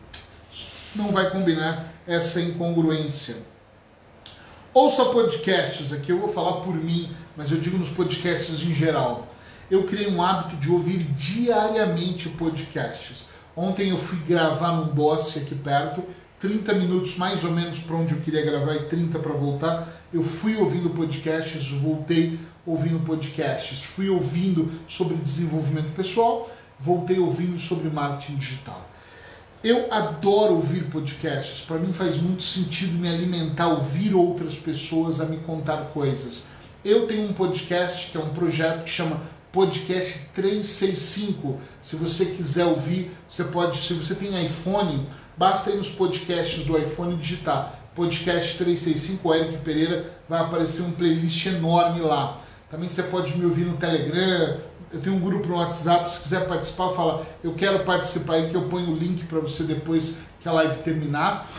não 0.95 1.11
vai 1.11 1.29
combinar 1.29 1.93
essa 2.07 2.41
incongruência. 2.41 3.37
Ouça 4.73 5.05
podcasts, 5.05 5.93
aqui 5.93 6.11
eu 6.11 6.19
vou 6.19 6.29
falar 6.29 6.61
por 6.61 6.75
mim, 6.75 7.11
mas 7.35 7.51
eu 7.51 7.59
digo 7.59 7.77
nos 7.77 7.89
podcasts 7.89 8.63
em 8.63 8.73
geral. 8.73 9.27
Eu 9.69 9.83
criei 9.83 10.09
um 10.09 10.21
hábito 10.21 10.57
de 10.57 10.69
ouvir 10.71 11.03
diariamente 11.13 12.29
podcasts. 12.29 13.27
Ontem 13.55 13.89
eu 13.89 13.97
fui 13.97 14.19
gravar 14.19 14.73
num 14.73 14.87
Boss 14.87 15.37
aqui 15.37 15.55
perto, 15.55 16.03
30 16.39 16.73
minutos 16.73 17.17
mais 17.17 17.43
ou 17.43 17.51
menos 17.51 17.79
para 17.79 17.95
onde 17.95 18.13
eu 18.13 18.21
queria 18.21 18.43
gravar 18.43 18.75
e 18.75 18.85
30 18.85 19.17
para 19.19 19.33
voltar. 19.33 19.87
Eu 20.15 20.23
fui 20.23 20.55
ouvindo 20.55 20.91
podcasts, 20.91 21.71
voltei 21.71 22.39
ouvindo 22.65 23.05
podcasts, 23.05 23.83
fui 23.83 24.07
ouvindo 24.07 24.71
sobre 24.87 25.17
desenvolvimento 25.17 25.93
pessoal, 25.93 26.49
voltei 26.79 27.19
ouvindo 27.19 27.59
sobre 27.59 27.89
marketing 27.89 28.37
digital. 28.37 28.89
Eu 29.61 29.91
adoro 29.91 30.53
ouvir 30.53 30.85
podcasts. 30.85 31.59
Para 31.65 31.79
mim 31.79 31.91
faz 31.91 32.15
muito 32.15 32.43
sentido 32.43 32.97
me 32.97 33.09
alimentar, 33.09 33.67
ouvir 33.67 34.13
outras 34.13 34.55
pessoas 34.55 35.19
a 35.19 35.25
me 35.25 35.39
contar 35.39 35.87
coisas. 35.87 36.45
Eu 36.85 37.07
tenho 37.07 37.27
um 37.27 37.33
podcast 37.33 38.09
que 38.09 38.15
é 38.15 38.21
um 38.21 38.29
projeto 38.29 38.85
que 38.85 38.89
chama 38.89 39.21
Podcast 39.51 40.29
365. 40.33 41.59
Se 41.83 41.97
você 41.97 42.27
quiser 42.27 42.63
ouvir, 42.63 43.11
você 43.27 43.43
pode. 43.43 43.79
Se 43.79 43.93
você 43.93 44.15
tem 44.15 44.45
iPhone, 44.45 45.09
basta 45.35 45.71
ir 45.71 45.75
nos 45.75 45.89
podcasts 45.89 46.63
do 46.63 46.77
iPhone 46.77 47.17
digitar 47.17 47.84
Podcast 47.95 48.57
365, 48.57 49.27
o 49.27 49.33
Eric 49.33 49.57
Pereira, 49.59 50.11
vai 50.27 50.41
aparecer 50.41 50.81
um 50.81 50.91
playlist 50.91 51.45
enorme 51.45 52.01
lá. 52.01 52.41
Também 52.69 52.89
você 52.89 53.03
pode 53.03 53.37
me 53.37 53.45
ouvir 53.45 53.63
no 53.63 53.77
Telegram, 53.77 54.59
eu 54.91 55.01
tenho 55.01 55.15
um 55.15 55.19
grupo 55.19 55.47
no 55.47 55.55
WhatsApp, 55.55 56.11
se 56.11 56.21
quiser 56.21 56.47
participar, 56.47 56.89
fala, 56.91 57.25
eu 57.43 57.53
quero 57.53 57.79
participar 57.85 58.35
aí 58.35 58.49
que 58.49 58.55
eu 58.55 58.67
ponho 58.67 58.91
o 58.91 58.95
link 58.95 59.23
para 59.25 59.39
você 59.39 59.63
depois 59.63 60.17
que 60.41 60.47
a 60.47 60.51
live 60.51 60.83
terminar. 60.83 61.49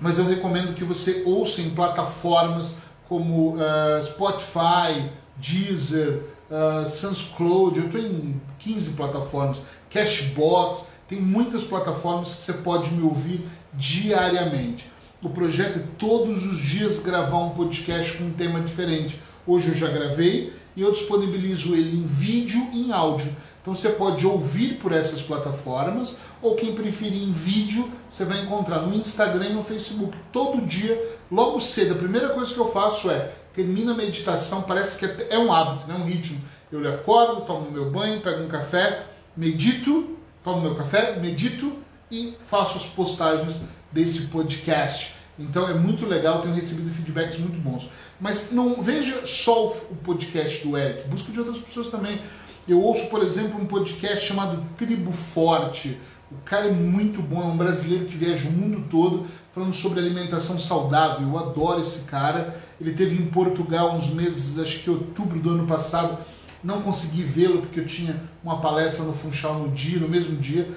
Mas 0.00 0.18
eu 0.18 0.24
recomendo 0.24 0.74
que 0.74 0.84
você 0.84 1.22
ouça 1.24 1.60
em 1.60 1.70
plataformas 1.70 2.74
como 3.08 3.54
uh, 3.54 4.02
Spotify, 4.02 5.08
Deezer, 5.36 6.22
uh, 6.50 6.88
SoundCloud, 6.88 7.78
eu 7.78 7.86
estou 7.86 8.00
em 8.00 8.40
15 8.58 8.90
plataformas, 8.90 9.58
Cashbox, 9.90 10.84
tem 11.08 11.20
muitas 11.20 11.64
plataformas 11.64 12.34
que 12.34 12.42
você 12.42 12.52
pode 12.52 12.90
me 12.92 13.02
ouvir 13.02 13.48
diariamente. 13.72 14.86
O 15.20 15.28
projeto 15.28 15.80
é 15.80 15.82
todos 15.98 16.46
os 16.46 16.58
dias 16.58 17.00
gravar 17.00 17.38
um 17.38 17.50
podcast 17.50 18.16
com 18.16 18.24
um 18.26 18.32
tema 18.32 18.60
diferente. 18.60 19.20
Hoje 19.44 19.70
eu 19.70 19.74
já 19.74 19.88
gravei, 19.88 20.52
e 20.76 20.82
eu 20.82 20.92
disponibilizo 20.92 21.74
ele 21.74 21.96
em 21.96 22.06
vídeo 22.06 22.60
e 22.72 22.82
em 22.82 22.92
áudio. 22.92 23.34
Então 23.60 23.74
você 23.74 23.88
pode 23.88 24.24
ouvir 24.24 24.74
por 24.74 24.92
essas 24.92 25.20
plataformas, 25.20 26.16
ou 26.40 26.54
quem 26.54 26.72
preferir 26.72 27.20
em 27.20 27.32
vídeo, 27.32 27.90
você 28.08 28.24
vai 28.24 28.44
encontrar 28.44 28.82
no 28.82 28.94
Instagram 28.94 29.46
e 29.46 29.52
no 29.54 29.64
Facebook. 29.64 30.16
Todo 30.30 30.64
dia, 30.64 31.18
logo 31.28 31.58
cedo, 31.58 31.94
a 31.94 31.98
primeira 31.98 32.28
coisa 32.28 32.54
que 32.54 32.60
eu 32.60 32.70
faço 32.70 33.10
é, 33.10 33.32
termino 33.52 33.90
a 33.90 33.96
meditação, 33.96 34.62
parece 34.62 34.96
que 34.96 35.04
é, 35.04 35.26
é 35.30 35.38
um 35.40 35.52
hábito, 35.52 35.88
né? 35.88 35.96
um 35.96 36.04
ritmo. 36.04 36.40
Eu 36.70 36.88
acordo, 36.94 37.40
tomo 37.40 37.72
meu 37.72 37.90
banho, 37.90 38.20
pego 38.20 38.44
um 38.44 38.48
café, 38.48 39.06
medito, 39.36 40.16
tomo 40.44 40.60
meu 40.60 40.76
café, 40.76 41.18
medito 41.18 41.72
e 42.08 42.36
faço 42.46 42.76
as 42.76 42.86
postagens 42.86 43.56
desse 43.92 44.22
podcast. 44.22 45.14
Então 45.38 45.68
é 45.68 45.74
muito 45.74 46.04
legal, 46.04 46.40
tenho 46.40 46.54
recebido 46.54 46.90
feedbacks 46.90 47.38
muito 47.38 47.58
bons. 47.60 47.88
Mas 48.20 48.50
não 48.50 48.82
veja 48.82 49.24
só 49.24 49.68
o 49.68 49.96
podcast 49.96 50.66
do 50.66 50.76
Eric, 50.76 51.08
busque 51.08 51.30
de 51.30 51.38
outras 51.38 51.58
pessoas 51.58 51.86
também. 51.86 52.20
Eu 52.66 52.82
ouço, 52.82 53.06
por 53.06 53.22
exemplo, 53.22 53.60
um 53.60 53.66
podcast 53.66 54.26
chamado 54.26 54.62
Tribo 54.76 55.12
Forte. 55.12 55.98
O 56.30 56.36
cara 56.44 56.66
é 56.66 56.72
muito 56.72 57.22
bom, 57.22 57.40
é 57.40 57.46
um 57.46 57.56
brasileiro 57.56 58.06
que 58.06 58.16
viaja 58.16 58.48
o 58.48 58.52
mundo 58.52 58.86
todo 58.90 59.26
falando 59.54 59.72
sobre 59.72 60.00
alimentação 60.00 60.58
saudável. 60.58 61.26
Eu 61.26 61.38
adoro 61.38 61.80
esse 61.80 62.00
cara. 62.00 62.60
Ele 62.80 62.92
teve 62.92 63.14
em 63.14 63.26
Portugal 63.26 63.94
uns 63.94 64.10
meses, 64.10 64.58
acho 64.58 64.80
que 64.80 64.90
outubro 64.90 65.38
do 65.38 65.50
ano 65.50 65.66
passado. 65.66 66.18
Não 66.62 66.82
consegui 66.82 67.22
vê-lo 67.22 67.62
porque 67.62 67.80
eu 67.80 67.86
tinha 67.86 68.20
uma 68.42 68.60
palestra 68.60 69.04
no 69.04 69.14
Funchal 69.14 69.60
no 69.60 69.68
dia, 69.70 70.00
no 70.00 70.08
mesmo 70.08 70.36
dia 70.36 70.68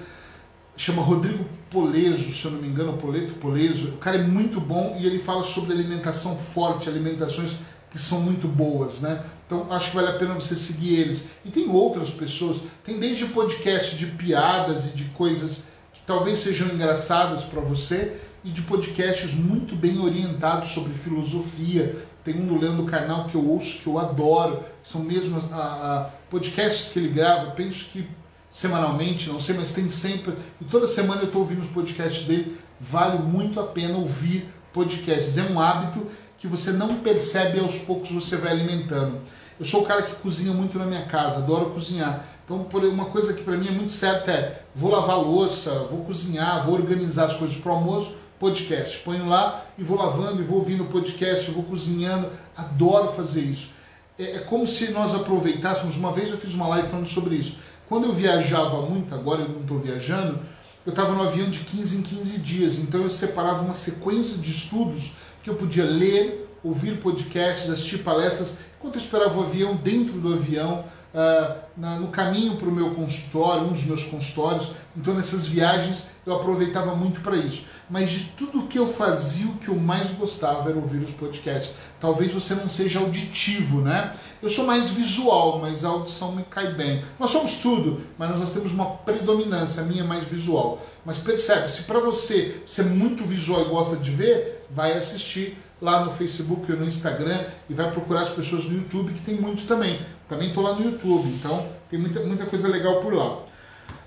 chama 0.75 1.01
Rodrigo 1.01 1.45
Poleso, 1.69 2.31
se 2.31 2.45
eu 2.45 2.51
não 2.51 2.59
me 2.59 2.67
engano, 2.67 2.97
Poleto 2.97 3.33
Poleso. 3.33 3.89
O 3.89 3.97
cara 3.97 4.17
é 4.17 4.23
muito 4.23 4.59
bom 4.59 4.97
e 4.99 5.05
ele 5.05 5.19
fala 5.19 5.43
sobre 5.43 5.73
alimentação 5.73 6.37
forte, 6.37 6.89
alimentações 6.89 7.55
que 7.89 7.99
são 7.99 8.21
muito 8.21 8.47
boas, 8.47 9.01
né? 9.01 9.23
Então 9.45 9.71
acho 9.71 9.89
que 9.89 9.95
vale 9.95 10.07
a 10.07 10.17
pena 10.17 10.33
você 10.33 10.55
seguir 10.55 10.95
eles. 10.95 11.27
E 11.43 11.49
tem 11.49 11.69
outras 11.69 12.09
pessoas, 12.09 12.57
tem 12.83 12.99
desde 12.99 13.25
podcast 13.25 13.97
de 13.97 14.05
piadas 14.07 14.87
e 14.87 14.95
de 14.95 15.05
coisas 15.05 15.65
que 15.93 16.01
talvez 16.05 16.39
sejam 16.39 16.69
engraçadas 16.69 17.43
para 17.43 17.59
você 17.59 18.17
e 18.43 18.49
de 18.49 18.61
podcasts 18.61 19.33
muito 19.33 19.75
bem 19.75 19.99
orientados 19.99 20.69
sobre 20.69 20.93
filosofia. 20.93 21.97
Tem 22.23 22.35
um 22.35 22.45
do 22.45 22.57
Leandro 22.57 22.85
Carnal 22.85 23.25
que 23.25 23.35
eu 23.35 23.45
ouço, 23.45 23.79
que 23.79 23.87
eu 23.87 23.99
adoro. 23.99 24.63
São 24.83 25.01
mesmo 25.01 25.37
a, 25.51 25.57
a 25.57 26.03
podcasts 26.29 26.93
que 26.93 26.99
ele 26.99 27.09
grava. 27.09 27.51
Penso 27.51 27.85
que 27.91 28.07
semanalmente, 28.51 29.29
não 29.29 29.39
sei, 29.39 29.55
mas 29.55 29.71
tem 29.71 29.89
sempre. 29.89 30.35
E 30.59 30.65
toda 30.65 30.85
semana 30.85 31.21
eu 31.21 31.27
estou 31.27 31.41
ouvindo 31.41 31.61
os 31.61 31.67
podcasts 31.67 32.27
dele. 32.27 32.57
Vale 32.79 33.19
muito 33.19 33.59
a 33.59 33.63
pena 33.63 33.97
ouvir 33.97 34.49
podcasts. 34.73 35.37
É 35.37 35.43
um 35.43 35.59
hábito 35.59 36.05
que 36.37 36.47
você 36.47 36.71
não 36.71 36.95
percebe 36.95 37.59
aos 37.59 37.77
poucos 37.77 38.11
você 38.11 38.35
vai 38.35 38.51
alimentando. 38.51 39.21
Eu 39.57 39.65
sou 39.65 39.81
o 39.81 39.85
cara 39.85 40.01
que 40.01 40.15
cozinha 40.15 40.51
muito 40.51 40.77
na 40.77 40.85
minha 40.85 41.05
casa, 41.05 41.37
adoro 41.37 41.69
cozinhar. 41.69 42.25
Então, 42.43 42.63
por 42.63 42.83
uma 42.83 43.05
coisa 43.05 43.33
que 43.33 43.43
para 43.43 43.55
mim 43.55 43.67
é 43.67 43.71
muito 43.71 43.93
certa 43.93 44.31
é: 44.31 44.63
vou 44.75 44.91
lavar 44.91 45.17
louça, 45.17 45.85
vou 45.89 46.03
cozinhar, 46.03 46.65
vou 46.65 46.73
organizar 46.73 47.25
as 47.25 47.35
coisas 47.35 47.55
para 47.55 47.71
o 47.71 47.75
almoço, 47.75 48.15
podcast. 48.39 48.97
Ponho 48.99 49.29
lá 49.29 49.63
e 49.77 49.83
vou 49.83 49.97
lavando 49.97 50.41
e 50.41 50.45
vou 50.45 50.57
ouvindo 50.57 50.85
podcast, 50.85 51.49
vou 51.51 51.63
cozinhando. 51.63 52.29
Adoro 52.57 53.11
fazer 53.13 53.41
isso. 53.41 53.69
É, 54.17 54.37
é 54.37 54.39
como 54.39 54.65
se 54.65 54.91
nós 54.91 55.13
aproveitássemos. 55.13 55.95
Uma 55.95 56.11
vez 56.11 56.31
eu 56.31 56.37
fiz 56.37 56.53
uma 56.53 56.67
live 56.67 56.89
falando 56.89 57.07
sobre 57.07 57.35
isso 57.35 57.55
quando 57.91 58.05
eu 58.05 58.13
viajava 58.13 58.83
muito, 58.83 59.13
agora 59.13 59.41
eu 59.41 59.49
não 59.49 59.59
estou 59.63 59.77
viajando, 59.77 60.39
eu 60.85 60.91
estava 60.91 61.11
no 61.11 61.23
avião 61.23 61.49
de 61.49 61.59
15 61.59 61.97
em 61.97 62.01
15 62.01 62.37
dias, 62.37 62.79
então 62.79 63.01
eu 63.01 63.09
separava 63.09 63.61
uma 63.63 63.73
sequência 63.73 64.37
de 64.37 64.49
estudos 64.49 65.11
que 65.43 65.49
eu 65.49 65.55
podia 65.55 65.83
ler, 65.83 66.49
ouvir 66.63 67.01
podcasts, 67.01 67.69
assistir 67.69 67.97
palestras, 67.97 68.59
enquanto 68.79 68.95
eu 68.95 69.01
esperava 69.01 69.37
o 69.37 69.43
avião, 69.43 69.75
dentro 69.75 70.13
do 70.13 70.35
avião, 70.35 70.85
uh, 71.13 71.55
na, 71.75 71.99
no 71.99 72.07
caminho 72.07 72.55
para 72.55 72.69
o 72.69 72.71
meu 72.71 72.91
consultório, 72.91 73.65
um 73.65 73.73
dos 73.73 73.83
meus 73.83 74.03
consultórios. 74.03 74.71
Então, 74.95 75.13
nessas 75.13 75.45
viagens, 75.45 76.07
eu 76.25 76.33
aproveitava 76.33 76.95
muito 76.95 77.19
para 77.19 77.35
isso. 77.35 77.65
Mas 77.91 78.09
de 78.09 78.23
tudo 78.37 78.67
que 78.67 78.79
eu 78.79 78.87
fazia, 78.87 79.45
o 79.47 79.55
que 79.55 79.67
eu 79.67 79.75
mais 79.75 80.09
gostava 80.11 80.69
era 80.69 80.79
ouvir 80.79 80.99
os 80.99 81.11
podcasts. 81.11 81.75
Talvez 81.99 82.31
você 82.31 82.55
não 82.55 82.69
seja 82.69 82.99
auditivo, 82.99 83.81
né? 83.81 84.13
Eu 84.41 84.49
sou 84.49 84.65
mais 84.65 84.91
visual, 84.91 85.59
mas 85.59 85.83
a 85.83 85.89
audição 85.89 86.31
me 86.31 86.43
cai 86.43 86.73
bem. 86.73 87.03
Nós 87.19 87.31
somos 87.31 87.57
tudo, 87.57 88.01
mas 88.17 88.29
nós 88.39 88.53
temos 88.53 88.71
uma 88.71 88.85
predominância, 88.85 89.83
a 89.83 89.85
minha 89.85 90.03
é 90.03 90.07
mais 90.07 90.25
visual. 90.25 90.81
Mas 91.05 91.17
percebe, 91.17 91.69
se 91.69 91.83
para 91.83 91.99
você 91.99 92.63
ser 92.65 92.83
é 92.83 92.85
muito 92.85 93.25
visual 93.25 93.61
e 93.65 93.65
gosta 93.65 93.97
de 93.97 94.09
ver, 94.09 94.65
vai 94.71 94.93
assistir 94.93 95.57
lá 95.81 96.05
no 96.05 96.11
Facebook 96.13 96.71
ou 96.71 96.77
no 96.77 96.85
Instagram 96.85 97.43
e 97.69 97.73
vai 97.73 97.91
procurar 97.91 98.21
as 98.21 98.29
pessoas 98.29 98.63
no 98.63 98.75
YouTube, 98.77 99.11
que 99.11 99.21
tem 99.21 99.35
muitos 99.35 99.65
também. 99.65 99.99
Também 100.29 100.47
estou 100.47 100.63
lá 100.63 100.75
no 100.75 100.85
YouTube, 100.85 101.27
então 101.27 101.67
tem 101.89 101.99
muita, 101.99 102.21
muita 102.21 102.45
coisa 102.45 102.69
legal 102.69 103.01
por 103.01 103.13
lá. 103.13 103.39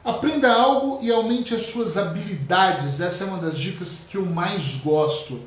Aprenda 0.05 0.53
algo 0.53 0.99
e 1.01 1.11
aumente 1.11 1.55
as 1.55 1.63
suas 1.63 1.97
habilidades. 1.97 3.01
Essa 3.01 3.25
é 3.25 3.27
uma 3.27 3.39
das 3.39 3.57
dicas 3.57 4.05
que 4.07 4.19
eu 4.19 4.27
mais 4.27 4.75
gosto. 4.85 5.41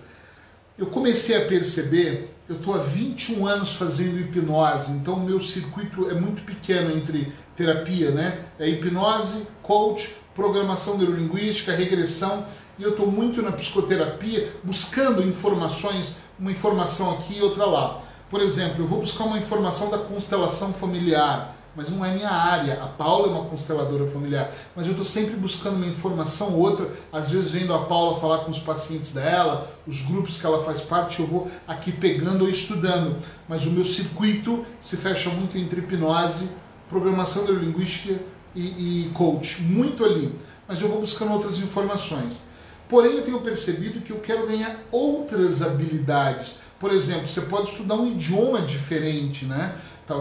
Eu 0.76 0.88
comecei 0.88 1.38
a 1.38 1.45
perceber, 1.45 2.36
eu 2.49 2.55
estou 2.55 2.74
há 2.74 2.80
21 2.80 3.45
anos 3.45 3.74
fazendo 3.74 4.20
hipnose, 4.20 4.91
então 4.93 5.14
o 5.14 5.24
meu 5.24 5.39
circuito 5.39 6.10
é 6.10 6.16
muito 6.16 6.41
pequeno 6.41 6.91
entre 6.91 7.32
terapia, 7.55 8.10
né? 8.10 8.45
É 8.58 8.68
hipnose, 8.68 9.45
coach, 9.62 10.16
programação 10.34 10.97
neurolinguística, 10.97 11.76
regressão, 11.76 12.43
e 12.80 12.84
eu 12.84 12.91
estou 12.91 13.12
muito 13.12 13.43
na 13.43 13.51
psicoterapia 13.51 14.53
buscando 14.64 15.22
informações, 15.22 16.16
uma 16.39 16.51
informação 16.51 17.12
aqui 17.12 17.38
e 17.38 17.41
outra 17.43 17.66
lá. 17.66 18.01
Por 18.28 18.41
exemplo, 18.41 18.84
eu 18.84 18.88
vou 18.88 19.01
buscar 19.01 19.26
uma 19.26 19.38
informação 19.38 19.91
da 19.91 19.99
constelação 19.99 20.74
familiar 20.74 21.57
mas 21.78 21.91
não 21.91 22.03
é 22.03 22.11
minha 22.11 22.32
área. 22.32 22.84
A 22.84 22.88
Paula 22.88 23.28
é 23.28 23.30
uma 23.30 23.45
consteladora 23.45 24.07
familiar, 24.07 24.51
mas 24.75 24.88
eu 24.88 24.93
estou 24.93 25.05
sempre 25.05 25.36
buscando 25.36 25.75
uma 25.75 25.86
informação 25.86 26.53
ou 26.53 26.61
outra, 26.61 26.91
às 27.13 27.30
vezes 27.30 27.51
vendo 27.51 27.71
a 27.71 27.86
Paula 27.86 28.19
falar 28.19 28.39
com 28.39 28.49
os 28.49 28.57
pacientes 28.57 29.13
dela, 29.13 29.71
os 29.86 30.01
grupos 30.01 30.39
que 30.39 30.45
ela 30.45 30.63
faz 30.63 30.82
parte, 30.82 31.19
eu 31.19 31.28
vou 31.28 31.51
aqui 31.67 31.91
pegando 31.91 32.45
ou 32.45 32.49
estudando. 32.49 33.17
Mas 33.47 33.67
o 33.67 33.69
meu 33.69 33.84
circuito 33.84 34.65
se 34.82 34.97
fecha 34.97 35.30
muito 35.30 35.55
entre 35.55 35.82
hipnose, 35.82 36.49
programação 36.89 37.43
neurolinguística 37.43 38.19
e, 38.55 39.05
e 39.05 39.09
coach, 39.09 39.61
muito 39.61 40.03
ali. 40.03 40.34
Mas 40.67 40.82
eu 40.82 40.89
vou 40.89 40.99
buscando 40.99 41.32
outras 41.32 41.59
informações. 41.59 42.41
Porém, 42.89 43.17
eu 43.17 43.21
tenho 43.21 43.39
percebido 43.41 44.01
que 44.01 44.11
eu 44.11 44.19
quero 44.19 44.47
ganhar 44.47 44.80
outras 44.91 45.61
habilidades. 45.61 46.55
Por 46.80 46.91
exemplo, 46.91 47.28
você 47.28 47.41
pode 47.41 47.69
estudar 47.69 47.95
um 47.95 48.07
idioma 48.07 48.61
diferente, 48.61 49.45
né? 49.45 49.75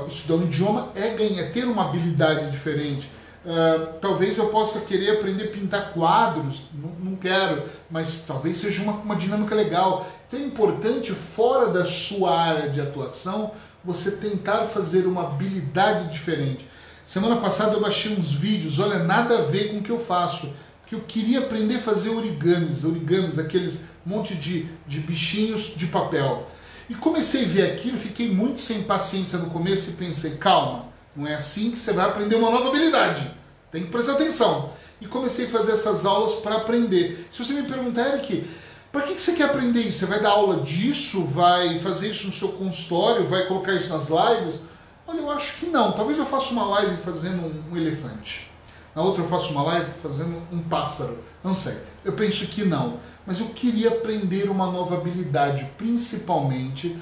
Estudar 0.09 0.35
um 0.35 0.45
idioma 0.45 0.91
é 0.95 1.11
ganhar, 1.11 1.51
ter 1.53 1.65
uma 1.65 1.89
habilidade 1.89 2.51
diferente. 2.51 3.11
Uh, 3.45 3.95
talvez 4.01 4.37
eu 4.39 4.49
possa 4.49 4.81
querer 4.81 5.11
aprender 5.11 5.45
a 5.45 5.51
pintar 5.53 5.93
quadros, 5.93 6.63
não, 6.75 7.11
não 7.11 7.17
quero, 7.17 7.63
mas 7.89 8.25
talvez 8.27 8.59
seja 8.59 8.83
uma, 8.83 8.93
uma 8.95 9.15
dinâmica 9.15 9.55
legal. 9.55 10.07
Então 10.27 10.41
é 10.41 10.43
importante, 10.43 11.13
fora 11.13 11.69
da 11.69 11.85
sua 11.85 12.37
área 12.37 12.69
de 12.69 12.81
atuação, 12.81 13.53
você 13.85 14.17
tentar 14.17 14.65
fazer 14.65 15.07
uma 15.07 15.23
habilidade 15.23 16.13
diferente. 16.13 16.69
Semana 17.05 17.37
passada 17.37 17.75
eu 17.75 17.81
baixei 17.81 18.13
uns 18.17 18.33
vídeos, 18.33 18.81
olha, 18.81 18.99
nada 18.99 19.39
a 19.39 19.43
ver 19.43 19.71
com 19.71 19.79
o 19.79 19.83
que 19.83 19.91
eu 19.91 20.01
faço, 20.01 20.53
que 20.85 20.97
eu 20.97 21.01
queria 21.01 21.39
aprender 21.39 21.77
a 21.77 21.81
fazer 21.81 22.11
origamis, 22.11 22.85
origamis, 22.85 23.39
aqueles 23.39 23.85
monte 24.07 24.37
de, 24.37 24.69
de 24.87 25.01
bichinhos 25.01 25.73
de 25.77 25.87
papel. 25.87 26.49
E 26.89 26.95
comecei 26.95 27.45
a 27.45 27.49
ver 27.49 27.73
aquilo, 27.73 27.99
fiquei 27.99 28.31
muito 28.31 28.61
sem 28.61 28.83
paciência 28.83 29.39
no 29.39 29.51
começo 29.51 29.91
e 29.91 29.95
pensei, 29.95 30.37
calma, 30.37 30.87
não 31.15 31.27
é 31.27 31.35
assim 31.35 31.71
que 31.71 31.79
você 31.79 31.93
vai 31.93 32.07
aprender 32.07 32.37
uma 32.37 32.51
nova 32.51 32.69
habilidade. 32.69 33.29
Tem 33.73 33.83
que 33.83 33.91
prestar 33.91 34.13
atenção. 34.13 34.71
E 35.01 35.07
comecei 35.07 35.47
a 35.47 35.49
fazer 35.49 35.73
essas 35.73 36.07
aulas 36.07 36.35
para 36.35 36.59
aprender. 36.59 37.29
Se 37.33 37.45
você 37.45 37.53
me 37.53 37.65
perguntar, 37.65 38.15
Eric, 38.15 38.49
para 38.93 39.03
que 39.03 39.21
você 39.21 39.33
quer 39.33 39.45
aprender 39.45 39.81
isso? 39.81 39.99
Você 39.99 40.07
vai 40.07 40.21
dar 40.23 40.31
aula 40.31 40.63
disso? 40.63 41.25
Vai 41.25 41.79
fazer 41.81 42.11
isso 42.11 42.27
no 42.27 42.33
seu 42.33 42.49
consultório? 42.51 43.27
Vai 43.27 43.47
colocar 43.47 43.73
isso 43.73 43.89
nas 43.89 44.09
lives? 44.09 44.61
Olha, 45.07 45.19
eu 45.19 45.31
acho 45.31 45.59
que 45.59 45.67
não. 45.67 45.93
Talvez 45.93 46.19
eu 46.19 46.25
faça 46.25 46.53
uma 46.53 46.65
live 46.67 46.97
fazendo 47.03 47.43
um, 47.43 47.73
um 47.73 47.77
elefante. 47.77 48.51
Na 48.95 49.03
outra 49.03 49.23
eu 49.23 49.29
faço 49.29 49.51
uma 49.51 49.63
live 49.65 49.91
fazendo 50.03 50.41
um 50.51 50.63
pássaro. 50.63 51.19
Não 51.45 51.53
sei. 51.53 51.77
Eu 52.05 52.13
penso 52.15 52.47
que 52.47 52.65
não 52.65 52.99
mas 53.27 53.41
eu 53.41 53.49
queria 53.49 53.89
aprender 53.89 54.49
uma 54.49 54.71
nova 54.71 54.97
habilidade, 54.97 55.67
principalmente 55.77 56.97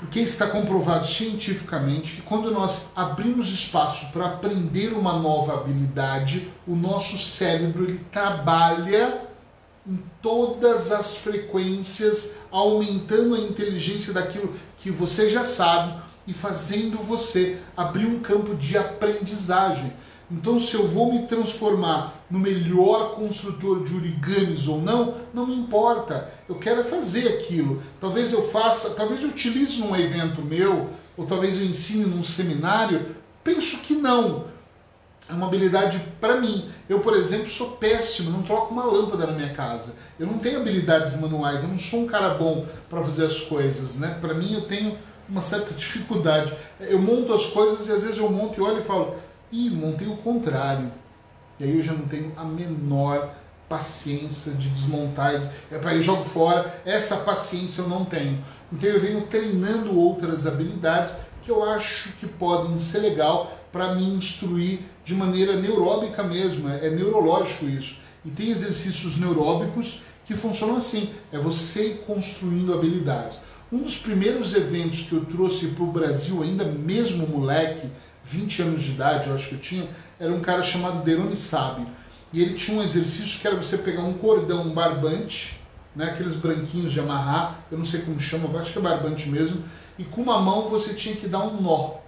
porque 0.00 0.18
está 0.18 0.46
comprovado 0.46 1.06
cientificamente 1.06 2.16
que 2.16 2.22
quando 2.22 2.50
nós 2.50 2.90
abrimos 2.96 3.50
espaço 3.52 4.10
para 4.12 4.24
aprender 4.24 4.94
uma 4.94 5.18
nova 5.18 5.52
habilidade, 5.52 6.50
o 6.66 6.74
nosso 6.74 7.18
cérebro 7.18 7.84
ele 7.84 7.98
trabalha 8.10 9.26
em 9.86 10.02
todas 10.22 10.90
as 10.90 11.16
frequências, 11.16 12.34
aumentando 12.50 13.34
a 13.34 13.40
inteligência 13.40 14.10
daquilo 14.10 14.54
que 14.78 14.90
você 14.90 15.28
já 15.28 15.44
sabe 15.44 16.00
e 16.26 16.32
fazendo 16.32 16.96
você 16.96 17.58
abrir 17.76 18.06
um 18.06 18.20
campo 18.20 18.54
de 18.54 18.78
aprendizagem. 18.78 19.92
Então, 20.30 20.60
se 20.60 20.74
eu 20.74 20.86
vou 20.86 21.12
me 21.12 21.26
transformar 21.26 22.24
no 22.30 22.38
melhor 22.38 23.14
construtor 23.16 23.82
de 23.82 23.94
origamis 23.96 24.68
ou 24.68 24.80
não, 24.80 25.16
não 25.34 25.46
me 25.46 25.56
importa. 25.56 26.30
Eu 26.48 26.54
quero 26.54 26.84
fazer 26.84 27.26
aquilo. 27.28 27.82
Talvez 28.00 28.32
eu 28.32 28.48
faça, 28.48 28.90
talvez 28.90 29.22
eu 29.22 29.30
utilize 29.30 29.80
num 29.80 29.96
evento 29.96 30.40
meu, 30.40 30.90
ou 31.16 31.26
talvez 31.26 31.56
eu 31.58 31.64
ensine 31.64 32.04
num 32.04 32.22
seminário. 32.22 33.16
Penso 33.42 33.78
que 33.78 33.94
não. 33.94 34.44
É 35.28 35.32
uma 35.32 35.46
habilidade 35.46 36.00
para 36.20 36.40
mim. 36.40 36.70
Eu, 36.88 37.00
por 37.00 37.16
exemplo, 37.16 37.48
sou 37.48 37.72
péssimo, 37.72 38.30
não 38.30 38.42
troco 38.42 38.72
uma 38.72 38.84
lâmpada 38.84 39.26
na 39.26 39.32
minha 39.32 39.52
casa. 39.52 39.94
Eu 40.18 40.26
não 40.26 40.38
tenho 40.38 40.60
habilidades 40.60 41.18
manuais, 41.20 41.62
eu 41.62 41.68
não 41.68 41.78
sou 41.78 42.00
um 42.00 42.06
cara 42.06 42.34
bom 42.34 42.66
para 42.88 43.02
fazer 43.02 43.26
as 43.26 43.40
coisas, 43.40 43.96
né? 43.96 44.18
Para 44.20 44.34
mim 44.34 44.54
eu 44.54 44.62
tenho 44.62 44.96
uma 45.28 45.40
certa 45.40 45.72
dificuldade. 45.74 46.52
Eu 46.80 46.98
monto 46.98 47.32
as 47.32 47.46
coisas 47.46 47.88
e 47.88 47.92
às 47.92 48.02
vezes 48.02 48.18
eu 48.18 48.28
monto 48.30 48.60
e 48.60 48.62
olho 48.62 48.80
e 48.80 48.84
falo, 48.84 49.16
e 49.50 49.70
montei 49.70 50.08
o 50.08 50.16
contrário. 50.16 50.90
E 51.58 51.64
aí 51.64 51.76
eu 51.76 51.82
já 51.82 51.92
não 51.92 52.06
tenho 52.06 52.32
a 52.36 52.44
menor 52.44 53.34
paciência 53.68 54.52
de 54.52 54.68
desmontar, 54.70 55.52
é 55.70 55.78
para 55.78 55.94
eu 55.94 56.02
jogo 56.02 56.24
fora. 56.24 56.82
Essa 56.84 57.18
paciência 57.18 57.82
eu 57.82 57.88
não 57.88 58.04
tenho. 58.04 58.42
Então 58.72 58.88
eu 58.88 59.00
venho 59.00 59.22
treinando 59.22 59.96
outras 59.96 60.46
habilidades 60.46 61.14
que 61.42 61.50
eu 61.50 61.62
acho 61.62 62.12
que 62.14 62.26
podem 62.26 62.76
ser 62.78 62.98
legal 62.98 63.56
para 63.72 63.94
me 63.94 64.04
instruir 64.04 64.80
de 65.04 65.14
maneira 65.14 65.56
neuróbica 65.56 66.22
mesmo, 66.22 66.68
é, 66.68 66.86
é 66.86 66.90
neurológico 66.90 67.66
isso. 67.66 67.98
E 68.24 68.30
tem 68.30 68.50
exercícios 68.50 69.16
neuróbicos 69.16 70.02
que 70.26 70.34
funcionam 70.34 70.76
assim, 70.76 71.10
é 71.32 71.38
você 71.38 72.00
construindo 72.06 72.74
habilidades. 72.74 73.38
Um 73.72 73.78
dos 73.78 73.96
primeiros 73.96 74.54
eventos 74.54 75.02
que 75.02 75.12
eu 75.12 75.24
trouxe 75.24 75.68
para 75.68 75.84
o 75.84 75.92
Brasil, 75.92 76.42
ainda 76.42 76.64
mesmo 76.64 77.26
moleque, 77.26 77.88
20 78.24 78.62
anos 78.62 78.82
de 78.82 78.92
idade, 78.92 79.28
eu 79.28 79.34
acho 79.34 79.48
que 79.48 79.54
eu 79.54 79.60
tinha, 79.60 79.88
era 80.18 80.32
um 80.32 80.40
cara 80.40 80.62
chamado 80.62 81.02
Derone 81.02 81.36
Sabe. 81.36 81.86
E 82.32 82.40
ele 82.40 82.54
tinha 82.54 82.78
um 82.78 82.82
exercício 82.82 83.40
que 83.40 83.46
era 83.46 83.56
você 83.56 83.78
pegar 83.78 84.02
um 84.02 84.14
cordão 84.14 84.62
um 84.62 84.74
barbante, 84.74 85.60
né, 85.94 86.06
aqueles 86.06 86.34
branquinhos 86.34 86.92
de 86.92 87.00
amarrar, 87.00 87.64
eu 87.70 87.78
não 87.78 87.84
sei 87.84 88.02
como 88.02 88.20
chama, 88.20 88.58
acho 88.58 88.72
que 88.72 88.78
é 88.78 88.82
barbante 88.82 89.28
mesmo, 89.28 89.64
e 89.98 90.04
com 90.04 90.22
uma 90.22 90.40
mão 90.40 90.68
você 90.68 90.94
tinha 90.94 91.16
que 91.16 91.26
dar 91.26 91.42
um 91.42 91.60
nó. 91.60 91.98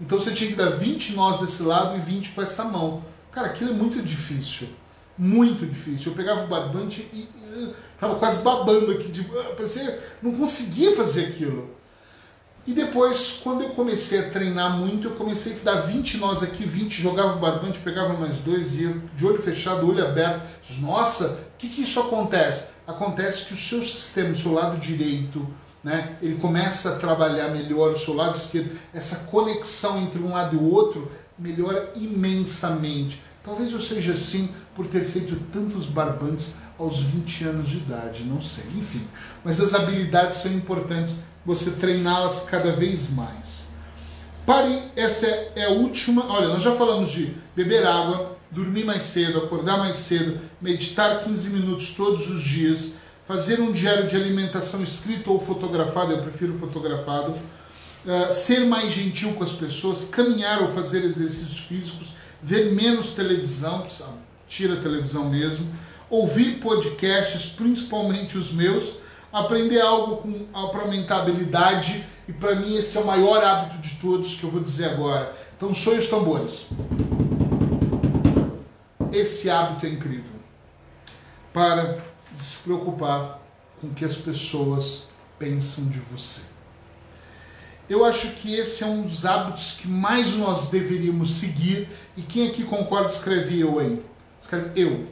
Então 0.00 0.18
você 0.18 0.32
tinha 0.32 0.50
que 0.50 0.56
dar 0.56 0.70
20 0.70 1.12
nós 1.12 1.40
desse 1.40 1.62
lado 1.62 1.96
e 1.96 2.00
20 2.00 2.30
com 2.30 2.42
essa 2.42 2.64
mão. 2.64 3.04
Cara, 3.30 3.48
aquilo 3.48 3.70
é 3.70 3.72
muito 3.72 4.02
difícil. 4.02 4.68
Muito 5.16 5.64
difícil. 5.64 6.10
Eu 6.10 6.16
pegava 6.16 6.44
o 6.44 6.48
barbante 6.48 7.08
e, 7.12 7.20
e 7.20 7.74
tava 8.00 8.16
quase 8.16 8.42
babando 8.42 8.90
aqui, 8.90 9.12
de, 9.12 9.20
uh, 9.20 9.54
parecia, 9.56 10.02
não 10.20 10.32
conseguia 10.32 10.96
fazer 10.96 11.26
aquilo. 11.26 11.70
E 12.64 12.72
depois, 12.72 13.40
quando 13.42 13.62
eu 13.62 13.70
comecei 13.70 14.20
a 14.20 14.30
treinar 14.30 14.78
muito, 14.78 15.08
eu 15.08 15.14
comecei 15.14 15.52
a 15.52 15.64
dar 15.64 15.80
20 15.80 16.18
nós 16.18 16.44
aqui, 16.44 16.64
20, 16.64 17.02
jogava 17.02 17.36
o 17.36 17.40
barbante, 17.40 17.80
pegava 17.80 18.12
mais 18.12 18.38
dois, 18.38 18.78
ia 18.78 18.96
de 19.16 19.26
olho 19.26 19.42
fechado, 19.42 19.88
olho 19.88 20.06
aberto. 20.06 20.46
Nossa, 20.80 21.26
o 21.26 21.58
que, 21.58 21.68
que 21.68 21.82
isso 21.82 21.98
acontece? 21.98 22.68
Acontece 22.86 23.46
que 23.46 23.54
o 23.54 23.56
seu 23.56 23.82
sistema, 23.82 24.30
o 24.30 24.36
seu 24.36 24.52
lado 24.52 24.78
direito, 24.78 25.44
né, 25.82 26.16
ele 26.22 26.36
começa 26.36 26.90
a 26.90 26.96
trabalhar 26.96 27.48
melhor, 27.48 27.90
o 27.90 27.98
seu 27.98 28.14
lado 28.14 28.36
esquerdo, 28.36 28.70
essa 28.94 29.24
conexão 29.24 30.00
entre 30.00 30.20
um 30.20 30.30
lado 30.30 30.54
e 30.54 30.58
o 30.58 30.70
outro 30.70 31.10
melhora 31.36 31.92
imensamente. 31.96 33.20
Talvez 33.42 33.72
eu 33.72 33.80
seja 33.80 34.12
assim 34.12 34.54
por 34.76 34.86
ter 34.86 35.00
feito 35.00 35.34
tantos 35.52 35.84
barbantes 35.84 36.54
aos 36.78 37.02
20 37.02 37.44
anos 37.44 37.68
de 37.68 37.78
idade, 37.78 38.22
não 38.22 38.40
sei, 38.40 38.64
enfim. 38.76 39.06
Mas 39.44 39.60
as 39.60 39.74
habilidades 39.74 40.38
são 40.38 40.52
importantes 40.52 41.16
você 41.44 41.72
treiná-las 41.72 42.46
cada 42.48 42.72
vez 42.72 43.10
mais. 43.10 43.66
Pare, 44.46 44.82
essa 44.96 45.26
é 45.26 45.66
a 45.66 45.70
última. 45.70 46.26
Olha, 46.26 46.48
nós 46.48 46.62
já 46.62 46.74
falamos 46.74 47.10
de 47.10 47.34
beber 47.54 47.86
água, 47.86 48.36
dormir 48.50 48.84
mais 48.84 49.04
cedo, 49.04 49.38
acordar 49.38 49.78
mais 49.78 49.96
cedo, 49.96 50.40
meditar 50.60 51.24
15 51.24 51.48
minutos 51.48 51.90
todos 51.90 52.28
os 52.30 52.42
dias, 52.42 52.92
fazer 53.26 53.60
um 53.60 53.72
diário 53.72 54.06
de 54.06 54.16
alimentação 54.16 54.82
escrito 54.82 55.32
ou 55.32 55.40
fotografado, 55.40 56.12
eu 56.12 56.22
prefiro 56.22 56.58
fotografado, 56.58 57.32
uh, 57.32 58.32
ser 58.32 58.66
mais 58.66 58.92
gentil 58.92 59.32
com 59.34 59.44
as 59.44 59.52
pessoas, 59.52 60.04
caminhar 60.04 60.60
ou 60.60 60.68
fazer 60.68 61.04
exercícios 61.04 61.58
físicos, 61.58 62.12
ver 62.42 62.72
menos 62.72 63.10
televisão, 63.10 63.86
tira 64.48 64.74
a 64.74 64.80
televisão 64.82 65.30
mesmo, 65.30 65.66
ouvir 66.10 66.58
podcasts, 66.58 67.46
principalmente 67.46 68.36
os 68.36 68.52
meus, 68.52 68.94
aprender 69.32 69.80
algo 69.80 70.46
para 70.70 70.82
aumentar 70.82 71.16
a 71.16 71.22
habilidade 71.22 72.04
e 72.28 72.32
para 72.32 72.54
mim 72.54 72.76
esse 72.76 72.98
é 72.98 73.00
o 73.00 73.06
maior 73.06 73.42
hábito 73.42 73.78
de 73.78 73.94
todos 73.96 74.34
que 74.34 74.44
eu 74.44 74.50
vou 74.50 74.60
dizer 74.60 74.90
agora. 74.90 75.34
Então, 75.56 75.72
soe 75.72 75.98
os 75.98 76.08
tambores. 76.08 76.66
Esse 79.12 79.48
hábito 79.48 79.86
é 79.86 79.88
incrível. 79.88 80.32
Para 81.52 82.02
de 82.32 82.44
se 82.44 82.58
preocupar 82.58 83.40
com 83.80 83.88
o 83.88 83.94
que 83.94 84.04
as 84.04 84.16
pessoas 84.16 85.08
pensam 85.38 85.86
de 85.86 85.98
você. 85.98 86.42
Eu 87.88 88.04
acho 88.04 88.32
que 88.36 88.54
esse 88.54 88.82
é 88.82 88.86
um 88.86 89.02
dos 89.02 89.26
hábitos 89.26 89.72
que 89.72 89.88
mais 89.88 90.34
nós 90.36 90.68
deveríamos 90.68 91.34
seguir. 91.34 91.88
E 92.16 92.22
quem 92.22 92.48
aqui 92.48 92.64
concorda, 92.64 93.08
escreve 93.08 93.60
eu 93.60 93.78
aí. 93.78 94.02
Escreve 94.40 94.80
eu. 94.80 95.08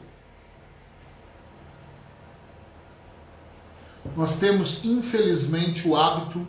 Nós 4.20 4.36
temos, 4.36 4.84
infelizmente, 4.84 5.88
o 5.88 5.96
hábito 5.96 6.46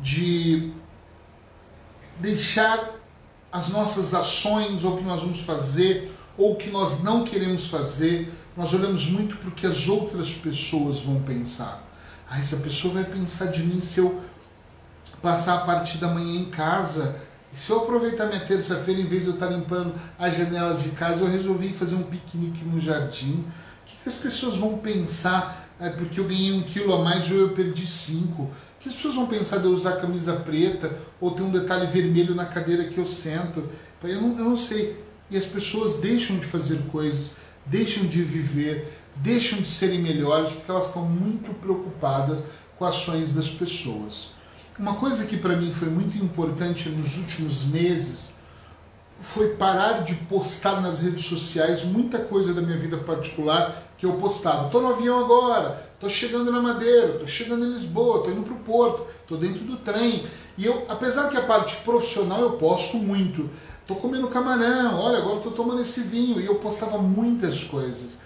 de 0.00 0.72
deixar 2.18 2.94
as 3.52 3.68
nossas 3.68 4.14
ações, 4.14 4.84
ou 4.84 4.94
o 4.94 4.96
que 4.96 5.04
nós 5.04 5.20
vamos 5.20 5.40
fazer, 5.40 6.10
ou 6.38 6.54
o 6.54 6.56
que 6.56 6.70
nós 6.70 7.02
não 7.02 7.26
queremos 7.26 7.66
fazer, 7.66 8.32
nós 8.56 8.72
olhamos 8.72 9.04
muito 9.06 9.36
para 9.36 9.50
o 9.50 9.52
que 9.52 9.66
as 9.66 9.86
outras 9.86 10.32
pessoas 10.32 11.00
vão 11.00 11.20
pensar. 11.20 11.86
Ah, 12.26 12.40
essa 12.40 12.56
pessoa 12.56 12.94
vai 12.94 13.04
pensar 13.04 13.48
de 13.48 13.62
mim 13.64 13.82
se 13.82 14.00
eu 14.00 14.22
passar 15.20 15.56
a 15.56 15.66
parte 15.66 15.98
da 15.98 16.08
manhã 16.08 16.40
em 16.40 16.46
casa. 16.46 17.20
E 17.52 17.58
se 17.58 17.68
eu 17.68 17.80
aproveitar 17.80 18.28
minha 18.28 18.46
terça-feira, 18.46 19.02
em 19.02 19.06
vez 19.06 19.24
de 19.24 19.28
eu 19.28 19.34
estar 19.34 19.48
limpando 19.48 19.94
as 20.18 20.38
janelas 20.38 20.84
de 20.84 20.92
casa, 20.92 21.22
eu 21.22 21.30
resolvi 21.30 21.68
fazer 21.74 21.96
um 21.96 22.04
piquenique 22.04 22.64
no 22.64 22.80
jardim. 22.80 23.44
O 23.82 23.84
que, 23.84 23.96
que 24.04 24.08
as 24.08 24.14
pessoas 24.14 24.56
vão 24.56 24.78
pensar 24.78 25.67
é, 25.80 25.90
porque 25.90 26.20
eu 26.20 26.24
ganhei 26.24 26.52
um 26.52 26.62
quilo 26.62 26.92
a 26.92 27.02
mais 27.02 27.30
ou 27.30 27.38
eu 27.38 27.48
perdi 27.50 27.86
cinco? 27.86 28.50
Que 28.80 28.88
as 28.88 28.94
pessoas 28.94 29.14
vão 29.14 29.26
pensar 29.26 29.58
de 29.58 29.64
eu 29.64 29.72
usar 29.72 29.96
camisa 29.96 30.34
preta 30.34 30.96
ou 31.20 31.30
ter 31.32 31.42
um 31.42 31.50
detalhe 31.50 31.86
vermelho 31.86 32.34
na 32.34 32.46
cadeira 32.46 32.84
que 32.84 32.98
eu 32.98 33.06
sento? 33.06 33.68
Eu 34.02 34.20
não, 34.20 34.38
eu 34.38 34.44
não 34.44 34.56
sei. 34.56 35.02
E 35.30 35.36
as 35.36 35.44
pessoas 35.44 36.00
deixam 36.00 36.38
de 36.38 36.46
fazer 36.46 36.78
coisas 36.90 37.36
deixam 37.68 38.06
de 38.06 38.22
viver, 38.22 38.92
deixam 39.16 39.60
de 39.60 39.68
serem 39.68 40.00
melhores 40.00 40.52
porque 40.52 40.70
elas 40.70 40.86
estão 40.86 41.04
muito 41.04 41.52
preocupadas 41.54 42.42
com 42.78 42.84
ações 42.84 43.34
das 43.34 43.48
pessoas. 43.48 44.32
Uma 44.78 44.94
coisa 44.94 45.26
que 45.26 45.36
para 45.36 45.56
mim 45.56 45.72
foi 45.72 45.88
muito 45.88 46.16
importante 46.16 46.88
nos 46.88 47.18
últimos 47.18 47.64
meses 47.64 48.30
foi 49.20 49.54
parar 49.56 50.04
de 50.04 50.14
postar 50.14 50.80
nas 50.80 51.00
redes 51.00 51.24
sociais 51.24 51.82
muita 51.84 52.18
coisa 52.18 52.54
da 52.54 52.62
minha 52.62 52.78
vida 52.78 52.96
particular 52.98 53.90
que 53.96 54.06
eu 54.06 54.14
postava. 54.14 54.66
Estou 54.66 54.80
no 54.80 54.88
avião 54.88 55.18
agora, 55.18 55.90
estou 55.94 56.08
chegando 56.08 56.52
na 56.52 56.60
Madeira, 56.60 57.12
estou 57.12 57.26
chegando 57.26 57.66
em 57.66 57.72
Lisboa, 57.72 58.18
estou 58.18 58.32
indo 58.32 58.42
para 58.42 58.54
o 58.54 58.58
Porto, 58.58 59.06
estou 59.22 59.36
dentro 59.36 59.64
do 59.64 59.76
trem. 59.76 60.26
E 60.56 60.64
eu, 60.64 60.86
apesar 60.88 61.28
que 61.30 61.36
a 61.36 61.42
parte 61.42 61.76
profissional 61.82 62.40
eu 62.40 62.52
posto 62.52 62.96
muito, 62.96 63.50
tô 63.86 63.96
comendo 63.96 64.28
camarão, 64.28 65.00
olha, 65.00 65.18
agora 65.18 65.40
tô 65.40 65.50
tomando 65.50 65.82
esse 65.82 66.00
vinho. 66.02 66.40
E 66.40 66.46
eu 66.46 66.56
postava 66.56 66.98
muitas 66.98 67.64
coisas. 67.64 68.18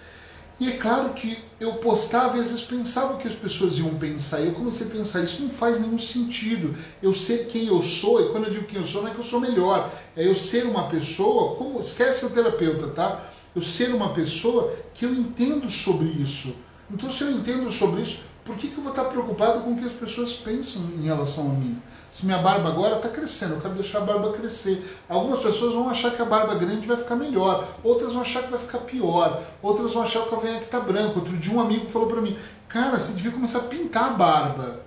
E 0.63 0.69
é 0.69 0.77
claro 0.77 1.13
que 1.13 1.37
eu 1.59 1.73
postava 1.75 2.37
e 2.37 2.41
às 2.41 2.51
vezes 2.51 2.63
pensava 2.63 3.15
o 3.15 3.17
que 3.17 3.27
as 3.27 3.35
pessoas 3.35 3.79
iam 3.79 3.97
pensar. 3.97 4.41
E 4.41 4.47
eu 4.47 4.53
comecei 4.53 4.87
a 4.87 4.91
pensar, 4.91 5.21
isso 5.21 5.43
não 5.43 5.51
faz 5.51 5.81
nenhum 5.81 5.99
sentido. 5.99 6.77
Eu 7.03 7.13
ser 7.13 7.49
quem 7.49 7.67
eu 7.67 7.83
sou, 7.83 8.25
e 8.25 8.29
quando 8.31 8.45
eu 8.45 8.53
digo 8.53 8.67
quem 8.67 8.79
eu 8.79 8.85
sou, 8.85 9.03
não 9.03 9.11
é 9.11 9.13
que 9.13 9.19
eu 9.19 9.25
sou 9.25 9.41
melhor. 9.41 9.93
É 10.17 10.25
eu 10.25 10.37
ser 10.37 10.65
uma 10.65 10.87
pessoa, 10.87 11.57
como 11.57 11.81
esquece 11.81 12.25
o 12.25 12.31
terapeuta, 12.31 12.87
tá? 12.87 13.29
Eu 13.57 13.61
ser 13.61 13.93
uma 13.93 14.15
pessoa 14.15 14.73
que 14.95 15.05
eu 15.05 15.13
entendo 15.13 15.69
sobre 15.69 16.07
isso. 16.07 16.55
Então 16.89 17.11
se 17.11 17.25
eu 17.25 17.33
entendo 17.33 17.69
sobre 17.69 18.03
isso, 18.03 18.21
por 18.45 18.57
que, 18.57 18.69
que 18.69 18.77
eu 18.77 18.83
vou 18.83 18.93
estar 18.93 19.05
preocupado 19.05 19.61
com 19.61 19.73
o 19.73 19.77
que 19.77 19.85
as 19.85 19.93
pessoas 19.93 20.33
pensam 20.33 20.83
em 20.99 21.03
relação 21.03 21.51
a 21.51 21.53
mim? 21.55 21.81
Se 22.11 22.27
minha 22.27 22.39
barba 22.39 22.69
agora 22.69 22.97
está 22.97 23.09
crescendo, 23.09 23.55
eu 23.55 23.61
quero 23.61 23.75
deixar 23.75 23.99
a 23.99 24.03
barba 24.03 24.33
crescer. 24.33 25.01
Algumas 25.09 25.39
pessoas 25.39 25.75
vão 25.75 25.89
achar 25.89 26.11
que 26.11 26.21
a 26.21 26.27
barba 26.27 26.55
grande 26.57 26.87
vai 26.87 26.97
ficar 26.97 27.17
melhor, 27.17 27.67
outras 27.83 28.13
vão 28.13 28.21
achar 28.21 28.43
que 28.43 28.51
vai 28.51 28.61
ficar 28.61 28.81
pior, 28.81 29.43
outras 29.63 29.95
vão 29.95 30.03
achar 30.03 30.21
que 30.21 30.29
o 30.29 30.31
cavanhaque 30.33 30.65
está 30.65 30.79
branco. 30.79 31.21
Outro 31.21 31.37
dia 31.39 31.55
um 31.55 31.61
amigo 31.61 31.89
falou 31.89 32.09
para 32.09 32.21
mim, 32.21 32.37
cara, 32.69 32.99
você 32.99 33.13
devia 33.13 33.33
começar 33.33 33.61
a 33.61 33.63
pintar 33.63 34.11
a 34.11 34.13
barba. 34.15 34.81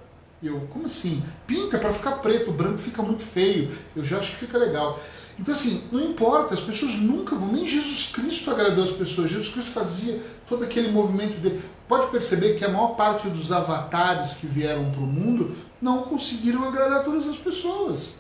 Eu, 0.43 0.67
como 0.71 0.85
assim? 0.85 1.23
Pinta 1.47 1.79
para 1.79 1.93
ficar 1.93 2.17
preto, 2.17 2.51
o 2.51 2.53
branco 2.53 2.77
fica 2.77 3.01
muito 3.01 3.23
feio. 3.23 3.75
Eu 3.95 4.03
já 4.03 4.19
acho 4.19 4.31
que 4.31 4.37
fica 4.37 4.57
legal. 4.57 4.99
Então, 5.37 5.53
assim, 5.53 5.83
não 5.91 6.01
importa, 6.01 6.53
as 6.53 6.61
pessoas 6.61 6.95
nunca 6.95 7.35
vão, 7.35 7.51
nem 7.51 7.67
Jesus 7.67 8.09
Cristo 8.13 8.49
agradou 8.51 8.83
as 8.83 8.91
pessoas. 8.91 9.29
Jesus 9.29 9.49
Cristo 9.49 9.71
fazia 9.71 10.23
todo 10.47 10.63
aquele 10.63 10.89
movimento 10.89 11.39
dele. 11.39 11.61
Pode 11.87 12.07
perceber 12.07 12.57
que 12.57 12.63
a 12.63 12.69
maior 12.69 12.95
parte 12.95 13.27
dos 13.27 13.51
avatares 13.51 14.33
que 14.33 14.47
vieram 14.47 14.89
para 14.91 15.01
o 15.01 15.07
mundo 15.07 15.55
não 15.81 16.03
conseguiram 16.03 16.67
agradar 16.67 17.03
todas 17.03 17.27
as 17.27 17.37
pessoas. 17.37 18.13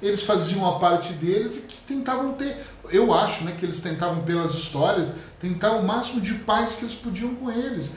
Eles 0.00 0.22
faziam 0.22 0.64
a 0.66 0.78
parte 0.78 1.12
deles 1.12 1.58
e 1.58 1.60
que 1.62 1.76
tentavam 1.86 2.32
ter, 2.32 2.64
eu 2.90 3.12
acho, 3.12 3.44
né, 3.44 3.54
que 3.58 3.66
eles 3.66 3.80
tentavam 3.80 4.22
pelas 4.22 4.54
histórias, 4.54 5.12
tentar 5.38 5.72
o 5.72 5.86
máximo 5.86 6.20
de 6.20 6.34
paz 6.34 6.76
que 6.76 6.84
eles 6.84 6.94
podiam 6.94 7.34
com 7.34 7.50
eles. 7.50 7.90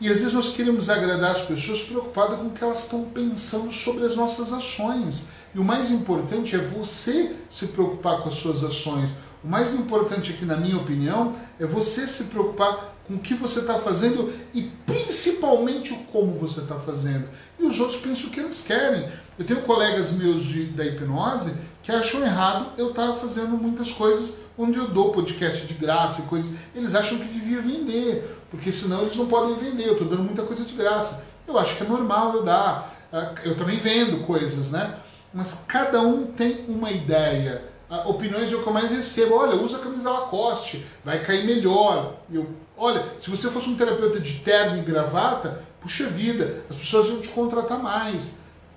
E 0.00 0.08
às 0.08 0.18
vezes 0.18 0.32
nós 0.32 0.50
queremos 0.50 0.90
agradar 0.90 1.30
as 1.30 1.42
pessoas 1.42 1.82
preocupadas 1.82 2.38
com 2.38 2.46
o 2.46 2.50
que 2.50 2.64
elas 2.64 2.82
estão 2.82 3.04
pensando 3.04 3.70
sobre 3.72 4.04
as 4.04 4.16
nossas 4.16 4.52
ações. 4.52 5.24
E 5.54 5.58
o 5.58 5.64
mais 5.64 5.90
importante 5.90 6.54
é 6.54 6.58
você 6.58 7.36
se 7.48 7.66
preocupar 7.68 8.22
com 8.22 8.28
as 8.28 8.36
suas 8.36 8.62
ações. 8.62 9.10
O 9.42 9.48
mais 9.48 9.74
importante 9.74 10.32
aqui, 10.32 10.44
na 10.44 10.56
minha 10.56 10.76
opinião, 10.76 11.34
é 11.58 11.66
você 11.66 12.06
se 12.06 12.24
preocupar 12.24 12.94
com 13.06 13.14
o 13.14 13.18
que 13.18 13.34
você 13.34 13.60
está 13.60 13.78
fazendo 13.78 14.32
e 14.54 14.62
principalmente 14.86 15.92
o 15.92 15.98
como 16.04 16.34
você 16.34 16.60
está 16.60 16.76
fazendo. 16.76 17.28
E 17.58 17.64
os 17.64 17.80
outros 17.80 17.98
pensam 17.98 18.28
o 18.28 18.30
que 18.30 18.38
eles 18.38 18.62
querem. 18.62 19.10
Eu 19.38 19.44
tenho 19.44 19.62
colegas 19.62 20.12
meus 20.12 20.44
de, 20.44 20.66
da 20.66 20.84
hipnose 20.84 21.52
que 21.82 21.90
acham 21.90 22.22
errado 22.22 22.72
eu 22.78 22.90
estar 22.90 23.08
tá 23.08 23.14
fazendo 23.14 23.56
muitas 23.56 23.90
coisas 23.90 24.36
onde 24.56 24.78
eu 24.78 24.88
dou 24.88 25.10
podcast 25.10 25.66
de 25.66 25.74
graça 25.74 26.20
e 26.20 26.24
coisas. 26.26 26.52
Eles 26.74 26.94
acham 26.94 27.18
que 27.18 27.24
devia 27.24 27.60
vender, 27.60 28.38
porque 28.50 28.70
senão 28.70 29.02
eles 29.02 29.16
não 29.16 29.26
podem 29.26 29.56
vender. 29.56 29.86
Eu 29.86 29.94
estou 29.94 30.06
dando 30.06 30.22
muita 30.22 30.42
coisa 30.42 30.64
de 30.64 30.74
graça. 30.74 31.24
Eu 31.48 31.58
acho 31.58 31.76
que 31.76 31.82
é 31.82 31.86
normal 31.88 32.36
eu 32.36 32.44
dar. 32.44 32.94
Ah, 33.12 33.32
eu 33.42 33.56
também 33.56 33.78
vendo 33.78 34.24
coisas, 34.24 34.70
né? 34.70 34.96
Mas 35.32 35.64
cada 35.66 36.00
um 36.00 36.26
tem 36.26 36.64
uma 36.68 36.90
ideia. 36.90 37.70
Opiniões 38.06 38.52
é 38.52 38.56
o 38.56 38.62
que 38.62 38.68
eu 38.68 38.72
mais 38.72 38.90
recebo. 38.90 39.34
Olha, 39.34 39.56
usa 39.56 39.76
a 39.76 39.80
camisa 39.80 40.10
Lacoste, 40.10 40.86
vai 41.04 41.22
cair 41.22 41.44
melhor. 41.44 42.16
Eu, 42.32 42.48
olha, 42.76 43.04
se 43.18 43.28
você 43.28 43.48
fosse 43.48 43.68
um 43.68 43.76
terapeuta 43.76 44.20
de 44.20 44.34
terno 44.40 44.78
e 44.78 44.82
gravata, 44.82 45.64
puxa 45.80 46.06
vida, 46.06 46.62
as 46.68 46.76
pessoas 46.76 47.08
iam 47.08 47.20
te 47.20 47.28
contratar 47.28 47.82
mais. 47.82 48.32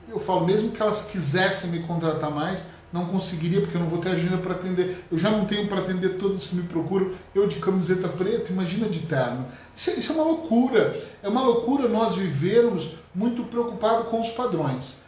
Eu 0.10 0.20
falo, 0.20 0.46
mesmo 0.46 0.72
que 0.72 0.82
elas 0.82 1.10
quisessem 1.12 1.70
me 1.70 1.80
contratar 1.80 2.32
mais, 2.32 2.64
não 2.92 3.06
conseguiria, 3.06 3.62
porque 3.62 3.76
eu 3.76 3.82
não 3.82 3.90
vou 3.90 4.00
ter 4.00 4.10
agenda 4.10 4.38
para 4.38 4.54
atender. 4.54 5.04
Eu 5.12 5.18
já 5.18 5.32
não 5.32 5.46
tenho 5.46 5.68
para 5.68 5.80
atender 5.80 6.18
todos 6.18 6.48
que 6.48 6.56
me 6.56 6.64
procuram. 6.64 7.12
Eu 7.34 7.48
de 7.48 7.56
camiseta 7.56 8.08
preta, 8.08 8.52
imagina 8.52 8.88
de 8.88 9.00
terno. 9.00 9.48
Isso 9.76 9.90
é, 9.90 9.94
isso 9.94 10.12
é 10.12 10.16
uma 10.16 10.24
loucura. 10.24 11.02
É 11.24 11.28
uma 11.28 11.42
loucura 11.42 11.88
nós 11.88 12.16
vivermos 12.16 12.94
muito 13.14 13.44
preocupados 13.46 14.08
com 14.10 14.22
os 14.22 14.30
padrões. 14.30 15.03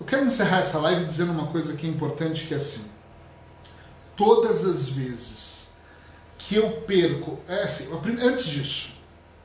Eu 0.00 0.06
quero 0.06 0.24
encerrar 0.24 0.60
essa 0.60 0.78
live 0.78 1.04
dizendo 1.04 1.30
uma 1.30 1.46
coisa 1.48 1.76
que 1.76 1.86
é 1.86 1.90
importante, 1.90 2.46
que 2.46 2.54
é 2.54 2.56
assim. 2.56 2.86
Todas 4.16 4.64
as 4.64 4.88
vezes 4.88 5.68
que 6.38 6.56
eu 6.56 6.70
perco, 6.82 7.38
é 7.46 7.62
assim, 7.62 7.88
antes 8.22 8.46
disso, 8.46 8.94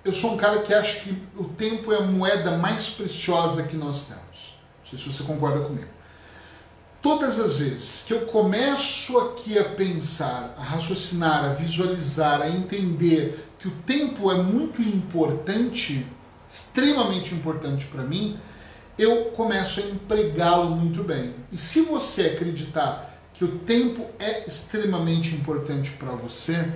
eu 0.04 0.14
sou 0.14 0.34
um 0.34 0.38
cara 0.38 0.62
que 0.62 0.74
acha 0.74 1.02
que 1.02 1.22
o 1.36 1.44
tempo 1.44 1.92
é 1.92 1.98
a 1.98 2.02
moeda 2.02 2.58
mais 2.58 2.88
preciosa 2.88 3.64
que 3.64 3.76
nós 3.76 4.06
temos. 4.06 4.56
Não 4.84 4.90
sei 4.90 5.00
se 5.00 5.12
você 5.12 5.24
concorda 5.24 5.66
comigo. 5.66 5.90
Todas 7.02 7.40
as 7.40 7.58
vezes 7.58 8.04
que 8.08 8.14
eu 8.14 8.22
começo 8.26 9.20
aqui 9.20 9.60
a 9.60 9.66
pensar, 9.66 10.56
a 10.58 10.64
raciocinar, 10.64 11.46
a 11.46 11.50
visualizar, 11.50 12.42
a 12.42 12.50
entender 12.50 13.48
que 13.60 13.68
o 13.68 13.72
tempo 13.86 14.32
é 14.32 14.42
muito 14.42 14.82
importante, 14.82 16.08
extremamente 16.50 17.36
importante 17.36 17.86
para 17.88 18.04
mim, 18.04 18.40
eu 18.98 19.26
começo 19.26 19.80
a 19.80 19.84
empregá-lo 19.84 20.72
muito 20.72 21.04
bem. 21.04 21.34
E 21.52 21.58
se 21.58 21.82
você 21.82 22.28
acreditar 22.28 23.14
que 23.34 23.44
o 23.44 23.60
tempo 23.60 24.06
é 24.20 24.48
extremamente 24.48 25.36
importante 25.36 25.92
para 25.92 26.12
você, 26.12 26.72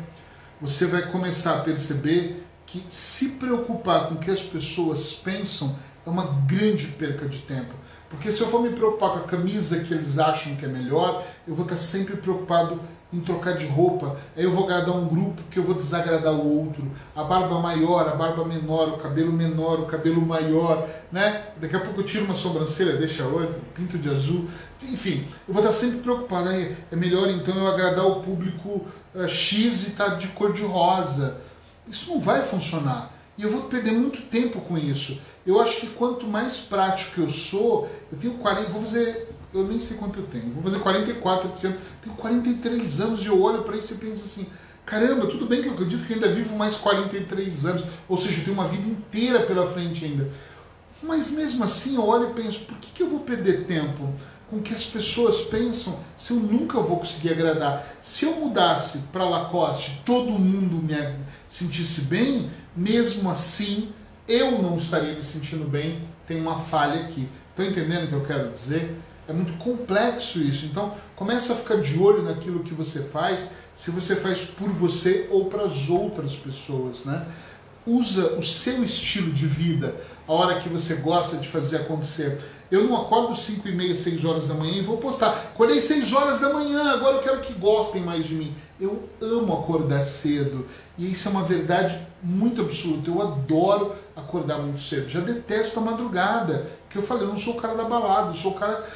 você 0.59 0.85
vai 0.85 1.09
começar 1.09 1.55
a 1.55 1.61
perceber 1.61 2.43
que 2.65 2.85
se 2.89 3.29
preocupar 3.29 4.07
com 4.07 4.15
o 4.15 4.19
que 4.19 4.29
as 4.29 4.41
pessoas 4.41 5.13
pensam 5.13 5.77
é 6.05 6.09
uma 6.09 6.43
grande 6.45 6.87
perca 6.87 7.27
de 7.27 7.39
tempo. 7.39 7.73
Porque 8.09 8.31
se 8.31 8.41
eu 8.41 8.47
for 8.47 8.61
me 8.61 8.69
preocupar 8.69 9.11
com 9.11 9.19
a 9.19 9.23
camisa 9.23 9.79
que 9.79 9.93
eles 9.93 10.19
acham 10.19 10.55
que 10.55 10.65
é 10.65 10.67
melhor, 10.67 11.25
eu 11.47 11.55
vou 11.55 11.63
estar 11.63 11.77
sempre 11.77 12.17
preocupado 12.17 12.81
em 13.11 13.19
trocar 13.19 13.55
de 13.57 13.65
roupa. 13.65 14.17
Aí 14.37 14.43
eu 14.43 14.51
vou 14.51 14.65
agradar 14.65 14.95
um 14.95 15.07
grupo 15.07 15.41
que 15.49 15.57
eu 15.57 15.63
vou 15.63 15.73
desagradar 15.73 16.33
o 16.33 16.59
outro. 16.61 16.89
A 17.15 17.23
barba 17.23 17.59
maior, 17.59 18.07
a 18.07 18.15
barba 18.15 18.45
menor, 18.45 18.89
o 18.89 18.97
cabelo 18.97 19.33
menor, 19.33 19.79
o 19.79 19.85
cabelo 19.85 20.21
maior, 20.21 20.87
né? 21.11 21.47
Daqui 21.59 21.75
a 21.75 21.79
pouco 21.79 22.01
eu 22.01 22.05
tiro 22.05 22.25
uma 22.25 22.35
sobrancelha, 22.35 22.97
deixa 22.97 23.25
outra, 23.25 23.59
pinto 23.73 23.97
de 23.97 24.09
azul. 24.09 24.47
Enfim, 24.83 25.27
eu 25.47 25.53
vou 25.53 25.63
estar 25.63 25.73
sempre 25.73 25.99
preocupado. 25.99 26.49
Aí 26.49 26.77
é 26.91 26.95
melhor 26.95 27.29
então 27.29 27.57
eu 27.57 27.67
agradar 27.67 28.05
o 28.05 28.21
público 28.21 28.85
uh, 29.15 29.27
X 29.27 29.87
e 29.87 29.89
estar 29.91 30.11
tá 30.11 30.15
de 30.15 30.27
cor 30.29 30.53
de 30.53 30.63
rosa. 30.63 31.41
Isso 31.87 32.11
não 32.11 32.19
vai 32.19 32.43
funcionar. 32.43 33.11
E 33.37 33.43
eu 33.43 33.51
vou 33.51 33.63
perder 33.63 33.93
muito 33.93 34.21
tempo 34.23 34.61
com 34.61 34.77
isso. 34.77 35.19
Eu 35.47 35.59
acho 35.59 35.79
que 35.79 35.87
quanto 35.87 36.27
mais 36.27 36.57
prático 36.57 37.21
eu 37.21 37.29
sou, 37.29 37.89
eu 38.11 38.17
tenho 38.19 38.33
40, 38.35 38.69
vou 38.69 38.81
fazer, 38.81 39.33
eu 39.53 39.67
nem 39.67 39.79
sei 39.79 39.97
quanto 39.97 40.19
eu 40.19 40.27
tenho, 40.27 40.53
vou 40.53 40.63
fazer 40.63 40.79
44 40.79 41.49
esse 41.49 41.67
ano, 41.67 41.77
tenho 42.03 42.15
43 42.15 43.01
anos 43.01 43.23
e 43.23 43.27
eu 43.27 43.41
olho 43.41 43.63
para 43.63 43.75
isso 43.75 43.93
e 43.93 43.97
penso 43.97 44.25
assim, 44.25 44.47
caramba, 44.85 45.27
tudo 45.27 45.45
bem 45.45 45.61
que 45.61 45.67
eu 45.67 45.73
acredito 45.73 46.05
que 46.05 46.13
eu 46.13 46.15
ainda 46.15 46.31
vivo 46.31 46.55
mais 46.55 46.75
43 46.75 47.65
anos, 47.65 47.83
ou 48.07 48.17
seja, 48.17 48.39
eu 48.39 48.45
tenho 48.45 48.53
uma 48.53 48.67
vida 48.67 48.87
inteira 48.87 49.41
pela 49.41 49.67
frente 49.67 50.05
ainda. 50.05 50.29
Mas 51.01 51.31
mesmo 51.31 51.63
assim 51.63 51.95
eu 51.95 52.05
olho 52.05 52.31
e 52.31 52.33
penso, 52.33 52.61
por 52.61 52.77
que, 52.77 52.91
que 52.91 53.03
eu 53.03 53.09
vou 53.09 53.21
perder 53.21 53.65
tempo 53.65 54.13
com 54.49 54.57
o 54.57 54.61
que 54.61 54.73
as 54.73 54.85
pessoas 54.85 55.41
pensam 55.41 55.99
se 56.17 56.31
eu 56.31 56.37
nunca 56.37 56.79
vou 56.81 56.97
conseguir 56.97 57.29
agradar? 57.29 57.87
Se 58.01 58.25
eu 58.25 58.35
mudasse 58.35 58.99
para 59.11 59.23
Lacoste, 59.23 60.01
todo 60.05 60.31
mundo 60.31 60.83
me 60.83 61.15
sentisse 61.47 62.01
bem, 62.01 62.51
mesmo 62.75 63.29
assim 63.29 63.93
eu 64.27 64.61
não 64.61 64.77
estaria 64.77 65.13
me 65.13 65.23
sentindo 65.23 65.65
bem, 65.65 66.07
tem 66.27 66.39
uma 66.39 66.59
falha 66.59 67.01
aqui. 67.01 67.27
Estão 67.49 67.65
entendendo 67.65 68.03
o 68.03 68.07
que 68.07 68.13
eu 68.13 68.25
quero 68.25 68.51
dizer? 68.51 68.95
É 69.29 69.33
muito 69.33 69.53
complexo 69.53 70.39
isso. 70.39 70.65
Então, 70.65 70.95
começa 71.15 71.53
a 71.53 71.55
ficar 71.55 71.75
de 71.75 71.99
olho 71.99 72.23
naquilo 72.23 72.63
que 72.63 72.73
você 72.73 73.03
faz, 73.03 73.49
se 73.75 73.91
você 73.91 74.15
faz 74.15 74.43
por 74.43 74.69
você 74.69 75.27
ou 75.29 75.45
para 75.45 75.63
as 75.63 75.87
outras 75.87 76.35
pessoas, 76.35 77.05
né? 77.05 77.27
Usa 77.85 78.33
o 78.33 78.41
seu 78.41 78.83
estilo 78.83 79.31
de 79.31 79.45
vida, 79.45 79.95
a 80.27 80.33
hora 80.33 80.59
que 80.59 80.67
você 80.67 80.95
gosta 80.95 81.37
de 81.37 81.47
fazer 81.47 81.77
acontecer. 81.77 82.41
Eu 82.71 82.83
não 82.83 82.99
acordo 83.01 83.35
5 83.35 83.67
e 83.67 83.71
meia, 83.71 83.95
6 83.95 84.25
horas 84.25 84.47
da 84.47 84.53
manhã 84.55 84.73
e 84.73 84.81
vou 84.81 84.97
postar. 84.97 85.29
Acordei 85.29 85.79
6 85.79 86.11
horas 86.13 86.39
da 86.39 86.51
manhã, 86.51 86.91
agora 86.91 87.17
eu 87.17 87.21
quero 87.21 87.41
que 87.41 87.53
gostem 87.53 88.01
mais 88.01 88.25
de 88.25 88.33
mim. 88.33 88.55
Eu 88.79 89.09
amo 89.21 89.53
acordar 89.53 90.01
cedo. 90.01 90.67
E 90.97 91.11
isso 91.11 91.27
é 91.27 91.31
uma 91.31 91.43
verdade 91.43 91.99
muito 92.21 92.61
absoluta. 92.61 93.09
Eu 93.09 93.21
adoro 93.21 93.95
acordar 94.15 94.57
muito 94.59 94.81
cedo. 94.81 95.09
Já 95.09 95.19
detesto 95.19 95.79
a 95.79 95.83
madrugada. 95.83 96.69
Porque 96.85 96.97
eu 96.97 97.03
falei, 97.03 97.23
eu 97.23 97.29
não 97.29 97.37
sou 97.37 97.53
o 97.53 97.61
cara 97.61 97.75
da 97.75 97.83
balada, 97.83 98.29
eu 98.29 98.33
sou 98.33 98.51
o 98.51 98.55
cara. 98.55 98.87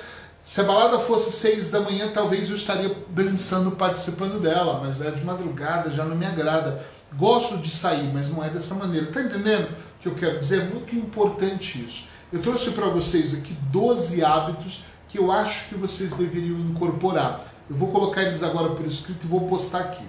Se 0.44 0.60
a 0.60 0.64
balada 0.66 1.00
fosse 1.00 1.32
seis 1.32 1.72
da 1.72 1.80
manhã, 1.80 2.12
talvez 2.14 2.50
eu 2.50 2.56
estaria 2.58 2.94
dançando, 3.08 3.72
participando 3.72 4.41
dela, 4.41 4.82
mas 4.84 5.00
é 5.00 5.10
de 5.10 5.24
madrugada, 5.24 5.89
já 5.89 6.04
não 6.04 6.18
me 6.18 6.26
agrada. 6.26 6.84
Gosto 7.16 7.58
de 7.58 7.70
sair, 7.70 8.12
mas 8.14 8.30
não 8.30 8.44
é 8.44 8.50
dessa 8.50 8.76
maneira. 8.76 9.08
Tá 9.08 9.22
entendendo 9.22 9.70
o 9.70 10.02
que 10.02 10.08
eu 10.10 10.16
quero 10.16 10.39
dizer? 10.39 10.64
É 10.64 10.66
muito 10.66 10.94
importante 10.96 11.86
isso. 11.86 12.08
Eu 12.32 12.41
trouxe 12.41 12.72
para 12.72 12.88
vocês 12.88 13.34
aqui 13.34 13.54
12 13.72 14.24
hábitos 14.24 14.84
que 15.08 15.18
eu 15.18 15.32
acho 15.32 15.70
que 15.70 15.76
vocês 15.76 16.14
deveriam 16.14 16.60
incorporar. 16.60 17.46
Eu 17.70 17.78
vou 17.78 17.89
colocar 17.89 18.24
eles 18.24 18.44
agora 18.44 18.72
por 18.72 18.86
escrito 18.86 19.26
e 19.26 19.30
vou 19.30 19.48
postar 19.48 19.80
aqui. 19.80 20.04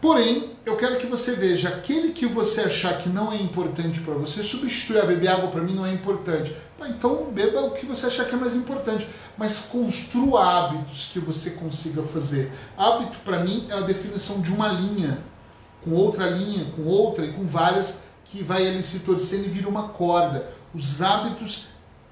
Porém, 0.00 0.50
eu 0.64 0.76
quero 0.76 0.98
que 0.98 1.06
você 1.06 1.34
veja 1.34 1.68
aquele 1.68 2.12
que 2.12 2.26
você 2.26 2.60
achar 2.60 2.98
que 2.98 3.08
não 3.08 3.32
é 3.32 3.36
importante 3.36 4.00
para 4.00 4.14
você, 4.14 4.42
substituir 4.42 5.00
a 5.00 5.06
beber 5.06 5.28
água 5.28 5.50
para 5.50 5.62
mim 5.62 5.74
não 5.74 5.86
é 5.86 5.92
importante. 5.92 6.54
Então, 6.86 7.30
beba 7.32 7.62
o 7.62 7.70
que 7.70 7.86
você 7.86 8.06
achar 8.06 8.26
que 8.26 8.34
é 8.34 8.38
mais 8.38 8.54
importante, 8.54 9.08
mas 9.38 9.58
construa 9.58 10.44
hábitos 10.44 11.10
que 11.12 11.18
você 11.18 11.50
consiga 11.50 12.02
fazer. 12.02 12.52
Hábito 12.76 13.18
para 13.24 13.42
mim 13.42 13.66
é 13.70 13.74
a 13.74 13.80
definição 13.80 14.40
de 14.40 14.52
uma 14.52 14.68
linha, 14.68 15.18
com 15.82 15.92
outra 15.92 16.28
linha, 16.28 16.66
com 16.76 16.84
outra 16.84 17.24
e 17.24 17.32
com 17.32 17.46
várias 17.46 18.02
que 18.26 18.42
vai 18.42 18.68
ali 18.68 18.82
se 18.82 18.98
torcendo 18.98 19.46
e 19.46 19.48
vira 19.48 19.68
uma 19.68 19.88
corda. 19.88 20.50
Os 20.74 21.00
hábitos 21.00 21.66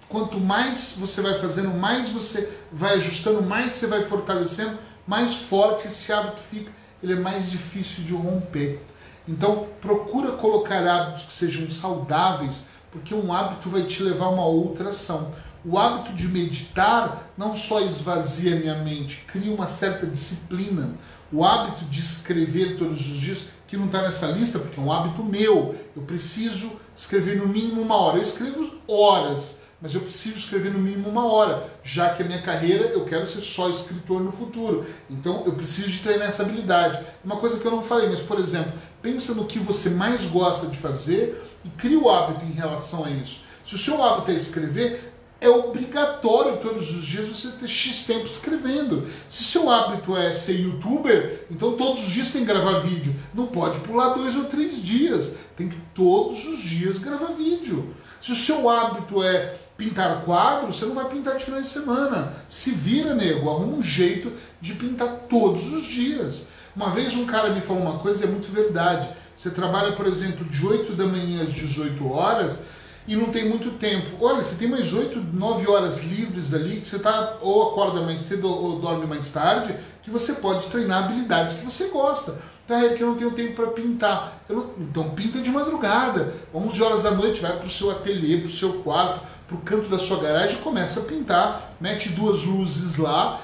quanto 0.08 0.38
mais 0.38 0.96
você 0.98 1.20
vai 1.20 1.38
fazendo, 1.38 1.70
mais 1.70 2.08
você 2.08 2.50
vai 2.72 2.94
ajustando, 2.94 3.42
mais 3.42 3.72
você 3.72 3.86
vai 3.86 4.02
fortalecendo, 4.02 4.78
mais 5.06 5.34
forte 5.34 5.88
esse 5.88 6.12
hábito 6.12 6.40
fica 6.40 6.70
ele 7.04 7.12
é 7.12 7.16
mais 7.16 7.50
difícil 7.50 8.02
de 8.02 8.14
romper. 8.14 8.80
Então, 9.28 9.68
procura 9.80 10.32
colocar 10.32 10.86
hábitos 10.86 11.24
que 11.24 11.32
sejam 11.34 11.70
saudáveis, 11.70 12.66
porque 12.90 13.14
um 13.14 13.32
hábito 13.32 13.68
vai 13.68 13.82
te 13.82 14.02
levar 14.02 14.26
a 14.26 14.30
uma 14.30 14.46
outra 14.46 14.88
ação. 14.88 15.32
O 15.64 15.78
hábito 15.78 16.14
de 16.14 16.28
meditar 16.28 17.30
não 17.36 17.54
só 17.54 17.80
esvazia 17.80 18.56
minha 18.56 18.82
mente, 18.82 19.22
cria 19.26 19.52
uma 19.52 19.68
certa 19.68 20.06
disciplina. 20.06 20.92
O 21.30 21.44
hábito 21.44 21.84
de 21.86 22.00
escrever 22.00 22.78
todos 22.78 23.00
os 23.00 23.20
dias, 23.20 23.44
que 23.66 23.76
não 23.76 23.86
está 23.86 24.02
nessa 24.02 24.26
lista, 24.26 24.58
porque 24.58 24.80
é 24.80 24.82
um 24.82 24.92
hábito 24.92 25.22
meu. 25.22 25.74
Eu 25.94 26.02
preciso 26.02 26.80
escrever 26.96 27.36
no 27.36 27.46
mínimo 27.46 27.82
uma 27.82 27.96
hora. 27.96 28.18
Eu 28.18 28.22
escrevo 28.22 28.78
horas 28.88 29.60
mas 29.80 29.94
eu 29.94 30.00
preciso 30.00 30.38
escrever 30.38 30.72
no 30.72 30.78
mínimo 30.78 31.08
uma 31.08 31.26
hora, 31.26 31.68
já 31.82 32.14
que 32.14 32.22
a 32.22 32.26
minha 32.26 32.40
carreira 32.42 32.86
eu 32.86 33.04
quero 33.04 33.26
ser 33.26 33.40
só 33.40 33.68
escritor 33.68 34.22
no 34.22 34.32
futuro. 34.32 34.86
Então 35.10 35.42
eu 35.44 35.52
preciso 35.52 35.90
de 35.90 36.00
treinar 36.00 36.28
essa 36.28 36.42
habilidade. 36.42 36.98
Uma 37.24 37.36
coisa 37.36 37.58
que 37.58 37.66
eu 37.66 37.70
não 37.70 37.82
falei, 37.82 38.08
mas 38.08 38.20
por 38.20 38.38
exemplo, 38.38 38.72
pensa 39.02 39.34
no 39.34 39.46
que 39.46 39.58
você 39.58 39.90
mais 39.90 40.24
gosta 40.26 40.66
de 40.66 40.76
fazer 40.76 41.42
e 41.64 41.68
cria 41.70 41.98
o 41.98 42.10
hábito 42.10 42.44
em 42.44 42.52
relação 42.52 43.04
a 43.04 43.10
isso. 43.10 43.40
Se 43.64 43.74
o 43.74 43.78
seu 43.78 44.02
hábito 44.02 44.30
é 44.30 44.34
escrever, 44.34 45.14
é 45.40 45.48
obrigatório 45.48 46.56
todos 46.56 46.94
os 46.96 47.04
dias 47.04 47.28
você 47.28 47.48
ter 47.48 47.68
X 47.68 48.04
tempo 48.06 48.24
escrevendo. 48.24 49.06
Se 49.28 49.44
seu 49.44 49.68
hábito 49.68 50.16
é 50.16 50.32
ser 50.32 50.54
youtuber, 50.54 51.44
então 51.50 51.76
todos 51.76 52.06
os 52.06 52.10
dias 52.10 52.30
tem 52.30 52.46
que 52.46 52.52
gravar 52.52 52.80
vídeo. 52.80 53.14
Não 53.34 53.46
pode 53.46 53.78
pular 53.80 54.14
dois 54.14 54.34
ou 54.36 54.44
três 54.44 54.82
dias. 54.82 55.34
Tem 55.54 55.68
que 55.68 55.78
todos 55.94 56.46
os 56.46 56.60
dias 56.60 56.98
gravar 56.98 57.32
vídeo. 57.32 57.94
Se 58.22 58.32
o 58.32 58.36
seu 58.36 58.70
hábito 58.70 59.22
é 59.22 59.56
pintar 59.76 60.22
quadro, 60.22 60.72
você 60.72 60.84
não 60.84 60.94
vai 60.94 61.08
pintar 61.08 61.36
de 61.36 61.44
final 61.44 61.60
de 61.60 61.68
semana. 61.68 62.34
Se 62.48 62.70
vira, 62.70 63.14
nego, 63.14 63.50
arruma 63.50 63.76
um 63.76 63.82
jeito 63.82 64.32
de 64.60 64.74
pintar 64.74 65.26
todos 65.28 65.72
os 65.72 65.84
dias. 65.84 66.46
Uma 66.74 66.90
vez 66.90 67.16
um 67.16 67.26
cara 67.26 67.50
me 67.50 67.60
falou 67.60 67.82
uma 67.82 67.98
coisa 67.98 68.24
e 68.24 68.28
é 68.28 68.30
muito 68.30 68.52
verdade. 68.52 69.08
Você 69.36 69.50
trabalha, 69.50 69.92
por 69.92 70.06
exemplo, 70.06 70.44
de 70.44 70.66
8 70.66 70.92
da 70.92 71.06
manhã 71.06 71.42
às 71.42 71.52
18 71.52 72.08
horas 72.08 72.62
e 73.06 73.16
não 73.16 73.26
tem 73.26 73.48
muito 73.48 73.72
tempo. 73.72 74.24
Olha, 74.24 74.42
você 74.42 74.54
tem 74.56 74.68
mais 74.68 74.92
8, 74.92 75.18
9 75.32 75.68
horas 75.68 76.02
livres 76.02 76.54
ali, 76.54 76.80
que 76.80 76.88
você 76.88 76.98
tá, 76.98 77.38
ou 77.40 77.70
acorda 77.70 78.00
mais 78.00 78.22
cedo 78.22 78.48
ou 78.48 78.78
dorme 78.78 79.06
mais 79.06 79.30
tarde, 79.30 79.74
que 80.02 80.10
você 80.10 80.34
pode 80.34 80.66
treinar 80.68 81.04
habilidades 81.04 81.54
que 81.54 81.64
você 81.64 81.88
gosta. 81.88 82.38
Tá, 82.66 82.82
é 82.82 82.94
que 82.94 83.02
eu 83.02 83.08
não 83.08 83.14
tenho 83.14 83.32
tempo 83.32 83.54
para 83.54 83.66
pintar. 83.72 84.42
Não... 84.48 84.70
então 84.78 85.10
pinta 85.10 85.40
de 85.40 85.50
madrugada. 85.50 86.34
11 86.54 86.82
horas 86.82 87.02
da 87.02 87.10
noite, 87.10 87.40
vai 87.40 87.56
para 87.56 87.66
o 87.66 87.70
seu 87.70 87.90
ateliê, 87.90 88.38
para 88.38 88.48
o 88.48 88.52
seu 88.52 88.82
quarto, 88.82 89.20
para 89.46 89.56
o 89.56 89.60
canto 89.60 89.88
da 89.88 89.98
sua 89.98 90.20
garagem 90.20 90.56
e 90.56 90.62
começa 90.62 91.00
a 91.00 91.04
pintar. 91.04 91.74
Mete 91.80 92.08
duas 92.10 92.42
luzes 92.42 92.96
lá 92.96 93.40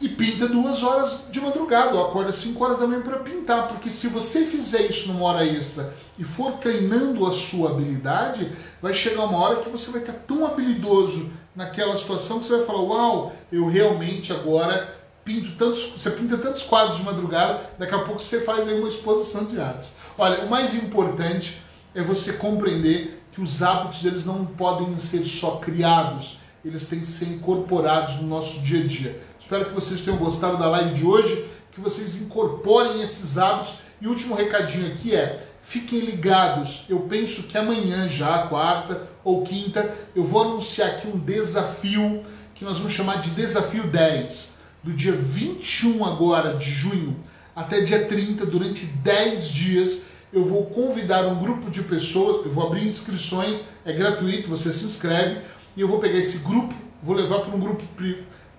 e 0.00 0.08
pinta 0.08 0.46
duas 0.46 0.82
horas 0.82 1.24
de 1.30 1.40
madrugada, 1.40 1.96
ou 1.96 2.06
acorda 2.06 2.32
5 2.32 2.62
horas 2.62 2.78
da 2.78 2.86
manhã 2.86 3.00
para 3.00 3.18
pintar, 3.20 3.68
porque 3.68 3.88
se 3.88 4.08
você 4.08 4.44
fizer 4.44 4.82
isso 4.82 5.10
numa 5.10 5.24
hora 5.24 5.46
extra 5.46 5.94
e 6.18 6.24
for 6.24 6.52
treinando 6.54 7.26
a 7.26 7.32
sua 7.32 7.70
habilidade, 7.70 8.52
vai 8.82 8.92
chegar 8.92 9.24
uma 9.24 9.38
hora 9.38 9.56
que 9.56 9.70
você 9.70 9.90
vai 9.90 10.00
estar 10.00 10.12
tão 10.12 10.44
habilidoso 10.44 11.30
naquela 11.54 11.96
situação 11.96 12.38
que 12.38 12.46
você 12.46 12.56
vai 12.56 12.66
falar: 12.66 12.82
Uau, 12.82 13.32
eu 13.50 13.66
realmente 13.66 14.32
agora 14.32 14.94
pinto 15.24 15.52
tantos, 15.56 15.92
você 15.96 16.10
pinta 16.10 16.36
tantos 16.36 16.62
quadros 16.62 16.98
de 16.98 17.04
madrugada, 17.04 17.70
daqui 17.78 17.94
a 17.94 18.00
pouco 18.00 18.20
você 18.20 18.40
faz 18.40 18.68
aí 18.68 18.78
uma 18.78 18.88
exposição 18.88 19.44
de 19.44 19.58
artes. 19.58 19.94
Olha, 20.18 20.44
o 20.44 20.50
mais 20.50 20.74
importante 20.74 21.62
é 21.94 22.02
você 22.02 22.34
compreender 22.34 23.22
que 23.32 23.40
os 23.40 23.62
hábitos 23.62 24.04
eles 24.04 24.24
não 24.24 24.44
podem 24.44 24.96
ser 24.98 25.24
só 25.24 25.56
criados, 25.56 26.38
eles 26.64 26.86
têm 26.86 27.00
que 27.00 27.06
ser 27.06 27.26
incorporados 27.26 28.16
no 28.16 28.26
nosso 28.26 28.60
dia 28.60 28.84
a 28.84 28.86
dia. 28.86 29.20
Espero 29.38 29.66
que 29.66 29.72
vocês 29.72 30.02
tenham 30.02 30.18
gostado 30.18 30.56
da 30.56 30.68
live 30.68 30.94
de 30.94 31.04
hoje, 31.04 31.48
que 31.72 31.80
vocês 31.80 32.20
incorporem 32.20 33.02
esses 33.02 33.36
hábitos. 33.36 33.74
E 34.00 34.06
último 34.06 34.34
recadinho 34.34 34.92
aqui 34.92 35.14
é: 35.14 35.46
fiquem 35.62 36.00
ligados. 36.00 36.84
Eu 36.88 37.00
penso 37.00 37.42
que 37.42 37.58
amanhã, 37.58 38.08
já, 38.08 38.46
quarta 38.46 39.08
ou 39.22 39.42
quinta, 39.42 39.94
eu 40.14 40.24
vou 40.24 40.42
anunciar 40.42 40.90
aqui 40.90 41.08
um 41.08 41.18
desafio 41.18 42.24
que 42.54 42.64
nós 42.64 42.78
vamos 42.78 42.92
chamar 42.92 43.20
de 43.20 43.30
Desafio 43.30 43.88
10. 43.88 44.53
Do 44.84 44.92
dia 44.92 45.12
21 45.12 46.04
agora 46.04 46.58
de 46.58 46.70
junho 46.70 47.16
até 47.56 47.80
dia 47.80 48.04
30, 48.04 48.44
durante 48.44 48.84
10 48.84 49.48
dias, 49.48 50.02
eu 50.30 50.44
vou 50.44 50.66
convidar 50.66 51.24
um 51.26 51.38
grupo 51.38 51.70
de 51.70 51.80
pessoas, 51.80 52.44
eu 52.44 52.52
vou 52.52 52.66
abrir 52.66 52.86
inscrições, 52.86 53.64
é 53.82 53.94
gratuito, 53.94 54.50
você 54.50 54.70
se 54.70 54.84
inscreve, 54.84 55.40
e 55.74 55.80
eu 55.80 55.88
vou 55.88 56.00
pegar 56.00 56.18
esse 56.18 56.36
grupo, 56.38 56.74
vou 57.02 57.16
levar 57.16 57.38
para 57.40 57.56
um 57.56 57.58
grupo, 57.58 57.82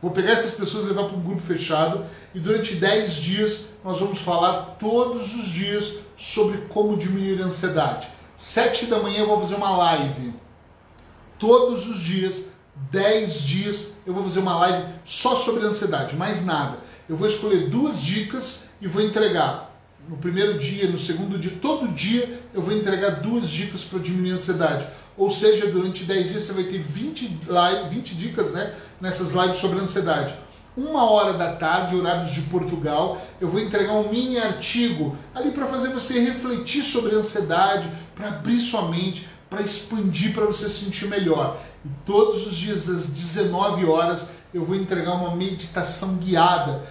vou 0.01 0.09
pegar 0.09 0.31
essas 0.31 0.49
pessoas 0.49 0.85
e 0.85 0.87
levar 0.87 1.03
para 1.03 1.15
um 1.15 1.21
grupo 1.21 1.43
fechado, 1.43 2.03
e 2.33 2.39
durante 2.39 2.73
10 2.73 3.13
dias 3.17 3.65
nós 3.83 3.99
vamos 3.99 4.17
falar 4.17 4.77
todos 4.79 5.35
os 5.35 5.45
dias 5.45 5.97
sobre 6.17 6.57
como 6.69 6.97
diminuir 6.97 7.39
a 7.43 7.45
ansiedade. 7.45 8.07
7 8.35 8.87
da 8.87 8.97
manhã 8.97 9.19
eu 9.19 9.27
vou 9.27 9.39
fazer 9.39 9.53
uma 9.53 9.77
live. 9.77 10.33
todos 11.37 11.87
os 11.87 11.99
dias, 11.99 12.47
10 12.89 13.41
dias, 13.43 13.94
eu 14.05 14.13
vou 14.13 14.23
fazer 14.23 14.39
uma 14.39 14.57
live 14.59 14.87
só 15.03 15.35
sobre 15.35 15.65
ansiedade, 15.65 16.15
mais 16.15 16.45
nada. 16.45 16.77
Eu 17.07 17.15
vou 17.15 17.27
escolher 17.27 17.69
duas 17.69 18.01
dicas 18.01 18.69
e 18.81 18.87
vou 18.87 19.01
entregar 19.01 19.75
no 20.07 20.17
primeiro 20.17 20.57
dia, 20.59 20.87
no 20.87 20.97
segundo 20.97 21.37
dia, 21.37 21.53
todo 21.61 21.87
dia 21.87 22.41
eu 22.53 22.61
vou 22.61 22.75
entregar 22.75 23.21
duas 23.21 23.49
dicas 23.49 23.83
para 23.83 23.99
diminuir 23.99 24.31
a 24.31 24.35
ansiedade. 24.35 24.87
Ou 25.17 25.31
seja, 25.31 25.67
durante 25.67 26.03
10 26.03 26.29
dias 26.29 26.43
você 26.43 26.53
vai 26.53 26.65
ter 26.65 26.79
20, 26.79 27.39
live, 27.47 27.89
20 27.89 28.15
dicas 28.15 28.51
né, 28.51 28.73
nessas 28.99 29.31
lives 29.31 29.59
sobre 29.59 29.79
ansiedade. 29.79 30.35
Uma 30.75 31.09
hora 31.09 31.33
da 31.33 31.53
tarde, 31.53 31.95
horários 31.95 32.31
de 32.31 32.41
Portugal, 32.41 33.21
eu 33.39 33.47
vou 33.47 33.61
entregar 33.61 33.93
um 33.93 34.09
mini 34.09 34.37
artigo 34.37 35.17
ali 35.33 35.51
para 35.51 35.65
fazer 35.67 35.87
você 35.89 36.19
refletir 36.19 36.81
sobre 36.81 37.15
a 37.15 37.19
ansiedade, 37.19 37.89
para 38.13 38.27
abrir 38.27 38.59
sua 38.59 38.89
mente, 38.89 39.27
para 39.49 39.61
expandir, 39.61 40.33
para 40.33 40.45
você 40.45 40.69
se 40.69 40.85
sentir 40.85 41.07
melhor. 41.07 41.61
E 41.83 41.89
todos 42.05 42.47
os 42.47 42.55
dias, 42.55 42.89
às 42.89 43.09
19 43.09 43.85
horas, 43.85 44.27
eu 44.53 44.65
vou 44.65 44.75
entregar 44.75 45.13
uma 45.13 45.35
meditação 45.35 46.15
guiada 46.15 46.83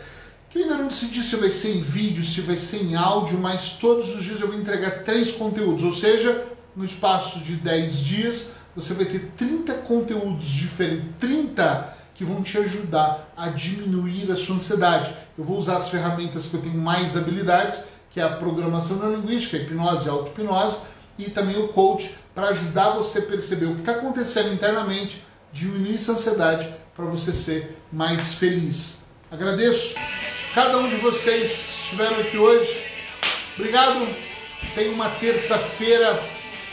que 0.55 0.61
eu 0.61 0.63
ainda 0.63 0.79
não 0.79 0.87
decidi 0.87 1.21
se 1.21 1.35
vai 1.35 1.51
ser 1.51 1.77
em 1.77 1.83
vídeo, 1.83 2.23
se 2.23 2.41
vai 2.41 2.57
ser 2.57 2.81
em 2.81 2.95
áudio, 2.95 3.37
mas 3.41 3.71
todos 3.71 4.15
os 4.15 4.23
dias 4.23 4.41
eu 4.41 4.47
vou 4.47 4.57
entregar 4.57 5.03
três 5.03 5.33
conteúdos, 5.33 5.83
ou 5.83 5.93
seja, 5.93 6.47
no 6.77 6.85
espaço 6.85 7.41
de 7.41 7.57
10 7.57 7.99
dias 7.99 8.53
você 8.77 8.95
vai 8.95 9.05
ter 9.05 9.33
30 9.37 9.75
conteúdos 9.79 10.47
diferentes, 10.47 11.07
30 11.19 11.97
que 12.15 12.25
vão 12.25 12.41
te 12.41 12.57
ajudar 12.59 13.33
a 13.37 13.49
diminuir 13.49 14.31
a 14.31 14.37
sua 14.37 14.55
ansiedade. 14.55 15.13
Eu 15.37 15.43
vou 15.45 15.59
usar 15.59 15.77
as 15.77 15.89
ferramentas 15.89 16.47
que 16.47 16.55
eu 16.55 16.63
tenho 16.63 16.79
mais 16.79 17.17
habilidades, 17.17 17.83
que 18.13 18.21
é 18.21 18.23
a 18.23 18.37
programação 18.37 18.99
neurolinguística, 18.99 19.57
a 19.57 19.61
hipnose 19.61 20.07
e 20.07 20.09
a 20.09 20.13
auto-hipnose, 20.13 20.79
e 21.19 21.31
também 21.31 21.57
o 21.57 21.67
coach, 21.67 22.17
para 22.35 22.49
ajudar 22.49 22.91
você 22.91 23.21
a 23.21 23.23
perceber 23.23 23.67
o 23.67 23.75
que 23.75 23.81
está 23.81 23.93
acontecendo 23.93 24.53
internamente, 24.53 25.25
diminuir 25.53 25.97
essa 25.97 26.13
ansiedade 26.13 26.75
para 26.97 27.05
você 27.05 27.33
ser 27.33 27.79
mais 27.93 28.35
feliz. 28.35 29.05
Agradeço 29.31 29.95
cada 30.55 30.79
um 30.79 30.89
de 30.89 30.97
vocês 30.97 31.51
que 31.51 31.83
estiveram 31.85 32.21
aqui 32.21 32.37
hoje. 32.37 32.85
Obrigado. 33.57 34.07
Tenha 34.75 34.91
uma 34.91 35.09
terça-feira 35.11 36.21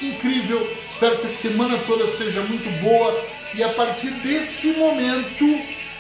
incrível. 0.02 0.60
Espero 0.94 1.18
que 1.18 1.28
a 1.28 1.30
semana 1.30 1.78
toda 1.86 2.08
seja 2.08 2.42
muito 2.42 2.70
boa. 2.82 3.26
E 3.54 3.64
a 3.64 3.70
partir 3.70 4.10
desse 4.22 4.68
momento, 4.74 5.46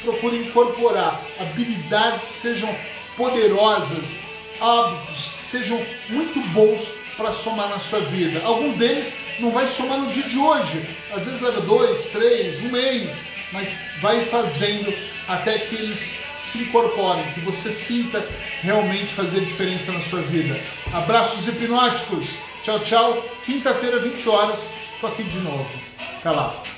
procure 0.03 0.38
incorporar 0.38 1.20
habilidades 1.39 2.24
que 2.24 2.38
sejam 2.38 2.76
poderosas, 3.18 4.16
hábitos 4.59 5.34
que 5.36 5.41
sejam 5.43 5.86
muito 6.09 6.39
bons 6.49 7.01
para 7.22 7.32
somar 7.32 7.69
na 7.69 7.78
sua 7.78 7.99
vida. 7.99 8.41
Algum 8.43 8.74
deles 8.74 9.15
não 9.39 9.51
vai 9.51 9.67
somar 9.67 9.99
no 9.99 10.11
dia 10.11 10.24
de 10.24 10.38
hoje. 10.38 10.84
Às 11.13 11.24
vezes 11.24 11.39
leva 11.39 11.61
dois, 11.61 12.07
três, 12.07 12.59
um 12.63 12.72
mês, 12.72 13.09
mas 13.53 13.69
vai 14.01 14.26
fazendo 14.26 14.91
até 15.28 15.59
que 15.59 15.76
eles 15.76 16.15
se 16.41 16.57
incorporem, 16.63 17.24
que 17.34 17.39
você 17.41 17.72
sinta 17.72 18.26
realmente 18.63 19.13
fazer 19.13 19.39
diferença 19.41 19.91
na 19.91 20.01
sua 20.01 20.22
vida. 20.22 20.59
Abraços 20.93 21.47
hipnóticos. 21.47 22.26
Tchau, 22.63 22.80
tchau. 22.80 23.26
Quinta-feira, 23.45 23.99
20 23.99 24.28
horas, 24.28 24.59
tô 24.99 25.07
aqui 25.07 25.24
de 25.24 25.38
novo. 25.39 25.69
Até 26.19 26.32
lá. 26.32 26.70